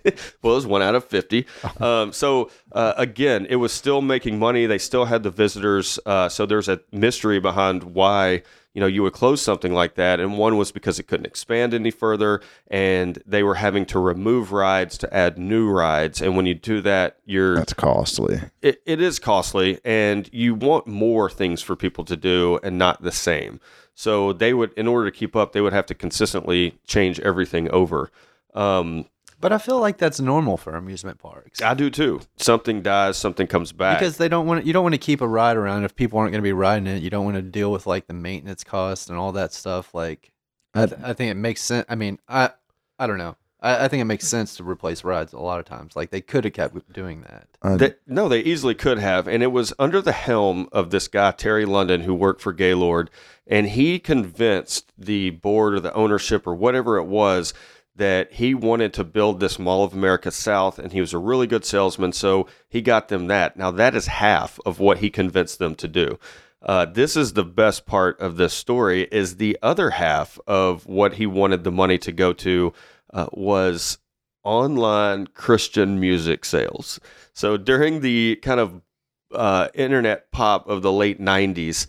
it 0.06 0.34
was 0.44 0.66
one 0.68 0.82
out 0.82 0.96
of 0.96 1.06
50. 1.06 1.46
Um, 1.80 2.14
so, 2.14 2.50
uh, 2.72 2.94
again, 2.98 3.46
it 3.50 3.58
was 3.58 3.74
still 3.74 4.02
making 4.02 4.40
money. 4.40 4.66
They 4.66 4.78
still 4.78 5.06
had 5.06 5.24
the 5.24 5.30
visitors. 5.32 6.00
Uh, 6.06 6.30
so 6.30 6.46
there's 6.46 6.70
a 6.70 6.80
mystery 6.94 7.40
behind 7.40 7.84
why, 7.84 8.44
you 8.74 8.80
know, 8.80 8.86
you 8.88 9.04
would 9.04 9.12
close 9.14 9.42
something 9.42 9.74
like 9.74 9.96
that. 9.96 10.20
And 10.22 10.38
one 10.38 10.56
was 10.58 10.72
because 10.72 10.98
it 11.00 11.04
couldn't 11.08 11.26
expand 11.26 11.74
any 11.74 11.92
further 11.92 12.42
and 12.68 13.22
they 13.26 13.44
were 13.44 13.56
having 13.56 13.86
to 13.88 14.00
remove 14.00 14.52
rides 14.54 14.98
to 15.00 15.14
add 15.14 15.38
new 15.38 15.68
rides. 15.70 16.22
And 16.22 16.38
when 16.38 16.46
you 16.46 16.54
do 16.54 16.80
that, 16.82 17.18
you're 17.26 17.56
That's 17.58 17.74
costly. 17.74 18.40
it, 18.62 18.82
it 18.86 19.02
is 19.02 19.20
costly 19.20 19.80
and 19.84 20.30
you 20.32 20.56
want 20.56 20.88
more 20.88 21.30
things 21.30 21.62
for 21.62 21.76
people 21.76 22.06
to 22.06 22.16
do 22.16 22.60
and 22.64 22.78
not 22.78 23.02
the 23.02 23.12
same 23.12 23.60
so 23.96 24.34
they 24.34 24.54
would 24.54 24.74
in 24.74 24.88
order 24.88 25.10
to 25.10 25.16
keep 25.16 25.36
up 25.36 25.52
they 25.54 25.62
would 25.62 25.74
have 25.74 25.86
to 25.86 25.94
consistently 25.96 26.78
change 26.88 27.20
everything 27.22 27.70
over 27.72 28.10
um, 28.54 29.06
But 29.42 29.52
I 29.52 29.58
feel 29.58 29.80
like 29.80 29.98
that's 29.98 30.20
normal 30.20 30.58
for 30.58 30.76
amusement 30.76 31.20
parks. 31.20 31.62
i 31.62 31.74
do 31.74 31.90
too 31.90 32.22
something 32.38 32.82
dies 32.82 33.18
something 33.18 33.48
comes 33.48 33.72
back 33.72 34.00
Because 34.00 34.18
they 34.18 34.28
don't 34.30 34.46
want 34.48 34.66
you 34.66 34.74
don't 34.74 34.84
want 34.84 34.94
to 34.96 35.00
keep 35.00 35.22
a 35.22 35.28
ride 35.28 35.58
around 35.58 35.84
if 35.84 35.96
people 35.96 36.20
aren't 36.20 36.32
going 36.32 36.42
to 36.42 36.48
be 36.48 36.54
riding 36.54 36.88
it. 36.88 37.02
You 37.04 37.10
don't 37.10 37.26
want 37.26 37.36
to 37.38 37.42
deal 37.42 37.72
with 37.72 37.86
like 37.88 38.08
the 38.08 38.14
maintenance 38.14 38.64
costs 38.64 39.10
and 39.10 39.18
all 39.18 39.32
that 39.34 39.54
stuff. 39.54 39.94
Like, 39.94 40.32
I, 40.74 40.86
th- 40.88 41.02
I 41.04 41.14
think 41.14 41.30
it 41.32 41.36
makes 41.36 41.62
sense. 41.62 41.86
I 41.90 41.96
mean, 41.96 42.20
I 42.28 42.52
I 43.00 43.06
don't 43.08 43.18
know. 43.18 43.36
I, 43.64 43.86
I 43.86 43.88
think 43.88 44.02
it 44.02 44.06
makes 44.06 44.28
sense 44.28 44.56
to 44.58 44.64
replace 44.64 45.04
rides 45.04 45.34
a 45.34 45.40
lot 45.40 45.60
of 45.60 45.66
times. 45.66 45.96
Like 45.96 46.12
they 46.12 46.22
could 46.22 46.44
have 46.44 46.54
kept 46.54 46.94
doing 46.94 47.22
that. 47.22 47.48
Uh, 47.62 47.78
They- 47.78 47.96
no, 48.06 48.30
they 48.30 48.42
easily 48.42 48.76
could 48.76 49.00
have. 49.00 49.28
And 49.28 49.42
it 49.42 49.52
was 49.52 49.74
under 49.80 50.02
the 50.02 50.12
helm 50.12 50.68
of 50.72 50.92
this 50.92 51.08
guy, 51.08 51.32
Terry 51.32 51.66
London, 51.66 52.02
who 52.02 52.14
worked 52.14 52.42
for 52.42 52.54
Gaylord. 52.54 53.10
And 53.48 53.70
he 53.70 53.98
convinced 54.00 54.92
the 54.98 55.32
board 55.32 55.74
or 55.74 55.80
the 55.80 55.94
ownership 55.94 56.46
or 56.46 56.54
whatever 56.54 56.98
it 56.98 57.06
was 57.06 57.54
that 57.96 58.34
he 58.34 58.54
wanted 58.56 58.92
to 58.94 59.04
build 59.04 59.40
this 59.40 59.60
Mall 59.60 59.84
of 59.84 59.94
America 59.94 60.32
South. 60.32 60.80
And 60.80 60.92
he 60.92 61.00
was 61.02 61.14
a 61.14 61.18
really 61.20 61.48
good 61.48 61.64
salesman. 61.66 62.12
So 62.14 62.48
he 62.70 62.82
got 62.82 63.08
them 63.08 63.28
that. 63.28 63.56
Now, 63.58 63.72
that 63.72 63.96
is 63.96 64.08
half 64.08 64.60
of 64.66 64.80
what 64.80 64.98
he 65.00 65.10
convinced 65.10 65.60
them 65.60 65.76
to 65.76 65.88
do. 65.88 66.18
Uh, 66.66 66.86
this 66.86 67.18
is 67.18 67.34
the 67.34 67.44
best 67.44 67.86
part 67.86 68.18
of 68.22 68.38
this 68.38 68.54
story 68.54 69.04
is 69.12 69.36
the 69.36 69.58
other 69.62 69.90
half 69.92 70.40
of 70.48 70.86
what 70.88 71.16
he 71.16 71.26
wanted 71.26 71.66
the 71.66 71.72
money 71.72 71.98
to 71.98 72.12
go 72.12 72.32
to 72.32 72.72
uh, 73.14 73.28
was 73.32 74.00
online 74.44 75.28
Christian 75.28 76.00
music 76.00 76.44
sales. 76.44 77.00
So 77.34 77.56
during 77.56 78.02
the 78.02 78.36
kind 78.38 78.60
of 78.60 78.82
uh, 79.34 79.70
internet 79.74 80.32
pop 80.32 80.68
of 80.68 80.82
the 80.82 80.92
late 80.92 81.22
90s, 81.22 81.88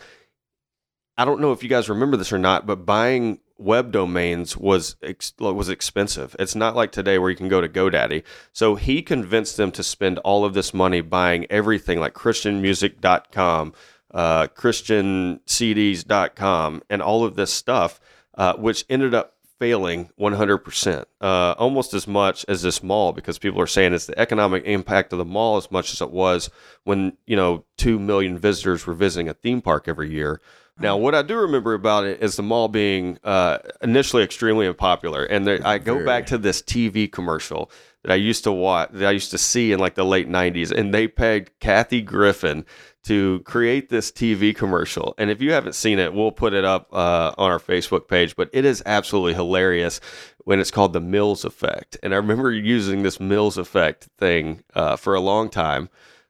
I 1.16 1.24
don't 1.24 1.40
know 1.40 1.52
if 1.52 1.62
you 1.62 1.68
guys 1.68 1.88
remember 1.88 2.16
this 2.16 2.32
or 2.32 2.38
not, 2.38 2.66
but 2.66 2.86
buying 2.86 3.38
web 3.56 3.92
domains 3.92 4.56
was 4.56 4.96
ex- 5.02 5.32
was 5.38 5.68
expensive. 5.68 6.34
It's 6.38 6.56
not 6.56 6.76
like 6.76 6.92
today 6.92 7.18
where 7.18 7.30
you 7.30 7.36
can 7.36 7.48
go 7.48 7.60
to 7.60 7.68
GoDaddy. 7.68 8.22
So 8.52 8.74
he 8.74 9.02
convinced 9.02 9.56
them 9.56 9.70
to 9.72 9.82
spend 9.82 10.18
all 10.18 10.44
of 10.44 10.54
this 10.54 10.74
money 10.74 11.00
buying 11.00 11.46
everything 11.50 11.98
like 12.00 12.14
christianmusic.com, 12.14 13.72
uh, 14.12 14.46
christiancds.com, 14.48 16.82
and 16.90 17.02
all 17.02 17.24
of 17.24 17.36
this 17.36 17.52
stuff, 17.52 18.00
uh, 18.36 18.54
which 18.54 18.84
ended 18.88 19.14
up 19.14 19.33
failing 19.64 20.10
100%, 20.20 21.04
uh, 21.22 21.54
almost 21.56 21.94
as 21.94 22.06
much 22.06 22.44
as 22.48 22.60
this 22.60 22.82
mall, 22.82 23.14
because 23.14 23.38
people 23.38 23.58
are 23.62 23.66
saying 23.66 23.94
it's 23.94 24.04
the 24.04 24.18
economic 24.18 24.62
impact 24.66 25.10
of 25.10 25.18
the 25.18 25.24
mall 25.24 25.56
as 25.56 25.70
much 25.70 25.90
as 25.94 26.02
it 26.02 26.10
was 26.10 26.50
when, 26.82 27.16
you 27.24 27.34
know, 27.34 27.64
2 27.78 27.98
million 27.98 28.38
visitors 28.38 28.86
were 28.86 28.92
visiting 28.92 29.26
a 29.26 29.32
theme 29.32 29.62
park 29.62 29.88
every 29.88 30.10
year. 30.10 30.42
Now, 30.78 30.98
what 30.98 31.14
I 31.14 31.22
do 31.22 31.38
remember 31.38 31.72
about 31.72 32.04
it 32.04 32.20
is 32.20 32.36
the 32.36 32.42
mall 32.42 32.68
being 32.68 33.18
uh, 33.24 33.58
initially 33.80 34.22
extremely 34.22 34.66
unpopular. 34.66 35.24
And 35.24 35.46
there, 35.46 35.60
I 35.64 35.78
go 35.78 36.04
back 36.04 36.26
to 36.26 36.36
this 36.36 36.60
TV 36.60 37.10
commercial 37.10 37.70
that 38.04 38.12
I 38.12 38.16
used 38.16 38.44
to 38.44 38.52
watch, 38.52 38.90
that 38.92 39.08
I 39.08 39.12
used 39.12 39.30
to 39.30 39.38
see 39.38 39.72
in 39.72 39.80
like 39.80 39.94
the 39.94 40.04
late 40.04 40.28
90s. 40.28 40.70
And 40.70 40.92
they 40.92 41.08
pegged 41.08 41.58
Kathy 41.58 42.02
Griffin 42.02 42.66
to 43.04 43.40
create 43.40 43.88
this 43.88 44.12
TV 44.12 44.54
commercial. 44.54 45.14
And 45.18 45.30
if 45.30 45.40
you 45.40 45.52
haven't 45.52 45.74
seen 45.74 45.98
it, 45.98 46.12
we'll 46.12 46.32
put 46.32 46.52
it 46.52 46.64
up 46.64 46.88
uh, 46.92 47.34
on 47.36 47.50
our 47.50 47.58
Facebook 47.58 48.06
page. 48.06 48.36
But 48.36 48.50
it 48.52 48.64
is 48.64 48.82
absolutely 48.84 49.34
hilarious 49.34 50.00
when 50.38 50.60
it's 50.60 50.70
called 50.70 50.92
the 50.92 51.00
Mills 51.00 51.44
Effect. 51.44 51.96
And 52.02 52.12
I 52.12 52.18
remember 52.18 52.52
using 52.52 53.02
this 53.02 53.18
Mills 53.18 53.56
Effect 53.58 54.08
thing 54.18 54.62
uh, 54.74 54.96
for 54.96 55.14
a 55.14 55.20
long 55.20 55.48
time. 55.48 55.88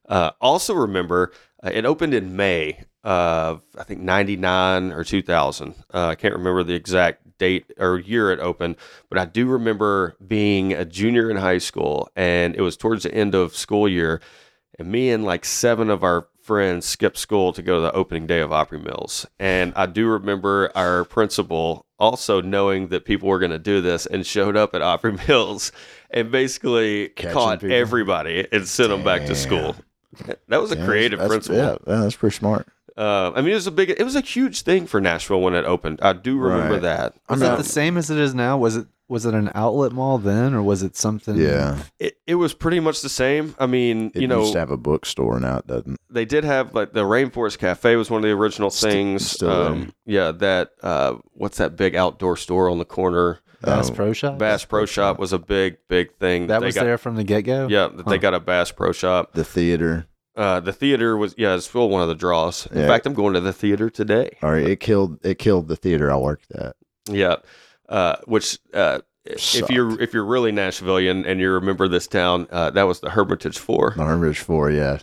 Uh, 0.08 0.30
also, 0.40 0.74
remember 0.74 1.32
uh, 1.62 1.70
it 1.72 1.84
opened 1.84 2.14
in 2.14 2.36
May 2.36 2.84
of 3.02 3.62
I 3.78 3.84
think 3.84 4.00
'99 4.00 4.92
or 4.92 5.04
2000. 5.04 5.74
Uh, 5.92 6.06
I 6.08 6.14
can't 6.14 6.34
remember 6.34 6.62
the 6.62 6.74
exact 6.74 7.23
date 7.44 7.64
or 7.78 7.98
year 7.98 8.30
it 8.32 8.40
opened, 8.40 8.76
but 9.08 9.18
I 9.18 9.24
do 9.24 9.46
remember 9.46 10.16
being 10.26 10.72
a 10.72 10.84
junior 10.84 11.30
in 11.30 11.36
high 11.36 11.58
school, 11.58 12.08
and 12.16 12.54
it 12.56 12.60
was 12.62 12.76
towards 12.76 13.02
the 13.02 13.14
end 13.14 13.34
of 13.34 13.54
school 13.54 13.88
year, 13.88 14.20
and 14.78 14.88
me 14.90 15.10
and 15.10 15.24
like 15.24 15.44
seven 15.44 15.90
of 15.90 16.02
our 16.02 16.28
friends 16.40 16.84
skipped 16.86 17.16
school 17.16 17.52
to 17.54 17.62
go 17.62 17.76
to 17.76 17.80
the 17.80 17.92
opening 17.92 18.26
day 18.26 18.40
of 18.40 18.52
Opry 18.52 18.78
Mills, 18.78 19.26
and 19.38 19.72
I 19.76 19.86
do 19.86 20.06
remember 20.06 20.70
our 20.74 21.04
principal 21.04 21.86
also 21.98 22.40
knowing 22.42 22.88
that 22.88 23.04
people 23.04 23.28
were 23.28 23.38
going 23.38 23.50
to 23.52 23.58
do 23.58 23.80
this 23.80 24.04
and 24.06 24.26
showed 24.26 24.56
up 24.56 24.74
at 24.74 24.82
Opry 24.82 25.12
Mills 25.28 25.70
and 26.10 26.30
basically 26.30 27.08
Catching 27.10 27.32
caught 27.32 27.60
people. 27.60 27.76
everybody 27.76 28.46
and 28.52 28.66
sent 28.66 28.90
them 28.90 29.04
back 29.04 29.26
to 29.26 29.34
school. 29.34 29.76
That 30.48 30.60
was 30.60 30.70
a 30.72 30.76
Yeah, 30.76 30.84
creative 30.86 31.18
that's, 31.18 31.28
principle. 31.30 31.56
Yeah, 31.56 31.76
yeah, 31.86 32.00
that's 32.02 32.16
pretty 32.16 32.36
smart. 32.36 32.66
Uh, 32.96 33.32
I 33.34 33.40
mean, 33.40 33.50
it 33.52 33.54
was 33.54 33.66
a 33.66 33.72
big, 33.72 33.90
it 33.90 34.04
was 34.04 34.14
a 34.16 34.20
huge 34.20 34.62
thing 34.62 34.86
for 34.86 35.00
Nashville 35.00 35.40
when 35.40 35.54
it 35.54 35.64
opened. 35.64 35.98
I 36.02 36.12
do 36.12 36.38
remember 36.38 36.74
Right. 36.74 36.82
that. 36.82 37.14
Was 37.28 37.40
mean, 37.40 37.52
it 37.52 37.56
the 37.56 37.64
same 37.64 37.96
as 37.96 38.10
it 38.10 38.18
is 38.18 38.34
now? 38.34 38.56
Was 38.58 38.76
it 38.76 38.86
was 39.06 39.26
it 39.26 39.34
an 39.34 39.50
outlet 39.54 39.92
mall 39.92 40.16
then, 40.16 40.54
or 40.54 40.62
was 40.62 40.82
it 40.82 40.96
something? 40.96 41.36
Yeah, 41.36 41.76
It, 41.98 42.16
it 42.26 42.36
was 42.36 42.54
pretty 42.54 42.80
much 42.80 43.02
the 43.02 43.10
same. 43.10 43.54
I 43.58 43.66
mean, 43.66 44.10
it 44.14 44.22
you 44.22 44.26
know, 44.28 44.40
used 44.40 44.54
to 44.54 44.58
have 44.60 44.70
a 44.70 44.78
bookstore 44.78 45.38
now 45.40 45.58
it 45.58 45.66
doesn't. 45.66 46.00
they 46.08 46.24
did 46.24 46.42
have 46.44 46.74
like 46.74 46.92
the 46.94 47.02
Rainforest 47.02 47.58
Cafe 47.58 47.96
was 47.96 48.10
one 48.10 48.20
of 48.20 48.22
the 48.22 48.30
original 48.34 48.70
things. 48.70 49.30
still 49.30 49.48
there. 49.48 49.72
um, 49.72 49.92
yeah, 50.06 50.30
that 50.32 50.70
uh, 50.82 51.16
what's 51.34 51.58
that 51.58 51.76
big 51.76 51.94
outdoor 51.94 52.36
store 52.38 52.70
on 52.70 52.78
the 52.78 52.84
corner? 52.86 53.40
Bass 53.60 53.90
Oh, 53.90 53.94
Pro 53.94 54.12
Shop. 54.12 54.38
Bass 54.38 54.64
Pro 54.64 54.84
Shop 54.86 55.18
was 55.18 55.32
a 55.32 55.38
big, 55.38 55.78
big 55.88 56.14
thing. 56.16 56.46
that 56.48 56.60
They 56.60 56.66
was 56.66 56.74
got, 56.74 56.84
there 56.84 56.98
from 56.98 57.16
the 57.16 57.24
get 57.24 57.42
go. 57.42 57.66
Yeah, 57.68 57.88
that 57.88 58.06
they 58.06 58.12
Huh. 58.16 58.18
got 58.18 58.34
a 58.34 58.40
Bass 58.40 58.70
Pro 58.72 58.92
Shop. 58.92 59.32
The 59.32 59.44
theater, 59.44 60.06
Uh, 60.36 60.60
the 60.60 60.72
theater 60.72 61.16
was 61.16 61.34
yeah, 61.38 61.54
it's 61.54 61.66
still 61.68 61.88
one 61.88 62.02
of 62.02 62.08
the 62.08 62.14
draws. 62.14 62.66
In 62.66 62.80
Yeah. 62.80 62.86
fact, 62.88 63.06
I'm 63.06 63.14
going 63.14 63.34
to 63.34 63.40
the 63.40 63.52
theater 63.52 63.88
today. 63.88 64.36
All 64.42 64.50
right, 64.50 64.66
it 64.66 64.80
killed 64.80 65.24
it 65.24 65.38
killed 65.38 65.68
the 65.68 65.76
theater 65.76 66.10
I 66.10 66.16
worked 66.16 66.50
at. 66.52 66.74
Yeah, 67.08 67.36
uh, 67.88 68.16
which 68.24 68.58
uh, 68.72 69.00
if 69.24 69.70
you're 69.70 70.00
if 70.00 70.12
you're 70.12 70.24
really 70.24 70.50
Nashvilleian 70.52 71.26
and 71.26 71.40
you 71.40 71.50
remember 71.52 71.86
this 71.88 72.06
town, 72.06 72.48
uh, 72.50 72.70
that 72.70 72.82
was 72.84 73.00
the 73.00 73.10
Hermitage 73.10 73.58
Four. 73.58 73.94
The 73.96 74.04
Hermitage 74.04 74.40
Four, 74.40 74.70
yeah. 74.70 74.98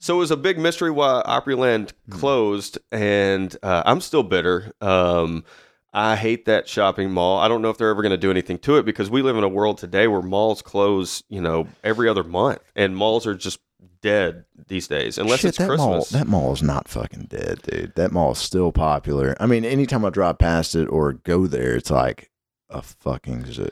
So 0.00 0.16
it 0.16 0.18
was 0.18 0.30
a 0.32 0.36
big 0.36 0.58
mystery 0.58 0.90
why 0.90 1.22
Opryland 1.24 1.92
closed, 2.10 2.78
and 2.92 3.56
uh, 3.62 3.84
I'm 3.86 4.00
still 4.00 4.24
bitter. 4.24 4.72
Um, 4.80 5.44
I 5.92 6.16
hate 6.16 6.46
that 6.46 6.68
shopping 6.68 7.12
mall. 7.12 7.38
I 7.38 7.46
don't 7.46 7.62
know 7.62 7.70
if 7.70 7.78
they're 7.78 7.90
ever 7.90 8.02
going 8.02 8.10
to 8.10 8.16
do 8.16 8.30
anything 8.32 8.58
to 8.58 8.76
it 8.78 8.84
because 8.84 9.08
we 9.08 9.22
live 9.22 9.36
in 9.36 9.44
a 9.44 9.48
world 9.48 9.78
today 9.78 10.08
where 10.08 10.20
malls 10.22 10.60
close, 10.62 11.22
you 11.28 11.40
know, 11.40 11.68
every 11.84 12.08
other 12.08 12.24
month, 12.24 12.58
and 12.74 12.96
malls 12.96 13.24
are 13.28 13.36
just 13.36 13.60
dead 14.02 14.44
these 14.68 14.86
days 14.88 15.18
unless 15.18 15.40
Shit, 15.40 15.50
it's 15.50 15.58
that 15.58 15.76
mall 15.76 15.94
Christmas. 16.00 16.20
that 16.20 16.26
mall 16.28 16.52
is 16.52 16.62
not 16.62 16.88
fucking 16.88 17.26
dead, 17.30 17.60
dude. 17.62 17.94
That 17.96 18.12
mall 18.12 18.32
is 18.32 18.38
still 18.38 18.72
popular. 18.72 19.36
I 19.40 19.46
mean, 19.46 19.64
anytime 19.64 20.04
I 20.04 20.10
drive 20.10 20.38
past 20.38 20.74
it 20.74 20.86
or 20.86 21.12
go 21.14 21.46
there, 21.46 21.74
it's 21.76 21.90
like 21.90 22.30
a 22.68 22.82
fucking 22.82 23.46
zoo. 23.46 23.68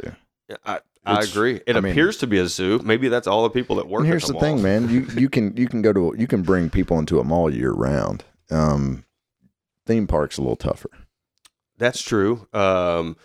I, 0.65 0.81
I 1.05 1.13
It's- 1.13 1.31
agree. 1.33 1.61
It 1.67 1.77
I 1.77 1.81
mean- 1.81 1.93
appears 1.93 2.17
to 2.19 2.27
be 2.27 2.39
a 2.39 2.47
zoo. 2.47 2.81
Maybe 2.85 3.09
that's 3.09 3.27
all 3.27 3.43
the 3.43 3.51
people 3.51 3.77
that 3.77 3.89
work. 3.89 4.01
And 4.01 4.07
at 4.09 4.11
here's 4.11 4.27
the, 4.27 4.33
the, 4.35 4.41
thing, 4.41 4.63
man. 4.63 4.89
You 4.89 5.07
you 5.17 5.29
can 5.29 5.57
you 5.57 5.67
can 5.69 5.83
go 5.83 5.93
to 5.93 6.15
you 6.19 6.27
can 6.27 6.43
bring 6.43 6.71
people 6.71 6.99
into 6.99 7.19
a 7.21 7.25
mall 7.25 7.53
year 7.53 7.73
round. 7.73 8.25
Um, 8.51 9.05
theme 9.87 10.07
park's 10.07 10.39
a 10.39 10.43
little 10.43 10.57
tougher. 10.57 10.91
That's 11.79 12.03
true. 12.03 12.47
Um, 12.53 13.17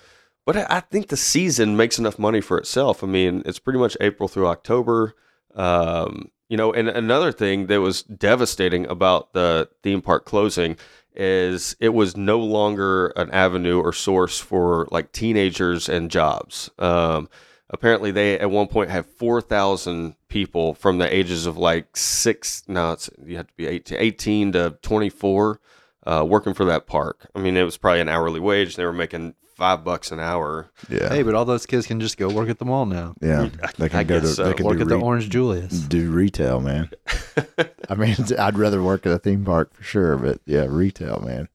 but 0.45 0.57
I, 0.57 0.65
I 0.69 0.79
think 0.79 1.09
the 1.09 1.17
season 1.17 1.75
makes 1.77 1.99
enough 1.99 2.17
money 2.17 2.41
for 2.41 2.57
itself. 2.57 3.03
I 3.03 3.07
mean, 3.07 3.43
it's 3.45 3.59
pretty 3.59 3.77
much 3.77 3.95
April 4.01 4.27
through 4.29 4.47
October. 4.47 5.13
Um, 5.53 6.31
you 6.49 6.57
know, 6.57 6.73
and 6.73 6.87
another 6.87 7.31
thing 7.31 7.67
that 7.67 7.81
was 7.81 8.03
devastating 8.03 8.85
about 8.87 9.33
the 9.33 9.69
theme 9.83 10.01
park 10.01 10.25
closing 10.25 10.77
is 11.15 11.75
it 11.79 11.89
was 11.89 12.15
no 12.15 12.39
longer 12.39 13.07
an 13.15 13.29
avenue 13.31 13.79
or 13.79 13.91
source 13.91 14.39
for 14.39 14.87
like 14.91 15.11
teenagers 15.11 15.89
and 15.89 16.11
jobs. 16.11 16.69
Um, 16.77 17.27
apparently, 17.69 18.11
they 18.11 18.39
at 18.39 18.51
one 18.51 18.67
point 18.67 18.91
had 18.91 19.05
four 19.05 19.41
thousand 19.41 20.15
people 20.29 20.73
from 20.73 20.99
the 20.99 21.13
ages 21.13 21.45
of 21.45 21.57
like 21.57 21.97
six. 21.97 22.63
No, 22.67 22.93
it's 22.93 23.09
you 23.25 23.37
have 23.37 23.47
to 23.47 23.53
be 23.55 23.67
18, 23.67 23.97
18 23.97 24.51
to 24.53 24.77
twenty 24.81 25.09
four 25.09 25.59
uh, 26.05 26.23
working 26.27 26.53
for 26.53 26.65
that 26.65 26.87
park. 26.87 27.29
I 27.35 27.39
mean, 27.39 27.57
it 27.57 27.63
was 27.63 27.77
probably 27.77 28.01
an 28.01 28.09
hourly 28.09 28.39
wage. 28.39 28.75
They 28.75 28.85
were 28.85 28.93
making 28.93 29.35
five 29.57 29.83
bucks 29.83 30.11
an 30.11 30.19
hour. 30.19 30.69
Yeah. 30.87 31.09
Hey, 31.09 31.23
but 31.23 31.33
all 31.35 31.43
those 31.45 31.65
kids 31.65 31.85
can 31.87 31.99
just 31.99 32.17
go 32.17 32.29
work 32.29 32.47
at 32.49 32.59
the 32.59 32.65
mall 32.65 32.85
now. 32.85 33.15
yeah. 33.21 33.49
They 33.77 33.89
can 33.89 33.99
I 33.99 34.03
go 34.03 34.15
to 34.19 34.21
guess 34.21 34.35
so. 34.35 34.45
they 34.45 34.53
can 34.53 34.65
Work 34.65 34.77
do 34.77 34.83
at 34.83 34.87
the 34.89 34.95
re- 34.97 35.01
Orange 35.01 35.29
Julius. 35.29 35.71
do 35.79 36.11
retail, 36.11 36.59
man. 36.61 36.89
I 37.89 37.95
mean, 37.95 38.15
I'd 38.39 38.57
rather 38.57 38.81
work 38.83 39.05
at 39.05 39.11
a 39.11 39.17
theme 39.19 39.43
park 39.43 39.73
for 39.73 39.83
sure, 39.83 40.15
but 40.17 40.39
yeah, 40.45 40.65
retail, 40.69 41.21
man. 41.25 41.49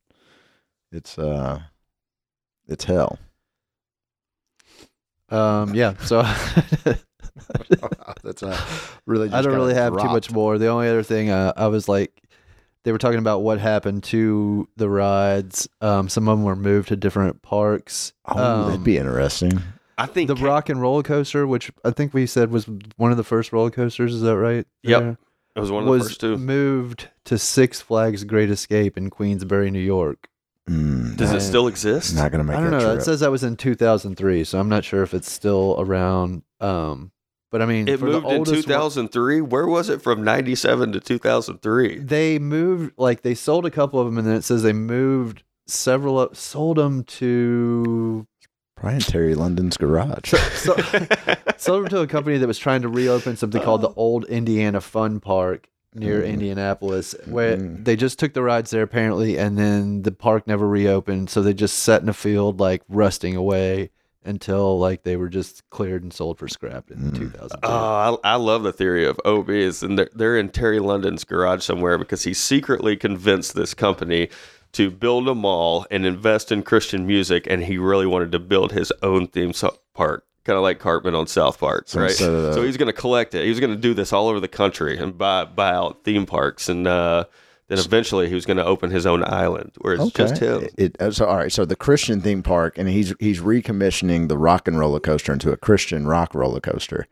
It's 0.90 1.18
uh, 1.18 1.60
it's 2.66 2.84
hell. 2.84 3.18
Um, 5.30 5.74
yeah. 5.74 5.94
So 6.02 6.22
That's 8.22 8.42
uh, 8.42 8.58
really. 9.06 9.28
Just 9.28 9.36
I 9.36 9.42
don't 9.42 9.52
kinda 9.52 9.56
really 9.64 9.74
have 9.74 9.92
too 9.92 9.98
dropped. 10.00 10.12
much 10.12 10.30
more. 10.32 10.58
The 10.58 10.68
only 10.68 10.88
other 10.88 11.02
thing 11.02 11.30
uh, 11.30 11.52
I 11.56 11.68
was 11.68 11.88
like, 11.88 12.21
they 12.84 12.92
were 12.92 12.98
talking 12.98 13.18
about 13.18 13.40
what 13.42 13.58
happened 13.60 14.02
to 14.04 14.68
the 14.76 14.88
rides. 14.88 15.68
Um, 15.80 16.08
some 16.08 16.28
of 16.28 16.36
them 16.38 16.44
were 16.44 16.56
moved 16.56 16.88
to 16.88 16.96
different 16.96 17.42
parks. 17.42 18.12
Oh, 18.26 18.42
Um, 18.62 18.66
that'd 18.68 18.84
be 18.84 18.96
interesting. 18.98 19.62
I 19.98 20.06
think 20.06 20.26
the 20.28 20.36
Rock 20.36 20.68
and 20.68 20.80
Roller 20.80 21.02
Coaster, 21.02 21.46
which 21.46 21.70
I 21.84 21.90
think 21.90 22.12
we 22.14 22.26
said 22.26 22.50
was 22.50 22.66
one 22.96 23.10
of 23.10 23.16
the 23.16 23.24
first 23.24 23.52
roller 23.52 23.70
coasters. 23.70 24.14
Is 24.14 24.22
that 24.22 24.36
right? 24.36 24.66
Yep. 24.82 25.00
There? 25.02 25.18
it 25.54 25.60
was 25.60 25.70
one 25.70 25.82
of 25.82 25.86
the 25.86 25.90
was 25.92 26.04
first 26.08 26.20
two. 26.20 26.38
moved 26.38 27.08
to 27.26 27.36
Six 27.38 27.80
Flags 27.82 28.24
Great 28.24 28.50
Escape 28.50 28.96
in 28.96 29.10
Queensbury, 29.10 29.70
New 29.70 29.78
York. 29.80 30.28
Mm, 30.68 31.16
Does 31.16 31.30
not- 31.30 31.36
it 31.38 31.40
still 31.42 31.66
exist? 31.68 32.14
Not 32.16 32.32
gonna 32.32 32.42
make 32.44 32.56
I 32.56 32.60
don't 32.60 32.70
that 32.70 32.78
know. 32.78 32.84
trip. 32.86 33.00
It 33.00 33.04
says 33.04 33.20
that 33.20 33.30
was 33.30 33.44
in 33.44 33.56
2003, 33.56 34.44
so 34.44 34.58
I'm 34.58 34.68
not 34.70 34.84
sure 34.84 35.02
if 35.02 35.12
it's 35.12 35.30
still 35.30 35.76
around. 35.78 36.42
Um, 36.60 37.10
but 37.52 37.62
I 37.62 37.66
mean, 37.66 37.86
It 37.86 38.00
for 38.00 38.06
the 38.06 38.12
moved 38.20 38.26
in 38.26 38.32
oldest 38.38 38.54
one- 38.56 38.62
2003. 38.64 39.40
Where 39.42 39.66
was 39.68 39.88
it 39.88 40.02
from 40.02 40.24
97 40.24 40.90
to 40.92 41.00
2003? 41.00 41.98
they 42.00 42.38
moved 42.40 42.94
like 42.96 43.22
they 43.22 43.34
sold 43.34 43.64
a 43.66 43.70
couple 43.70 44.00
of 44.00 44.06
them, 44.06 44.18
and 44.18 44.26
then 44.26 44.34
it 44.34 44.42
says 44.42 44.64
they 44.64 44.72
moved 44.72 45.44
several, 45.68 46.18
up, 46.18 46.34
sold 46.34 46.78
them 46.78 47.04
to 47.04 48.26
Probably 48.76 48.96
in 48.96 49.00
Terry 49.02 49.34
London's 49.36 49.76
garage. 49.76 50.32
so, 50.54 50.74
sold 51.56 51.84
them 51.84 51.88
to 51.90 52.00
a 52.00 52.06
company 52.08 52.38
that 52.38 52.46
was 52.48 52.58
trying 52.58 52.82
to 52.82 52.88
reopen 52.88 53.36
something 53.36 53.62
called 53.62 53.82
the 53.82 53.90
Old 53.90 54.24
Indiana 54.24 54.80
Fun 54.80 55.20
Park 55.20 55.68
near 55.94 56.22
Mhm. 56.22 56.28
Indianapolis, 56.32 57.14
where 57.26 57.56
Mhm. 57.58 57.84
they 57.84 57.94
just 57.96 58.18
took 58.18 58.32
the 58.32 58.42
rides 58.42 58.70
there 58.70 58.82
apparently, 58.82 59.36
and 59.38 59.56
then 59.58 60.02
the 60.02 60.10
park 60.10 60.46
never 60.48 60.66
reopened, 60.66 61.28
so 61.30 61.42
they 61.42 61.52
just 61.54 61.76
sat 61.78 62.02
in 62.02 62.08
a 62.08 62.14
field 62.14 62.58
like 62.58 62.82
rusting 62.88 63.36
away 63.36 63.90
until 64.24 64.78
like 64.78 65.02
they 65.02 65.16
were 65.16 65.28
just 65.28 65.68
cleared 65.70 66.02
and 66.02 66.12
sold 66.12 66.38
for 66.38 66.48
scrap 66.48 66.90
in 66.90 66.98
Mm. 66.98 67.16
2002. 67.18 67.58
Oh, 67.62 68.18
I, 68.24 68.32
I 68.32 68.34
love 68.36 68.62
the 68.62 68.72
theory 68.72 69.04
of 69.06 69.20
OBs, 69.24 69.82
and 69.82 69.98
they're, 69.98 70.08
they're 70.14 70.36
in 70.38 70.48
Terry 70.50 70.78
London's 70.78 71.24
garage 71.24 71.62
somewhere 71.64 71.98
because 71.98 72.22
he 72.24 72.34
secretly 72.34 72.96
convinced 72.96 73.54
this 73.54 73.74
company 73.74 74.28
to 74.72 74.90
build 74.90 75.28
a 75.28 75.34
mall 75.34 75.86
and 75.90 76.06
invest 76.06 76.50
in 76.52 76.62
Christian 76.62 77.06
music, 77.06 77.46
and 77.50 77.64
he 77.64 77.76
really 77.78 78.06
wanted 78.06 78.32
to 78.32 78.38
build 78.38 78.72
his 78.72 78.92
own 79.02 79.26
theme 79.26 79.52
so- 79.52 79.76
park, 79.94 80.24
kind 80.44 80.56
of 80.56 80.62
like 80.62 80.78
Cartman 80.78 81.14
on 81.14 81.26
South 81.26 81.58
Park, 81.60 81.84
So 81.88 82.00
right? 82.00 82.10
instead 82.10 82.30
of 82.32 82.54
so 82.54 82.62
he's 82.62 82.76
going 82.78 82.86
to 82.86 82.92
collect 82.98 83.34
it. 83.34 83.42
He 83.44 83.50
was 83.50 83.60
going 83.60 83.74
to 83.74 83.80
do 83.80 83.92
this 83.92 84.12
all 84.14 84.28
over 84.28 84.40
the 84.40 84.48
country 84.48 84.96
and 84.98 85.16
buy 85.18 85.44
buy 85.44 85.72
out 85.72 86.04
theme 86.04 86.24
parks, 86.26 86.68
and 86.70 86.86
uh, 86.86 87.24
then 87.72 87.84
eventually 87.84 88.28
he 88.28 88.34
was 88.34 88.44
going 88.46 88.56
to 88.58 88.64
open 88.64 88.90
his 88.90 89.06
own 89.06 89.24
island 89.24 89.72
where 89.80 89.94
it's 89.94 90.10
just 90.12 90.38
him. 90.38 90.66
It, 90.76 91.00
uh, 91.00 91.10
so 91.10 91.26
all 91.26 91.36
right. 91.36 91.50
So 91.52 91.64
the 91.64 91.76
Christian 91.76 92.20
theme 92.20 92.42
park, 92.42 92.78
and 92.78 92.88
he's 92.88 93.14
he's 93.18 93.40
recommissioning 93.40 94.28
the 94.28 94.38
rock 94.38 94.68
and 94.68 94.78
roller 94.78 95.00
coaster 95.00 95.32
into 95.32 95.52
a 95.52 95.56
Christian 95.56 96.06
rock 96.06 96.34
roller 96.34 96.60
coaster. 96.60 97.06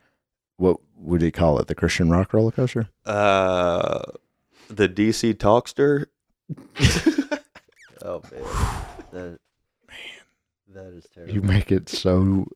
What 0.56 0.76
would 0.96 1.22
he 1.22 1.30
call 1.30 1.58
it? 1.58 1.66
The 1.68 1.74
Christian 1.74 2.10
rock 2.10 2.32
roller 2.34 2.50
coaster? 2.50 2.88
Uh, 3.06 4.02
the 4.68 4.88
DC 4.88 5.34
Talkster. 5.34 6.06
Oh 8.02 8.22
man, 8.32 8.42
that, 9.12 9.38
man, 9.86 9.98
that 10.74 10.86
is 10.94 11.06
terrible. 11.14 11.34
You 11.34 11.42
make 11.42 11.70
it 11.70 11.90
so 11.90 12.46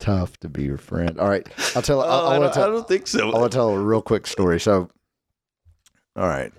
tough 0.00 0.36
to 0.38 0.48
be 0.48 0.64
your 0.64 0.76
friend. 0.76 1.20
All 1.20 1.28
right, 1.28 1.46
I'll 1.76 1.82
tell. 1.82 2.00
I'll, 2.00 2.08
Oh, 2.08 2.26
I, 2.30 2.34
I'll 2.34 2.40
don't, 2.40 2.52
tell, 2.52 2.64
I 2.64 2.66
don't 2.66 2.88
think 2.88 3.06
so. 3.06 3.30
I 3.30 3.38
want 3.38 3.52
to 3.52 3.56
tell 3.56 3.68
a 3.70 3.78
real 3.78 4.02
quick 4.02 4.26
story. 4.26 4.58
So, 4.58 4.90
all 6.16 6.26
right, 6.26 6.52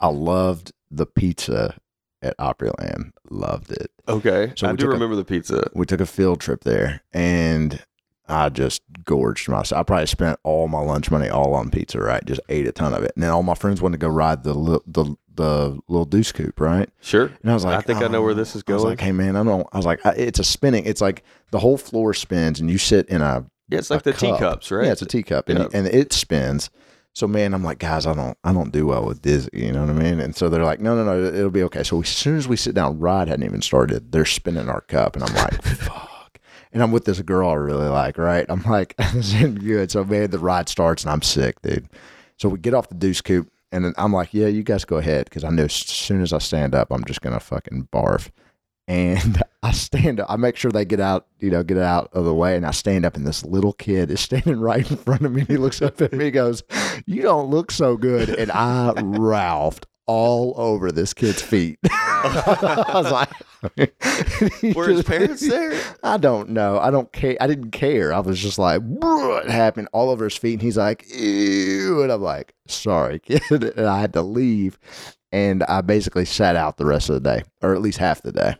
I, 0.00 0.08
loved 0.08 0.72
the 0.90 1.06
pizza 1.06 1.76
at 2.22 2.36
Opryland. 2.38 3.12
Loved 3.30 3.70
it. 3.72 3.90
Okay, 4.08 4.52
So 4.56 4.66
I 4.68 4.72
do 4.72 4.76
took 4.78 4.86
a- 4.86 4.92
remember 4.92 5.16
the 5.16 5.24
pizza. 5.24 5.68
We 5.74 5.86
took 5.86 6.00
a 6.00 6.06
field 6.06 6.40
trip 6.40 6.64
there, 6.64 7.02
and 7.12 7.84
I 8.28 8.48
just 8.48 8.82
gorged 9.04 9.48
myself. 9.48 9.80
I 9.80 9.82
probably 9.84 10.06
spent 10.06 10.38
all 10.42 10.68
my 10.68 10.80
lunch 10.80 11.10
money 11.10 11.28
all 11.28 11.54
on 11.54 11.70
pizza. 11.70 11.98
Right, 12.00 12.24
just 12.24 12.40
ate 12.48 12.66
a 12.66 12.72
ton 12.72 12.92
of 12.94 13.02
it. 13.02 13.12
And 13.14 13.22
then 13.22 13.30
all 13.30 13.42
my 13.42 13.54
friends 13.54 13.80
wanted 13.80 14.00
to 14.00 14.06
go 14.06 14.12
ride 14.12 14.42
the 14.44 14.54
li- 14.54 14.80
the 14.86 15.14
the 15.34 15.78
little 15.88 16.04
deuce 16.04 16.32
coupe. 16.32 16.58
Right, 16.60 16.90
Sure. 17.00 17.30
and 17.42 17.50
I 17.50 17.54
was 17.54 17.64
like, 17.64 17.78
I 17.78 17.80
think 17.82 18.02
I 18.02 18.08
know 18.08 18.22
where 18.22 18.32
um, 18.32 18.36
this 18.38 18.56
is 18.56 18.64
I 18.66 18.72
was 18.72 18.82
going. 18.82 18.92
like, 18.92 19.00
hey 19.00 19.12
man, 19.12 19.36
I 19.36 19.44
don't. 19.44 19.66
I 19.72 19.76
was 19.76 19.86
like, 19.86 20.04
I, 20.04 20.10
it's 20.12 20.38
a 20.40 20.44
spinning. 20.44 20.84
It's 20.84 21.00
like 21.00 21.22
the 21.52 21.58
whole 21.60 21.78
floor 21.78 22.12
spins, 22.14 22.60
and 22.60 22.68
you 22.70 22.76
sit 22.78 23.08
in 23.08 23.22
a 23.22 23.46
yeah, 23.68 23.78
it's 23.78 23.90
like 23.90 24.02
the 24.02 24.12
cup. 24.12 24.20
teacups, 24.20 24.70
right? 24.70 24.86
Yeah, 24.86 24.92
it's 24.92 25.02
a 25.02 25.06
teacup, 25.06 25.48
and, 25.48 25.58
Yeah. 25.58 25.68
and 25.74 25.86
it 25.86 26.12
spins. 26.12 26.70
So 27.18 27.26
man, 27.26 27.52
I'm 27.52 27.64
like, 27.64 27.80
guys, 27.80 28.06
I 28.06 28.14
don't, 28.14 28.38
I 28.44 28.52
don't 28.52 28.70
do 28.70 28.86
well 28.86 29.04
with 29.04 29.22
dizzy. 29.22 29.50
You 29.52 29.72
know 29.72 29.80
what 29.80 29.90
I 29.90 29.92
mean? 29.92 30.20
And 30.20 30.36
so 30.36 30.48
they're 30.48 30.62
like, 30.62 30.78
no, 30.78 30.94
no, 30.94 31.02
no, 31.02 31.20
it'll 31.20 31.50
be 31.50 31.64
okay. 31.64 31.82
So 31.82 32.00
as 32.00 32.08
soon 32.08 32.36
as 32.36 32.46
we 32.46 32.54
sit 32.54 32.76
down, 32.76 33.00
ride 33.00 33.26
hadn't 33.26 33.44
even 33.44 33.60
started. 33.60 34.12
They're 34.12 34.24
spinning 34.24 34.68
our 34.68 34.82
cup, 34.82 35.16
and 35.16 35.24
I'm 35.24 35.34
like, 35.34 35.60
fuck. 35.64 36.38
And 36.72 36.80
I'm 36.80 36.92
with 36.92 37.06
this 37.06 37.20
girl 37.22 37.50
I 37.50 37.54
really 37.54 37.88
like, 37.88 38.18
right? 38.18 38.46
I'm 38.48 38.62
like, 38.62 38.96
this 39.14 39.34
isn't 39.34 39.64
good. 39.64 39.90
So 39.90 40.04
man, 40.04 40.30
the 40.30 40.38
ride 40.38 40.68
starts, 40.68 41.02
and 41.02 41.10
I'm 41.10 41.22
sick, 41.22 41.60
dude. 41.60 41.88
So 42.36 42.48
we 42.50 42.60
get 42.60 42.72
off 42.72 42.88
the 42.88 42.94
deuce 42.94 43.20
coupe, 43.20 43.50
and 43.72 43.84
then 43.84 43.94
I'm 43.98 44.12
like, 44.12 44.32
yeah, 44.32 44.46
you 44.46 44.62
guys 44.62 44.84
go 44.84 44.98
ahead, 44.98 45.24
because 45.24 45.42
I 45.42 45.50
know 45.50 45.64
as 45.64 45.72
soon 45.72 46.22
as 46.22 46.32
I 46.32 46.38
stand 46.38 46.72
up, 46.72 46.92
I'm 46.92 47.02
just 47.02 47.20
gonna 47.20 47.40
fucking 47.40 47.88
barf. 47.92 48.30
And 48.88 49.42
I 49.62 49.70
stand 49.72 50.18
up. 50.18 50.30
I 50.30 50.36
make 50.36 50.56
sure 50.56 50.72
they 50.72 50.84
get 50.84 50.98
out, 50.98 51.26
you 51.38 51.50
know, 51.50 51.62
get 51.62 51.78
out 51.78 52.10
of 52.12 52.24
the 52.24 52.34
way. 52.34 52.56
And 52.56 52.66
I 52.66 52.72
stand 52.72 53.04
up, 53.04 53.16
and 53.16 53.26
this 53.26 53.44
little 53.44 53.74
kid 53.74 54.10
is 54.10 54.20
standing 54.20 54.58
right 54.60 54.90
in 54.90 54.96
front 54.96 55.22
of 55.22 55.32
me. 55.32 55.42
And 55.42 55.50
he 55.50 55.56
looks 55.56 55.80
up 55.80 56.00
at 56.00 56.12
me, 56.12 56.26
and 56.26 56.34
goes, 56.34 56.64
"You 57.06 57.22
don't 57.22 57.50
look 57.50 57.70
so 57.70 57.96
good." 57.96 58.30
And 58.30 58.50
I 58.50 58.92
ralphed 58.96 59.84
all 60.06 60.54
over 60.56 60.90
this 60.90 61.12
kid's 61.12 61.42
feet. 61.42 61.78
I 61.90 62.90
was 62.94 63.12
like, 63.12 64.74
Were 64.74 64.88
his 64.88 65.02
parents 65.02 65.46
there? 65.46 65.78
I 66.02 66.16
don't 66.16 66.48
know. 66.48 66.78
I 66.78 66.90
don't 66.90 67.12
care. 67.12 67.36
I 67.40 67.46
didn't 67.46 67.72
care. 67.72 68.12
I 68.14 68.20
was 68.20 68.40
just 68.40 68.58
like, 68.58 68.80
"What 68.82 69.50
happened 69.50 69.88
all 69.92 70.10
over 70.10 70.24
his 70.24 70.36
feet. 70.36 70.54
And 70.54 70.62
he's 70.62 70.78
like, 70.78 71.04
ew. 71.14 72.02
And 72.02 72.10
I'm 72.10 72.22
like, 72.22 72.54
sorry, 72.66 73.18
kid. 73.18 73.42
And 73.50 73.86
I 73.86 74.00
had 74.00 74.12
to 74.14 74.22
leave. 74.22 74.78
And 75.30 75.62
I 75.64 75.82
basically 75.82 76.24
sat 76.24 76.56
out 76.56 76.78
the 76.78 76.86
rest 76.86 77.10
of 77.10 77.14
the 77.14 77.20
day, 77.20 77.42
or 77.62 77.74
at 77.74 77.82
least 77.82 77.98
half 77.98 78.22
the 78.22 78.32
day. 78.32 78.56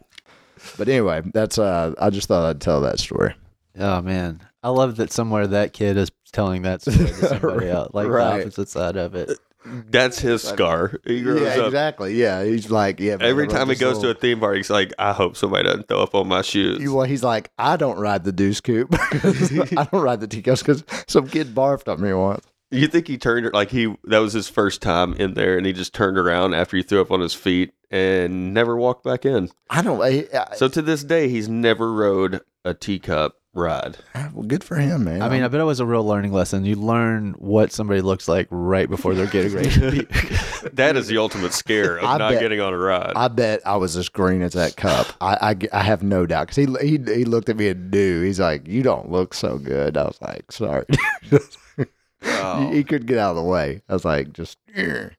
But 0.76 0.88
anyway, 0.88 1.22
that's, 1.32 1.58
uh, 1.58 1.94
I 1.98 2.10
just 2.10 2.28
thought 2.28 2.48
I'd 2.48 2.60
tell 2.60 2.80
that 2.82 2.98
story. 2.98 3.34
Oh 3.78 4.02
man, 4.02 4.40
I 4.62 4.70
love 4.70 4.96
that 4.96 5.12
somewhere 5.12 5.46
that 5.46 5.72
kid 5.72 5.96
is 5.96 6.10
telling 6.32 6.62
that 6.62 6.82
story 6.82 6.96
to 6.98 7.14
somebody 7.14 7.68
else, 7.70 7.90
like 7.94 8.08
Right. 8.08 8.38
the 8.38 8.42
opposite 8.42 8.68
side 8.68 8.96
of 8.96 9.14
it. 9.14 9.38
That's 9.64 10.18
his 10.18 10.42
scar. 10.42 10.94
He 11.04 11.20
grows 11.20 11.42
Yeah, 11.42 11.48
up. 11.62 11.66
exactly. 11.66 12.14
Yeah. 12.14 12.42
He's 12.44 12.70
like, 12.70 13.00
yeah. 13.00 13.18
Every 13.20 13.46
time 13.48 13.68
he 13.68 13.74
goes 13.74 13.96
this 13.96 14.02
to 14.02 14.10
a 14.10 14.14
theme 14.14 14.40
park, 14.40 14.56
he's 14.56 14.70
like, 14.70 14.92
I 14.98 15.12
hope 15.12 15.36
somebody 15.36 15.64
doesn't 15.64 15.88
throw 15.88 16.02
up 16.02 16.14
on 16.14 16.26
my 16.28 16.42
shoes. 16.42 16.80
You- 16.80 16.94
Well, 16.94 17.04
he's 17.04 17.22
like, 17.22 17.50
I 17.58 17.76
don't 17.76 17.98
ride 17.98 18.24
the 18.24 18.32
deuce 18.32 18.60
coupe. 18.62 18.88
I 18.98 19.86
don't 19.92 20.02
ride 20.02 20.20
the 20.20 20.28
teacups 20.28 20.62
because 20.62 20.84
some 21.06 21.28
kid 21.28 21.54
barfed 21.54 21.92
on 21.92 22.00
me 22.00 22.12
once. 22.14 22.46
You 22.70 22.86
think 22.86 23.08
he 23.08 23.16
turned 23.18 23.50
like 23.52 23.70
he 23.70 23.94
that 24.04 24.18
was 24.18 24.32
his 24.34 24.48
first 24.48 24.80
time 24.82 25.14
in 25.14 25.34
there, 25.34 25.56
and 25.56 25.66
he 25.66 25.72
just 25.72 25.94
turned 25.94 26.18
around 26.18 26.52
after 26.54 26.76
he 26.76 26.82
threw 26.82 27.00
up 27.00 27.10
on 27.10 27.20
his 27.20 27.32
feet 27.34 27.72
and 27.90 28.52
never 28.54 28.76
walked 28.76 29.04
back 29.04 29.24
in. 29.24 29.50
I 29.70 29.82
don't. 29.82 30.00
I, 30.02 30.26
I, 30.34 30.54
So 30.56 30.68
to 30.68 30.82
this 30.82 31.04
day, 31.04 31.28
he's 31.28 31.48
never 31.48 31.92
rode 31.92 32.40
a 32.64 32.74
teacup 32.74 33.36
ride. 33.54 33.96
well, 34.34 34.44
good 34.46 34.62
for 34.62 34.76
him, 34.76 35.04
man. 35.04 35.22
I 35.22 35.28
mean, 35.28 35.42
I 35.42 35.48
bet 35.48 35.60
it 35.60 35.64
was 35.64 35.80
a 35.80 35.86
real 35.86 36.04
learning 36.04 36.32
lesson. 36.32 36.64
You 36.64 36.76
learn 36.76 37.32
what 37.38 37.72
somebody 37.72 38.00
looks 38.02 38.28
like 38.28 38.46
right 38.50 38.88
before 38.88 39.14
they're 39.14 39.26
getting 39.26 39.52
ready 39.54 39.70
to 39.70 39.90
be. 39.90 40.06
That 40.72 40.96
is 40.96 41.06
the 41.06 41.18
ultimate 41.18 41.52
scare 41.54 41.96
of 41.98 42.04
I 42.04 42.18
not 42.18 42.32
bet- 42.32 42.40
getting 42.40 42.60
on 42.60 42.74
a 42.74 42.78
ride. 42.78 43.12
I 43.16 43.28
bet 43.28 43.60
I 43.66 43.76
was 43.76 43.96
as 43.96 44.08
green 44.08 44.42
as 44.42 44.52
that 44.52 44.76
cup. 44.76 45.06
I, 45.20 45.56
I, 45.72 45.78
I 45.78 45.82
have 45.82 46.02
no 46.02 46.26
doubt 46.26 46.48
because 46.48 46.56
he, 46.56 46.86
he 46.86 46.98
he 47.14 47.24
looked 47.24 47.48
at 47.48 47.56
me 47.56 47.68
and 47.68 47.90
knew. 47.90 48.22
He's 48.22 48.38
like, 48.40 48.66
"You 48.68 48.82
don't 48.82 49.10
look 49.10 49.34
so 49.34 49.56
good." 49.58 49.96
I 49.96 50.02
was 50.04 50.18
like, 50.20 50.50
"Sorry." 50.52 50.84
Oh. 52.20 52.68
he, 52.70 52.78
he 52.78 52.84
couldn't 52.84 53.06
get 53.06 53.18
out 53.18 53.30
of 53.30 53.36
the 53.36 53.42
way. 53.44 53.80
I 53.88 53.92
was 53.92 54.04
like, 54.04 54.32
"Just." 54.32 54.58
"Eh." 54.74 55.10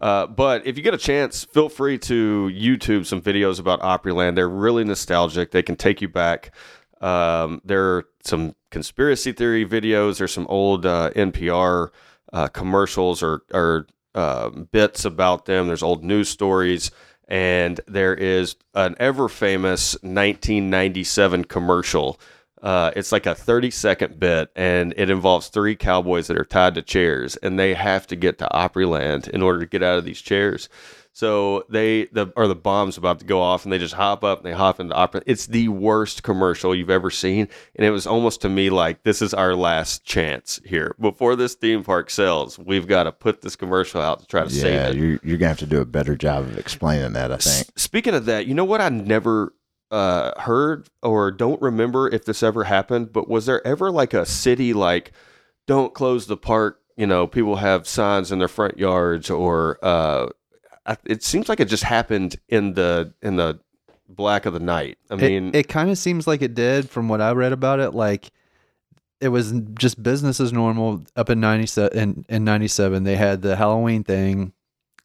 Uh, 0.00 0.26
but 0.26 0.66
if 0.66 0.76
you 0.76 0.82
get 0.82 0.94
a 0.94 0.98
chance, 0.98 1.44
feel 1.44 1.68
free 1.68 1.98
to 1.98 2.50
YouTube 2.54 3.04
some 3.06 3.20
videos 3.20 3.60
about 3.60 3.80
Opryland. 3.80 4.34
They're 4.34 4.48
really 4.48 4.84
nostalgic. 4.84 5.50
They 5.50 5.62
can 5.62 5.76
take 5.76 6.00
you 6.00 6.08
back. 6.08 6.54
Um, 7.00 7.60
there 7.64 7.84
are 7.84 8.04
some 8.22 8.54
conspiracy 8.70 9.32
theory 9.32 9.66
videos. 9.66 10.18
There's 10.18 10.32
some 10.32 10.46
old 10.48 10.86
uh, 10.86 11.10
NPR 11.14 11.88
uh, 12.32 12.48
commercials 12.48 13.22
or, 13.22 13.42
or 13.52 13.86
um 14.14 14.68
bits 14.72 15.04
about 15.04 15.44
them. 15.44 15.68
There's 15.68 15.82
old 15.84 16.02
news 16.02 16.28
stories. 16.28 16.90
And 17.28 17.80
there 17.86 18.14
is 18.14 18.56
an 18.74 18.96
ever 18.98 19.28
famous 19.28 19.94
1997 20.02 21.44
commercial 21.44 22.18
Uh, 22.62 22.90
it's 22.96 23.12
like 23.12 23.26
a 23.26 23.34
30 23.34 23.70
second 23.70 24.18
bit, 24.20 24.50
and 24.54 24.92
it 24.96 25.08
involves 25.10 25.48
three 25.48 25.74
cowboys 25.76 26.26
that 26.26 26.36
are 26.38 26.44
tied 26.44 26.74
to 26.74 26.82
chairs, 26.82 27.36
and 27.36 27.58
they 27.58 27.74
have 27.74 28.06
to 28.08 28.16
get 28.16 28.38
to 28.38 28.48
Opryland 28.52 29.28
in 29.28 29.42
order 29.42 29.60
to 29.60 29.66
get 29.66 29.82
out 29.82 29.98
of 29.98 30.04
these 30.04 30.20
chairs. 30.20 30.68
So 31.12 31.64
they 31.68 32.04
the 32.12 32.32
or 32.36 32.46
the 32.46 32.54
bomb's 32.54 32.96
about 32.96 33.18
to 33.18 33.24
go 33.24 33.40
off, 33.42 33.64
and 33.64 33.72
they 33.72 33.78
just 33.78 33.94
hop 33.94 34.22
up 34.22 34.38
and 34.38 34.46
they 34.46 34.52
hop 34.56 34.78
into 34.78 34.94
Opryland. 34.94 35.24
It's 35.26 35.46
the 35.46 35.66
worst 35.68 36.22
commercial 36.22 36.72
you've 36.74 36.88
ever 36.88 37.10
seen, 37.10 37.48
and 37.74 37.84
it 37.84 37.90
was 37.90 38.06
almost 38.06 38.40
to 38.42 38.48
me 38.48 38.70
like 38.70 39.02
this 39.02 39.20
is 39.20 39.34
our 39.34 39.56
last 39.56 40.04
chance 40.04 40.60
here 40.64 40.94
before 41.00 41.34
this 41.34 41.54
theme 41.56 41.82
park 41.82 42.10
sells. 42.10 42.58
We've 42.60 42.86
got 42.86 43.04
to 43.04 43.12
put 43.12 43.42
this 43.42 43.56
commercial 43.56 44.00
out 44.00 44.20
to 44.20 44.26
try 44.26 44.44
to 44.44 44.54
Yeah, 44.54 44.62
save 44.62 44.72
it. 44.74 44.94
Yeah, 44.96 45.02
you're, 45.02 45.20
you're 45.24 45.36
gonna 45.38 45.48
have 45.48 45.58
to 45.58 45.66
do 45.66 45.80
a 45.80 45.84
better 45.86 46.14
job 46.14 46.44
of 46.44 46.56
explaining 46.56 47.12
that. 47.14 47.32
I 47.32 47.36
think. 47.38 47.66
S- 47.66 47.72
Speaking 47.74 48.14
of 48.14 48.26
that, 48.26 48.46
you 48.46 48.54
know 48.54 48.64
what 48.64 48.80
I 48.80 48.88
never 48.88 49.52
uh, 49.90 50.40
heard 50.40 50.88
or 51.02 51.30
don't 51.30 51.60
remember 51.60 52.08
if 52.08 52.24
this 52.24 52.42
ever 52.42 52.64
happened, 52.64 53.12
but 53.12 53.28
was 53.28 53.46
there 53.46 53.66
ever 53.66 53.90
like 53.90 54.14
a 54.14 54.24
city 54.24 54.72
like 54.72 55.12
don't 55.66 55.94
close 55.94 56.26
the 56.26 56.36
park? 56.36 56.80
You 56.96 57.06
know, 57.06 57.26
people 57.26 57.56
have 57.56 57.88
signs 57.88 58.30
in 58.30 58.38
their 58.38 58.48
front 58.48 58.78
yards, 58.78 59.30
or 59.30 59.78
uh, 59.82 60.28
it 61.04 61.22
seems 61.22 61.48
like 61.48 61.60
it 61.60 61.68
just 61.68 61.84
happened 61.84 62.36
in 62.48 62.74
the 62.74 63.14
in 63.22 63.36
the 63.36 63.60
black 64.08 64.46
of 64.46 64.52
the 64.52 64.60
night. 64.60 64.98
I 65.10 65.16
mean, 65.16 65.48
it, 65.48 65.56
it 65.56 65.68
kind 65.68 65.90
of 65.90 65.98
seems 65.98 66.26
like 66.26 66.42
it 66.42 66.54
did 66.54 66.90
from 66.90 67.08
what 67.08 67.20
I 67.20 67.32
read 67.32 67.52
about 67.52 67.80
it. 67.80 67.92
Like 67.92 68.30
it 69.20 69.28
was 69.28 69.52
just 69.74 70.02
business 70.02 70.40
as 70.40 70.52
normal 70.52 71.04
up 71.14 71.30
in 71.30 71.40
97 71.40 71.98
in, 71.98 72.24
in 72.28 72.44
97 72.44 73.04
they 73.04 73.16
had 73.16 73.42
the 73.42 73.54
halloween 73.54 74.02
thing 74.02 74.52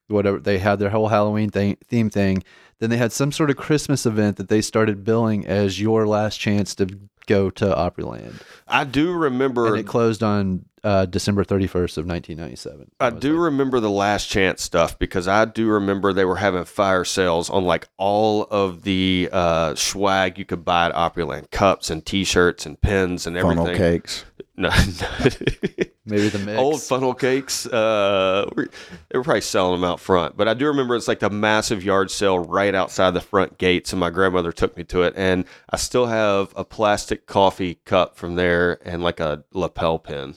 whatever 0.07 0.39
they 0.39 0.59
had 0.59 0.79
their 0.79 0.89
whole 0.89 1.07
halloween 1.07 1.49
thing 1.49 1.77
theme 1.85 2.09
thing. 2.09 2.43
Then 2.79 2.89
they 2.89 2.97
had 2.97 3.11
some 3.11 3.31
sort 3.31 3.49
of 3.49 3.55
christmas 3.57 4.05
event 4.05 4.37
that 4.37 4.49
they 4.49 4.61
started 4.61 5.03
billing 5.03 5.45
as 5.47 5.79
your 5.81 6.07
last 6.07 6.37
chance 6.37 6.75
to 6.75 6.87
go 7.27 7.49
to 7.49 7.65
opryland. 7.65 8.39
I 8.67 8.83
do 8.83 9.11
remember 9.11 9.67
and 9.67 9.77
it 9.77 9.87
closed 9.87 10.21
on 10.21 10.65
uh, 10.83 11.05
december 11.07 11.43
31st 11.43 11.97
of 11.97 12.05
1997 12.05 12.91
I 12.99 13.09
do 13.09 13.31
like- 13.33 13.45
remember 13.45 13.79
the 13.79 13.89
last 13.89 14.29
chance 14.29 14.61
stuff 14.61 14.99
because 14.99 15.27
I 15.27 15.45
do 15.45 15.67
remember 15.67 16.13
they 16.13 16.25
were 16.25 16.35
having 16.35 16.63
fire 16.65 17.03
sales 17.03 17.49
on 17.49 17.65
like 17.65 17.87
all 17.97 18.43
of 18.51 18.83
the 18.83 19.29
uh, 19.31 19.73
swag 19.73 20.37
you 20.37 20.45
could 20.45 20.63
buy 20.63 20.85
at 20.87 20.93
Opryland, 20.93 21.49
cups 21.49 21.89
and 21.89 22.05
T-shirts 22.05 22.67
and 22.67 22.79
pins 22.79 23.25
and 23.25 23.35
everything. 23.35 23.65
Funnel 23.65 23.75
cakes. 23.77 24.25
No, 24.57 24.69
maybe 26.05 26.29
the 26.29 26.41
mix 26.45 26.57
old 26.57 26.81
funnel 26.81 27.13
cakes. 27.13 27.65
Uh, 27.65 28.49
they 28.55 29.17
were 29.17 29.23
probably 29.23 29.41
selling 29.41 29.81
them 29.81 29.89
out 29.89 29.99
front, 29.99 30.37
but 30.37 30.47
I 30.47 30.53
do 30.53 30.67
remember 30.67 30.95
it's 30.95 31.09
like 31.09 31.19
the 31.19 31.29
massive 31.29 31.83
yard 31.83 32.09
sale 32.09 32.39
right 32.39 32.73
outside 32.73 33.11
the 33.11 33.21
front 33.21 33.57
gates, 33.57 33.91
and 33.91 33.99
my 33.99 34.09
grandmother 34.09 34.53
took 34.53 34.77
me 34.77 34.85
to 34.85 35.01
it, 35.03 35.13
and 35.17 35.43
I 35.69 35.75
still 35.77 36.05
have 36.05 36.53
a 36.55 36.63
plastic 36.63 37.25
coffee 37.25 37.75
cup 37.85 38.15
from 38.15 38.35
there 38.35 38.79
and 38.87 39.03
like 39.03 39.19
a 39.19 39.43
lapel 39.51 39.99
pin. 39.99 40.35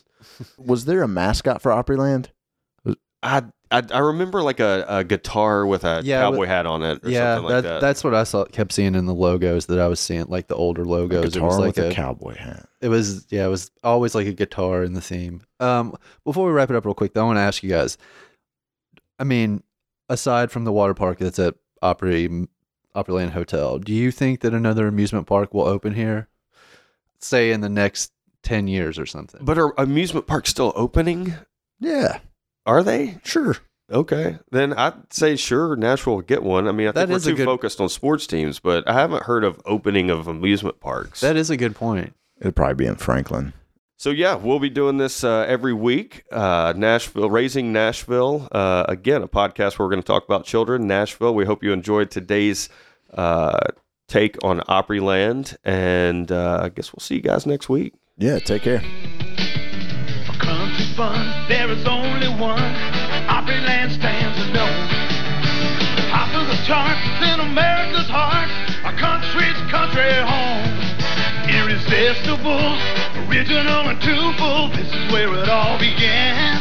Was 0.57 0.85
there 0.85 1.03
a 1.03 1.09
mascot 1.09 1.62
for 1.62 1.71
Opryland? 1.71 2.29
I 3.23 3.45
I, 3.71 3.83
I 3.93 3.99
remember 3.99 4.43
like 4.43 4.61
a, 4.61 4.85
a 4.89 5.05
guitar 5.05 5.66
with 5.66 5.85
a 5.85 6.01
Yeah, 6.03 6.23
cowboy 6.23 6.39
but- 6.41 6.49
hat 6.49 6.66
on 6.66 6.83
it 6.83 7.05
or 7.05 7.11
yeah, 7.11 7.35
something 7.37 7.53
like 7.55 7.62
that. 7.64 7.81
that's 7.81 8.03
what 8.03 8.14
I 8.14 8.25
saw. 8.25 8.45
Kept 8.47 8.73
seeing 8.73 8.95
in 8.95 9.07
the 9.07 9.14
logos 9.14 9.66
that 9.66 9.79
I 9.79 9.89
was 9.89 10.01
seeing, 10.01 10.25
like 10.29 10.47
the 10.49 10.55
older 10.55 10.85
logos. 10.85 11.25
it 11.25 11.33
guitar 11.35 11.49
was 11.49 11.59
like 11.59 11.77
with 11.77 11.85
a, 11.85 11.89
a, 11.91 11.93
cowboy 11.93 12.35
hat. 12.37 12.66
It 12.81 12.89
was 12.89 13.27
yeah, 13.31 13.45
it 13.45 13.49
was 13.49 13.71
always 13.85 14.14
like 14.14 14.27
a 14.27 14.33
guitar 14.33 14.83
in 14.83 14.95
the 14.95 15.01
theme. 15.01 15.43
Um, 15.61 15.95
before 16.25 16.47
we 16.47 16.53
wrap 16.53 16.71
it 16.71 16.77
up 16.77 16.85
real 16.87 16.95
quick, 16.95 17.12
though, 17.12 17.23
I 17.23 17.27
want 17.27 17.37
to 17.37 17.43
ask 17.43 17.62
you 17.62 17.69
guys. 17.71 17.99
I 19.19 19.25
mean, 19.25 19.62
aside 20.09 20.51
from 20.51 20.64
the 20.64 20.73
water 20.73 20.95
park 20.95 21.19
that's 21.19 21.39
at 21.39 21.55
Opry 21.83 22.47
Opryland 22.95 23.31
Hotel, 23.31 23.79
do 23.79 23.93
you 23.93 24.11
think 24.11 24.41
that 24.41 24.55
another 24.55 24.87
amusement 24.87 25.27
park 25.27 25.53
will 25.53 25.66
open 25.66 25.95
here? 25.95 26.29
Say 27.21 27.51
in 27.51 27.61
the 27.61 27.69
next 27.69 28.12
ten 28.43 28.69
years 28.69 28.99
or 28.99 29.05
something. 29.07 29.41
but 29.45 29.59
are 29.59 29.75
amusement 29.77 30.27
parks 30.27 30.51
still 30.51 30.73
opening? 30.77 31.35
Yeah, 31.81 32.21
Are 32.67 32.83
they? 32.83 33.19
sure. 33.25 33.57
Okay, 33.91 34.39
then 34.51 34.75
I'd 34.75 35.11
say 35.13 35.35
sure, 35.37 35.75
Nashville 35.75 36.17
will 36.17 36.21
get 36.23 36.43
one. 36.43 36.69
I 36.69 36.73
mean, 36.73 36.89
I 36.89 36.93
That 36.93 37.09
think 37.09 37.23
we're 37.25 37.31
too 37.31 37.37
good- 37.37 37.47
focused 37.47 37.81
on 37.81 37.89
sports 37.89 38.27
teams, 38.27 38.61
but 38.61 38.87
I 38.87 38.93
haven't 38.93 39.23
heard 39.23 39.45
of 39.45 39.59
opening 39.65 40.11
of 40.11 40.29
amusement 40.29 40.79
parks. 40.79 41.23
that 41.23 41.37
is 41.37 41.49
a 41.49 41.57
good 41.57 41.75
point. 41.75 42.13
It'd 42.39 42.55
probably 42.55 42.75
be 42.75 42.87
in 42.87 42.97
Franklin. 42.97 43.55
So 43.97 44.11
yeah, 44.11 44.35
we'll 44.35 44.61
be 44.61 44.69
doing 44.71 44.99
this 44.99 45.25
uh, 45.25 45.47
every 45.49 45.73
week. 45.73 46.23
Uh, 46.31 46.75
Nashville, 46.77 47.31
raising 47.31 47.73
Nashville. 47.73 48.47
Uh, 48.53 48.85
again, 48.89 49.23
a 49.23 49.27
podcast 49.29 49.79
where 49.79 49.87
we're 49.89 49.91
going 49.93 50.03
to 50.03 50.07
talk 50.07 50.25
about 50.25 50.45
children. 50.45 50.87
Nashville. 50.87 51.35
We 51.35 51.47
hope 51.47 51.65
you 51.65 51.73
enjoyed 51.73 52.11
today's 52.11 52.69
uh, 53.15 53.59
take 54.07 54.37
on 54.45 54.61
Opryland, 54.69 55.57
and 55.65 56.31
uh, 56.31 56.61
I 56.63 56.69
guess 56.69 56.93
we'll 56.93 57.01
see 57.01 57.15
you 57.17 57.23
guys 57.23 57.47
next 57.47 57.69
week. 57.71 57.95
Yeah, 58.19 58.39
take 58.39 58.63
care 58.63 58.83
one. 62.39 62.99
Land 63.49 63.91
stands 63.93 64.39
alone. 64.51 64.89
Top 66.11 66.28
of 66.36 66.47
the 66.47 66.59
charts 66.68 67.01
in 67.32 67.41
America's 67.41 68.07
heart. 68.07 68.49
Our 68.84 68.93
country's 68.95 69.57
country 69.72 70.05
home. 70.20 70.68
Irresistible, 71.49 72.76
original 73.26 73.89
and 73.89 73.99
truthful. 74.01 74.68
This 74.76 74.86
is 74.93 75.12
where 75.12 75.32
it 75.34 75.49
all 75.49 75.78
began. 75.78 76.61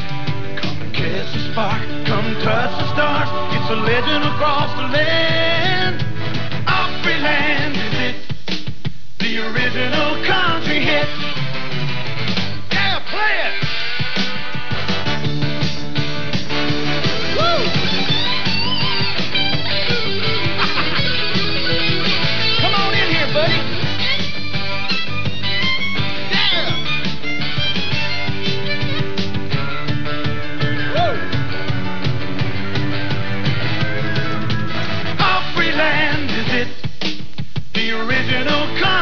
Come 0.57 0.82
and 0.82 0.93
catch 0.95 1.34
the 1.34 1.51
spark. 1.51 1.84
Come 2.07 2.34
touch 2.41 2.71
the 2.80 2.88
stars. 2.95 3.30
It's 3.53 3.69
a 3.69 3.75
legend 3.75 4.23
across 4.23 4.71
the 4.80 4.88
land. 4.88 6.01
Opryland 6.65 7.75
is 7.75 7.95
it. 8.09 8.15
The 9.19 9.43
original 9.43 10.23
country 10.25 10.80
hit. 10.80 11.09
Yeah, 12.71 13.03
play 13.11 13.61
it. 13.61 13.66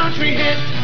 country 0.06 0.36
hit. 0.36 0.75